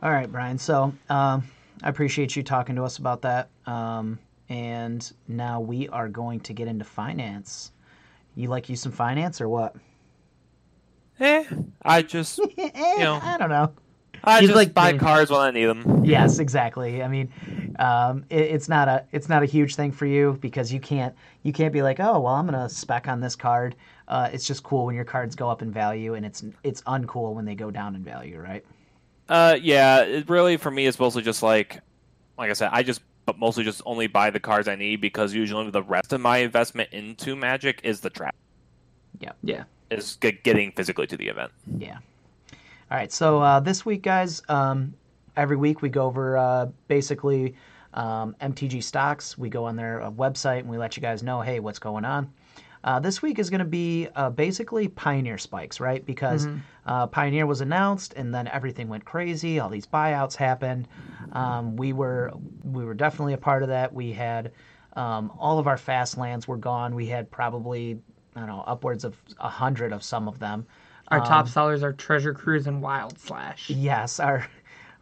[0.03, 0.59] All right, Bryan.
[0.59, 1.45] So um,
[1.82, 3.51] I appreciate you talking to us about that.
[3.66, 4.19] Um,
[4.49, 7.73] and now we are going to get into finance.
[8.35, 9.77] You like you some finance or what?
[11.21, 11.45] Eh,
[11.83, 13.21] I just Eh, know.
[13.23, 13.73] I don't know.
[14.27, 16.05] I He's just like buy cars when I need them.
[16.05, 17.03] Yes, exactly.
[17.03, 17.31] I mean,
[17.79, 21.15] um, it, it's not a it's not a huge thing for you because you can't
[21.43, 23.77] you can't be like, oh well, I'm gonna spec on this card.
[24.09, 27.35] Uh, it's just cool when your cards go up in value, and it's it's uncool
[27.35, 28.65] when they go down in value, right?
[29.29, 31.81] Uh, yeah, it really for me it's mostly just like,
[32.39, 35.35] like I said, I just but mostly just only buy the cards I need because
[35.35, 38.35] usually the rest of my investment into Magic is the trap,
[39.21, 39.33] Yeah.
[39.43, 39.65] Yeah.
[39.91, 41.53] Is getting physically to the event.
[41.79, 41.99] Yeah.
[42.91, 43.13] All right.
[43.13, 44.95] So uh, this week, guys, um,
[45.37, 47.55] every week we go over uh, basically
[47.93, 49.39] um, MTG stocks.
[49.39, 52.05] We go on their uh, website and we let you guys know, hey, what's going
[52.05, 52.33] on.
[52.85, 56.05] Uh, this week is going to be uh, basically Pioneer spikes, right?
[56.05, 56.47] Because
[56.86, 59.59] uh, Pioneer was announced, and then everything went crazy.
[59.59, 60.86] All these buyouts happened.
[61.32, 62.31] Um, we were
[62.62, 63.93] we were definitely a part of that.
[63.93, 64.52] We had
[64.97, 66.94] um, all of our fast lands were gone.
[66.94, 67.98] We had probably
[68.36, 70.66] I don't know upwards of a hundred of some of them.
[71.09, 73.70] Our Um, top sellers are Treasure Cruise and Wild Slash.
[73.70, 74.47] Yes, our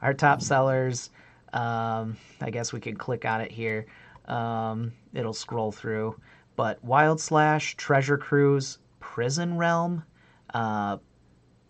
[0.02, 1.10] our top sellers.
[1.52, 3.86] Um, I guess we could click on it here.
[4.26, 6.14] Um, it'll scroll through.
[6.56, 10.04] But Wild Slash, Treasure Cruise, Prison Realm,
[10.52, 10.98] uh,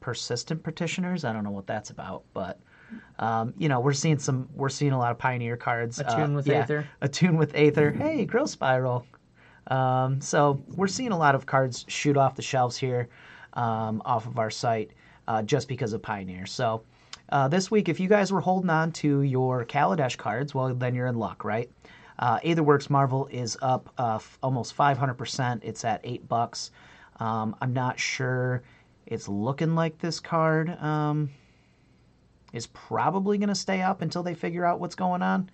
[0.00, 1.24] Persistent Petitioners.
[1.24, 2.58] I don't know what that's about, but
[3.18, 4.48] um, you know we're seeing some.
[4.54, 5.98] We're seeing a lot of Pioneer cards.
[5.98, 6.88] Attune uh, with yeah, Aether.
[7.00, 7.92] Attune with Aether.
[7.92, 9.06] Hey, Growth Spiral.
[9.68, 13.08] Um, so we're seeing a lot of cards shoot off the shelves here,
[13.52, 14.90] um, off of our site,
[15.28, 16.46] uh, just because of Pioneer.
[16.46, 16.82] So
[17.28, 20.94] uh, this week, if you guys were holding on to your Kaladesh cards, well, then
[20.94, 21.70] you're in luck, right?
[22.18, 25.60] Uh, Aetherworks Marvel is up uh, f- almost 500%.
[25.62, 26.70] It's at eight bucks.
[27.20, 28.62] Um, I'm not sure.
[29.06, 31.30] It's looking like this card um,
[32.52, 35.50] is probably going to stay up until they figure out what's going on.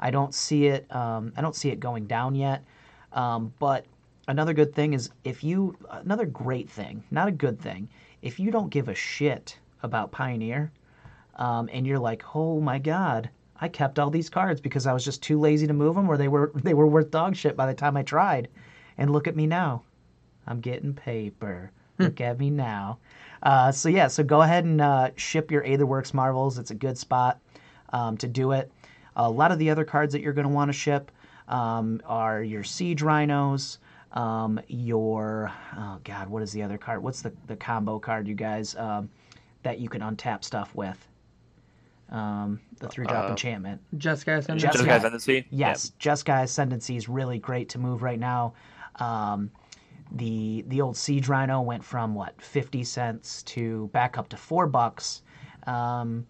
[0.00, 0.92] I don't see it.
[0.94, 2.64] Um, I don't see it going down yet.
[3.12, 3.86] Um, but
[4.28, 7.88] another good thing is if you another great thing, not a good thing,
[8.20, 10.72] if you don't give a shit about Pioneer,
[11.36, 13.30] um, and you're like, oh my god,
[13.62, 16.16] I kept all these cards because I was just too lazy to move them, or
[16.16, 18.48] they were they were worth dog shit by the time I tried,
[18.98, 19.82] and look at me now,
[20.48, 21.70] I'm getting paper.
[21.98, 22.98] Look at me now.
[23.40, 26.58] Uh, so yeah, so go ahead and uh, ship your Aetherworks Marvels.
[26.58, 27.38] It's a good spot
[27.92, 28.72] um, to do it.
[29.14, 31.12] A lot of the other cards that you're going to want to ship
[31.46, 33.78] um, are your Siege Rhinos,
[34.10, 37.00] um, your oh god, what is the other card?
[37.00, 39.08] What's the the combo card, you guys, um,
[39.62, 41.06] that you can untap stuff with?
[42.12, 43.80] Um, the three drop Uh, enchantment.
[43.96, 44.60] Jessica Ascendant.
[44.60, 45.46] Jessica- Just guys Ascendancy?
[45.50, 48.52] Yes, Jeskai Ascendancy is really great to move right now.
[48.96, 49.50] Um,
[50.10, 54.66] the the old Siege Rhino went from what fifty cents to back up to four
[54.66, 55.22] bucks.
[55.66, 56.26] Um,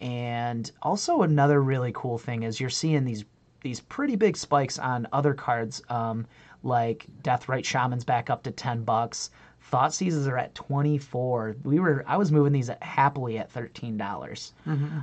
[0.00, 3.24] and also another really cool thing is you're seeing these
[3.60, 6.26] these pretty big spikes on other cards, um,
[6.62, 9.30] like Deathrite Shaman's back up to ten bucks.
[9.70, 11.56] Thoughtseizes are at twenty four.
[11.62, 14.52] We were I was moving these at, happily at thirteen dollars.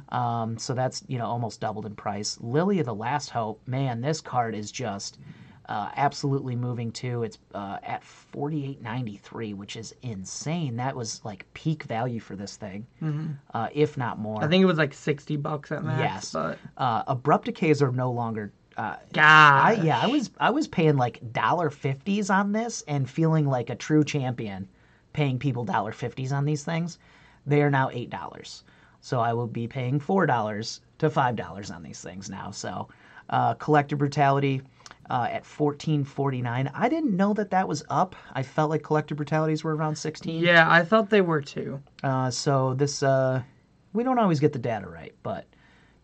[0.10, 2.38] Um, so that's you know almost doubled in price.
[2.42, 5.20] Lily of the Last Hope, man, this card is just
[5.68, 7.24] uh, absolutely moving too.
[7.24, 10.76] It's uh, at forty eight ninety three, which is insane.
[10.78, 12.86] That was like peak value for this thing,
[13.54, 14.44] uh, if not more.
[14.44, 16.00] I think it was like 60 bucks at max.
[16.00, 16.32] Yes.
[16.34, 18.52] But uh, abrupt decays are no longer.
[18.78, 23.48] Uh, I, yeah, I was I was paying like dollar fifties on this and feeling
[23.48, 24.68] like a true champion,
[25.14, 27.00] paying people dollar fifties on these things.
[27.46, 28.64] They are now eight dollars,
[29.00, 32.52] so I will be paying four dollars to five dollars on these things now.
[32.52, 32.90] So,
[33.30, 34.62] uh, Collective Brutality
[35.10, 36.70] uh, at fourteen forty nine.
[36.74, 38.16] I didn't know that that was up.
[38.34, 40.44] I felt like Collective Brutalities were around sixteen.
[40.44, 41.82] Yeah, I thought they were too.
[42.04, 43.42] Uh, so this, uh,
[43.94, 45.46] we don't always get the data right, but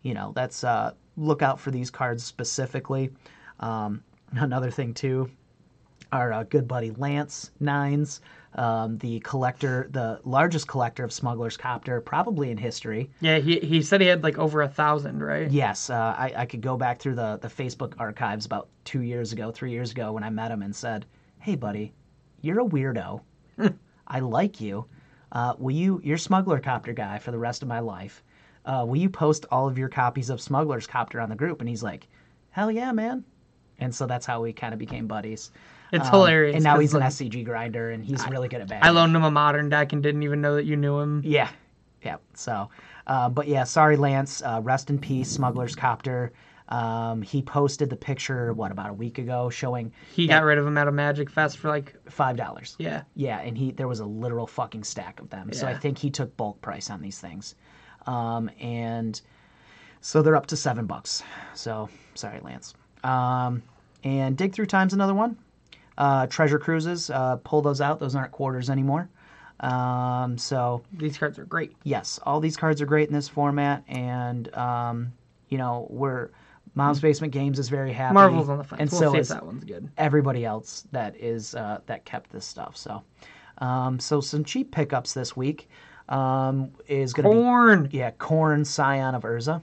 [0.04, 3.12] you know, that's uh, look out for these cards specifically.
[3.60, 5.30] Um, another thing too,
[6.12, 8.22] our uh, good buddy Lance Nines,
[8.56, 13.10] um, the collector, the largest collector of Smuggler's Copter, probably in history.
[13.22, 15.50] Yeah, he he said he had like over a thousand, right?
[15.50, 19.32] Yes, uh, I, I could go back through the, the Facebook archives about two years
[19.32, 21.06] ago, three years ago, when I met him and said,
[21.40, 21.94] "Hey, buddy,
[22.42, 23.22] you're a weirdo.
[24.08, 24.86] I like you.
[25.32, 26.02] Uh, will you?
[26.04, 28.22] You're Smuggler Copter guy for the rest of my life.
[28.66, 31.70] Uh, will you post all of your copies of Smuggler's Copter on the group?" And
[31.70, 32.08] he's like,
[32.52, 33.24] "Hell yeah, man!"
[33.80, 35.52] And so that's how we kind of became buddies.
[35.92, 36.56] It's Um, hilarious.
[36.56, 38.84] And now he's an like, SCG grinder, and he's really good at bad.
[38.84, 41.22] I loaned him a modern deck and didn't even know that you knew him.
[41.26, 41.50] Yeah,
[42.04, 42.18] yeah.
[42.36, 42.70] So,
[43.08, 44.42] uh, but yeah, sorry, Lance.
[44.44, 46.32] Uh, rest in peace, Smuggler's Copter.
[46.70, 50.66] Um, he posted the picture what about a week ago, showing He got rid of
[50.66, 52.76] him at a Magic Fest for like, five dollars.
[52.80, 53.02] yeah.
[53.16, 55.52] Yeah, and he there was a literal fucking stack of them.
[55.52, 57.56] So I think he took bulk price on these things,
[58.08, 59.20] um, and
[60.02, 61.24] so they're up to seven bucks.
[61.54, 62.74] So sorry, Lance.
[63.04, 63.64] Um,
[64.04, 65.38] and dig through time's another one.
[65.98, 68.00] Uh, treasure cruises, uh, pull those out.
[68.00, 69.10] Those aren't quarters anymore.
[69.60, 71.76] Um, so These cards are great.
[71.84, 75.14] yes, all these cards are great in this format, and um,
[75.50, 76.30] you know we're
[76.74, 78.16] Mom's Basement Games is very happy.
[78.16, 78.82] Marvel's on the fence.
[78.82, 79.90] and we'll so is that one's good.
[79.98, 82.76] everybody else that is uh, that kept this stuff.
[82.76, 83.04] So,
[83.60, 85.70] um, so some cheap pickups this week
[86.12, 87.90] um, is going to be Karn.
[87.92, 89.62] yeah, Karn Scion of Urza.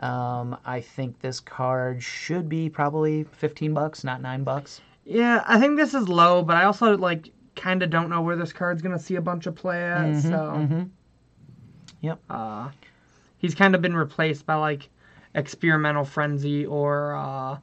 [0.00, 4.80] Um, I think this card should be probably fifteen bucks, not nine bucks.
[5.04, 8.36] Yeah, I think this is low, but I also like kind of don't know where
[8.36, 10.20] this card's gonna see a bunch of play at.
[10.20, 10.90] so, mhm.
[12.00, 12.20] Yep.
[12.30, 12.68] uh,
[13.38, 14.88] he's kind of been replaced by like
[15.34, 17.58] experimental frenzy or uh,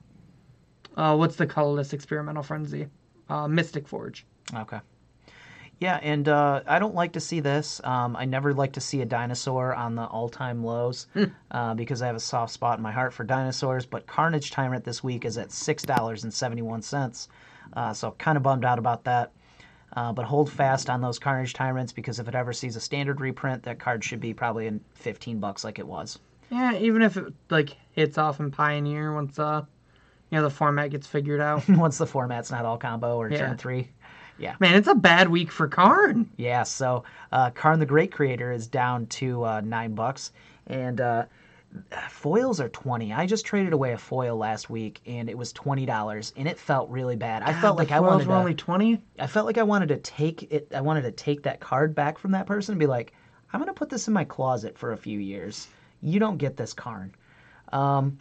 [0.97, 2.87] uh, what's the colorless experimental frenzy?
[3.29, 4.25] Uh, Mystic Forge.
[4.53, 4.79] Okay.
[5.79, 7.81] Yeah, and uh, I don't like to see this.
[7.83, 11.07] Um, I never like to see a dinosaur on the all-time lows
[11.51, 13.85] uh, because I have a soft spot in my heart for dinosaurs.
[13.85, 17.27] But Carnage Tyrant this week is at six dollars and seventy-one cents,
[17.73, 19.31] uh, so kind of bummed out about that.
[19.95, 23.19] Uh, but hold fast on those Carnage Tyrants because if it ever sees a standard
[23.21, 26.19] reprint, that card should be probably in fifteen bucks like it was.
[26.49, 29.63] Yeah, even if it like hits off in Pioneer once uh,
[30.31, 31.67] you know, the format gets figured out.
[31.69, 33.37] Once the format's not all combo or Yeah.
[33.37, 33.89] turn three.
[34.59, 36.29] Man, it's a bad week for Karn.
[36.37, 40.31] Yeah, so uh, Karn the Great Creator is down to uh, nine bucks,
[40.67, 41.25] and uh,
[42.09, 43.13] foils are twenty.
[43.13, 46.59] I just traded away a foil last week, and it was twenty dollars, and it
[46.59, 47.43] felt really bad.
[47.43, 48.33] I felt like I wanted to.
[48.33, 49.01] only twenty.
[49.19, 50.71] I felt like I wanted to take it.
[50.75, 53.13] I wanted to take that card back from that person and be like,
[53.53, 55.67] I'm gonna put this in my closet for a few years.
[56.01, 57.13] You don't get this Karn.
[57.71, 58.19] Um,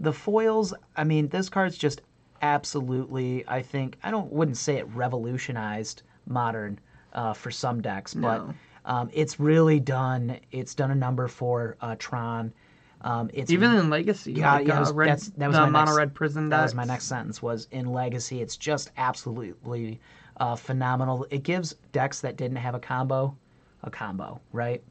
[0.00, 0.74] the foils.
[0.96, 2.00] I mean, this card's just
[2.44, 3.44] absolutely.
[3.48, 6.78] I think I don't wouldn't say it revolutionized modern
[7.12, 8.54] uh, for some decks, but No.
[8.84, 10.38] um, it's really done.
[10.52, 12.52] It's done a number for uh, Tron.
[13.00, 15.62] Um, it's Even in Legacy, Yeah, like, yeah, uh, was- red, that's- that was the
[15.62, 16.68] my mono next- red prison that decks.
[16.70, 20.00] was my next sentence was in legacy it's just absolutely
[20.38, 23.36] uh, phenomenal it gives decks that didn't have a combo
[23.82, 24.82] a combo right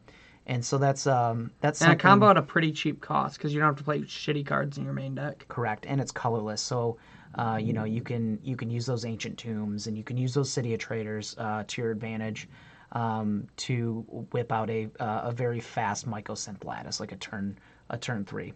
[0.46, 3.60] and so that's um that's And a combo at a pretty cheap cost because you
[3.60, 5.44] don't have to play shitty cards in your main deck.
[5.48, 6.98] correct and it's colorless so
[7.36, 10.34] uh, you know you can you can use those ancient tombs and you can use
[10.34, 12.48] those city of traitors uh, to your advantage
[12.92, 17.58] um, to whip out a uh, a very fast mycosynth lattice like a turn
[17.90, 18.54] a turn 3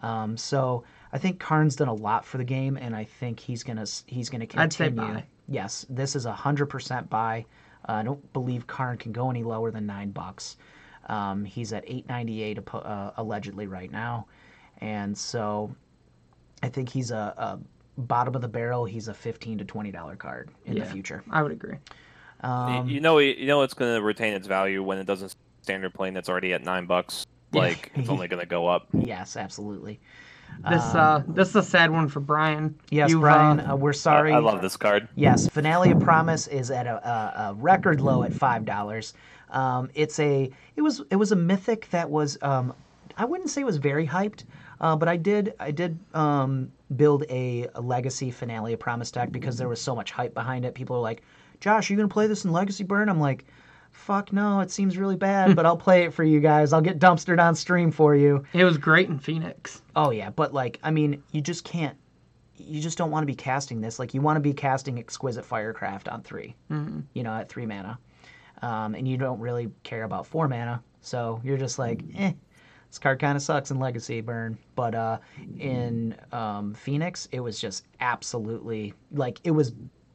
[0.00, 3.62] um, so I think Karn's done a lot for the game, and I think he's
[3.62, 4.64] gonna he's gonna continue.
[4.64, 5.24] I'd say buy.
[5.48, 7.46] Yes, this is a hundred percent buy.
[7.88, 10.56] Uh, I don't believe Karn can go any lower than nine bucks.
[11.08, 14.26] Um, he's at eight ninety eight uh, allegedly right now,
[14.78, 15.74] and so
[16.62, 17.58] I think he's a, a
[17.98, 18.84] bottom of the barrel.
[18.84, 21.22] He's a fifteen to twenty dollar card in the future.
[21.30, 21.76] I would agree.
[22.40, 25.92] Um, you know, you know, it's going to retain its value when it doesn't standard
[25.92, 27.26] plane that's already at nine bucks.
[27.52, 28.86] Like it's only going to go up.
[28.92, 30.00] yes, absolutely.
[30.70, 32.64] This uh, this is a sad one for Bryan.
[32.64, 34.32] Um, Yes, You've, Bryan, uh, uh, we're sorry.
[34.32, 35.08] I love this card.
[35.14, 39.14] Yes, Finale of Promise is at a, a, a record low at five dollars.
[39.50, 42.74] Um, it's a it was it was a mythic that was um,
[43.16, 44.44] I wouldn't say it was very hyped,
[44.80, 49.32] uh, but I did I did um, build a, a Legacy Finale of Promise deck
[49.32, 50.74] because there was so much hype behind it.
[50.74, 51.22] People are like,
[51.60, 53.44] "Josh, are you gonna play this in Legacy Burn?" I'm like,
[53.90, 56.72] "Fuck no, it seems really bad, but I'll play it for you guys.
[56.72, 59.82] I'll get dumpstered on stream for you." It was great in Phoenix.
[59.96, 61.96] Oh yeah, but like I mean, you just can't.
[62.56, 63.98] You just don't want to be casting this.
[63.98, 67.00] Like you want to be casting Exquisite Firecraft on 3 Mm-hmm.
[67.14, 67.98] You know, at three mana,
[68.62, 70.82] um, and you don't really care about four mana.
[71.00, 72.32] So you're just like, eh,
[72.90, 74.58] this card kind of sucks in Legacy Burn.
[74.74, 75.18] But uh,
[75.58, 79.72] in um, Phoenix, it was just absolutely like it was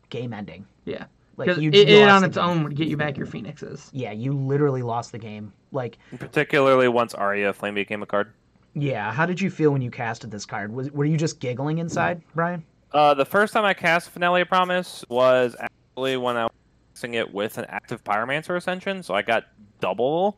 [0.09, 0.65] game ending.
[0.85, 1.05] Yeah.
[1.37, 2.45] Like, you- it, it on its game.
[2.45, 3.89] own would get you back your Phoenixes.
[3.91, 5.51] Yeah, you literally lost the game.
[5.71, 8.31] Like, Particularly once Aria Flame became a card.
[8.75, 10.71] yeah, how did you feel when you casted this card?
[10.71, 12.63] Was were you just giggling inside, Bryan?
[12.91, 16.51] Uh, the first time I cast Finale Promise was actually when I was
[16.93, 19.45] casting it with an active Pyromancer Ascension, so I got
[19.79, 20.37] double.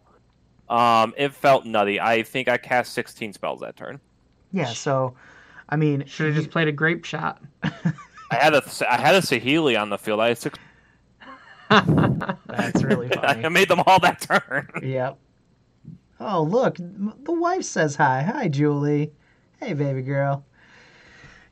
[0.70, 2.00] Um, it felt nutty.
[2.00, 4.00] I think I cast 16 spells that turn.
[4.52, 4.66] Yeah.
[4.66, 5.16] So,
[5.70, 7.38] I mean, Should have just played a Grapeshot.
[7.64, 10.20] I had a I had a Saheeli on the field.
[10.20, 10.58] I had six.
[11.70, 13.46] that's really funny.
[13.46, 14.70] I made them all that turn.
[14.82, 15.18] Yep.
[16.20, 18.22] Oh, look, the wife says hi.
[18.24, 19.12] Hi, Julie.
[19.60, 20.46] Hey, baby girl.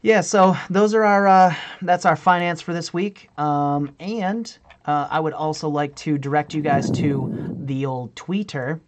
[0.02, 3.30] Yeah, so those are our uh, that's our finance for this week.
[3.38, 8.82] Um, and uh, I would also like to direct you guys to the old Twitter.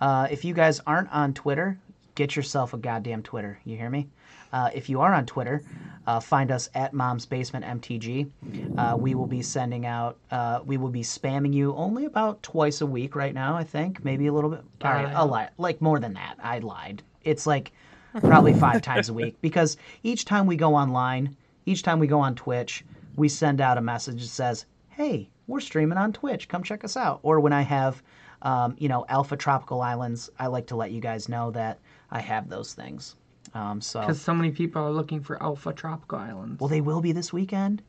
[0.00, 1.78] Uh, if you guys aren't on Twitter,
[2.14, 3.58] get yourself a goddamn Twitter.
[3.64, 4.08] You hear me?
[4.52, 5.62] Uh, if you are on Twitter,
[6.06, 8.30] uh, find us at Mom's Basement MTG.
[8.78, 12.80] Uh, we will be sending out, uh, we will be spamming you only about twice
[12.80, 14.04] a week right now, I think.
[14.04, 14.60] Maybe a little bit.
[14.82, 16.36] All right, a lot, like more than that.
[16.42, 17.02] I lied.
[17.24, 17.72] It's like
[18.20, 22.20] probably five times a week because each time we go online, each time we go
[22.20, 22.84] on Twitch,
[23.16, 26.48] we send out a message that says, hey, we're streaming on Twitch.
[26.48, 27.20] Come check us out.
[27.22, 28.02] Or when I have,
[28.42, 31.78] um, you know, Alpha Tropical Islands, I like to let you guys know that
[32.10, 33.16] I have those things.
[33.54, 36.60] Um, so Because so many people are looking for Alpha Tropical Islands.
[36.60, 37.82] well, they will be this weekend.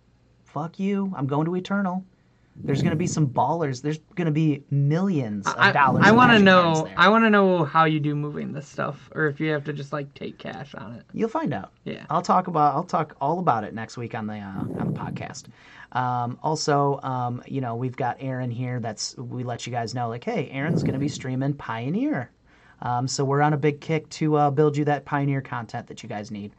[0.46, 1.14] Fuck you.
[1.16, 2.04] I'm going to Eternal.
[2.62, 3.82] There's gonna be some ballers.
[3.82, 6.04] There's gonna be millions of I, dollars.
[6.06, 6.90] I want to know.
[6.98, 9.74] I want to know how you do moving this stuff, or if you have to
[9.74, 11.04] just like take cash on it.
[11.14, 11.72] You'll find out.
[11.86, 12.06] Yeah.
[12.10, 12.76] I'll talk about.
[12.76, 15.46] I'll talk all about it next week on the uh, on the podcast.
[15.94, 18.80] Um, also, um, you know, we've got Aaron here.
[18.80, 22.30] That's we let you guys know, like, hey, Aaron's gonna be streaming Pioneer.
[22.82, 26.04] Um, so we're on a big kick to uh, build you that Pioneer content that
[26.04, 26.54] you guys need.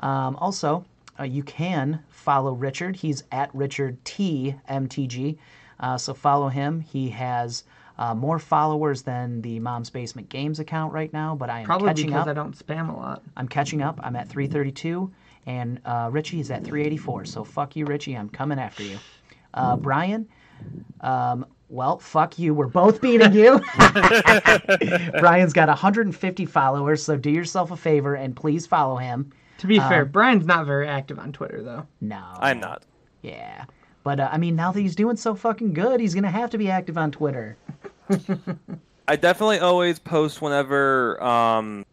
[0.00, 0.84] Um, also,
[1.18, 2.96] uh, you can follow Richard.
[2.96, 5.38] He's at Richard T MTG.
[5.78, 6.80] Uh, so follow him.
[6.80, 7.64] He has
[7.98, 11.88] uh, more followers than the Mom's Basement Games account right now, but I am Probably
[11.88, 12.28] catching because up.
[12.28, 13.22] I don't spam a lot.
[13.36, 13.98] I'm catching up.
[14.02, 15.10] I'm at 332,
[15.46, 17.24] and uh, Richie is at 384.
[17.26, 18.16] So fuck you, Richie.
[18.16, 18.98] I'm coming after you.
[19.54, 20.28] Uh, Bryan,
[21.00, 22.54] um, well, fuck you.
[22.54, 23.60] We're both beating you.
[25.18, 29.32] Bryan's got 150 followers, so do yourself a favor and please follow him.
[29.58, 31.86] To be Um, fair, Bryan's not very active on Twitter though.
[32.00, 32.82] No, I'm not.
[33.22, 33.64] Yeah,
[34.04, 36.58] but uh, I mean, now that he's doing so fucking good, he's gonna have to
[36.58, 37.56] be active on Twitter.
[39.08, 41.86] I definitely always post whenever um,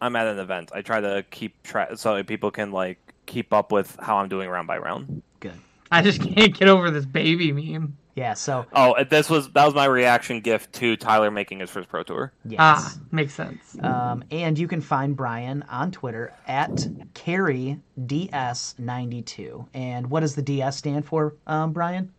[0.00, 0.70] I'm at an event.
[0.74, 4.48] I try to keep track so people can like keep up with how I'm doing
[4.48, 5.22] round by round.
[5.40, 5.54] Good.
[5.90, 7.96] I just can't get over this baby meme.
[8.16, 8.34] Yeah.
[8.34, 12.02] So Oh, this was that was my reaction gift to Tyler making his first pro
[12.02, 12.32] tour.
[12.44, 12.58] yes.
[12.60, 13.76] Ah, makes sense.
[13.82, 16.70] Um, and you can find Bryan on Twitter at
[17.14, 19.66] CareyDS92.
[19.74, 22.12] And what does the DS stand for, um, Bryan?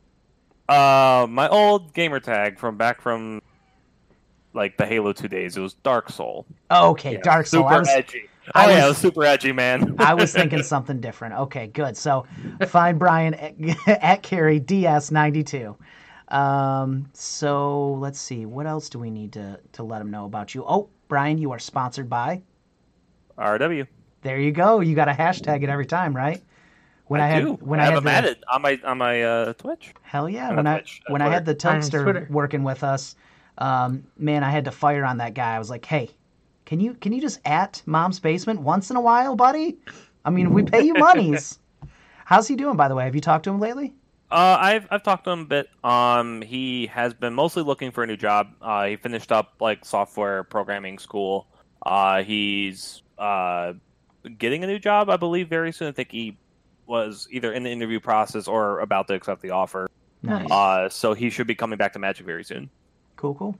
[0.69, 3.41] Uh, my old gamer tag from back from
[4.53, 5.57] like the Halo 2 days.
[5.57, 6.45] It was Dark Soul.
[6.69, 7.63] Oh, okay, Dark Soul.
[7.63, 8.23] Super I was, edgy.
[8.47, 9.95] Oh I yeah, was- it was super edgy, man.
[9.99, 11.35] I was thinking something different.
[11.35, 11.95] Okay, good.
[11.95, 12.25] So
[12.67, 13.55] find Bryan at,
[13.87, 15.75] at CareyDS92.
[16.29, 18.45] Um, so let's see.
[18.45, 20.63] What else do we need to, to let him know about you?
[20.65, 22.41] Oh, Bryan, you are sponsored by.
[23.37, 23.85] RW.
[24.21, 24.79] There you go.
[24.79, 26.41] You got to hashtag it every time, right?
[27.07, 27.53] When I, I, had do.
[27.55, 29.93] when I I, have had them the, added on my on my uh, Twitch.
[30.01, 30.47] Hell yeah!
[30.47, 33.17] Not When I Twitch, uh, when I had the On Tugster working with us,
[33.57, 35.53] um, man, I had to fire on that guy.
[35.55, 36.11] I was like, "Hey,
[36.71, 39.77] can you can you just at Mom's Basement once in a while, buddy?
[40.23, 41.59] I mean, we pay you monies."
[42.25, 43.03] How's he doing, by the way?
[43.03, 43.93] Have you talked to him lately?
[44.31, 45.69] Uh, I've I've talked to him a bit.
[45.83, 48.53] Um, he has been mostly looking for a new job.
[48.61, 51.45] Uh, he finished up like software programming school.
[51.85, 53.73] Uh, he's uh
[54.37, 55.89] getting a new job, I believe, very soon.
[55.89, 56.37] I think he
[56.87, 59.89] was either in the interview process or about to accept the offer.
[60.23, 60.49] Nice.
[60.49, 62.69] Uh, so he should be coming back to Magic very soon.
[63.17, 63.57] Cool, cool.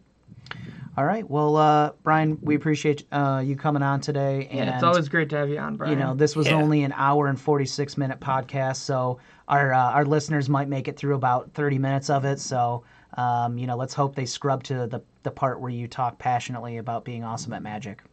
[0.97, 1.27] All right.
[1.29, 4.47] Well, uh, Bryan, we appreciate uh, you coming on today.
[4.51, 5.97] And Yeah, it's always great to have you on, Bryan.
[5.97, 6.55] you know, this was Yeah.
[6.57, 10.97] only an hour and 46 minute podcast, so our uh, our listeners might make it
[10.97, 12.39] through about 30 minutes of it.
[12.39, 12.83] So,
[13.15, 16.77] um, you know, let's hope they scrub to the the part where you talk passionately
[16.77, 18.03] about being awesome at Magic.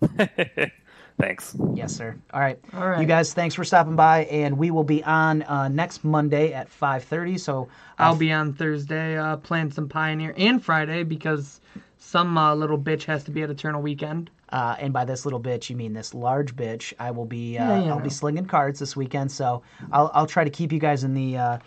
[1.18, 1.56] Thanks.
[1.74, 2.16] Yes, sir.
[2.32, 2.58] All right.
[2.74, 3.00] All right.
[3.00, 6.68] You guys, thanks for stopping by, and we will be on uh, next Monday at
[6.68, 7.38] 5:30.
[7.38, 7.68] So
[7.98, 11.60] I'll be on Thursday uh, playing some Pioneer and Friday because
[11.98, 14.30] some uh, little bitch has to be at Eternal Weekend.
[14.48, 16.92] Uh, and by this little bitch, you mean this large bitch.
[16.98, 18.04] I will be uh, Yeah, I'll know.
[18.04, 19.62] be slinging cards this weekend, so
[19.92, 21.58] I'll I'll try to keep you guys in the uh,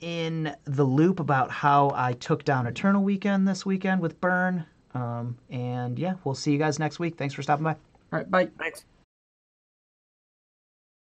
[0.00, 4.64] in the loop about how I took down Eternal Weekend this weekend with Burn.
[4.94, 7.16] Um, and yeah, we'll see you guys next week.
[7.16, 7.76] Thanks for stopping by.
[8.12, 8.48] All right, bye.
[8.58, 8.84] Thanks.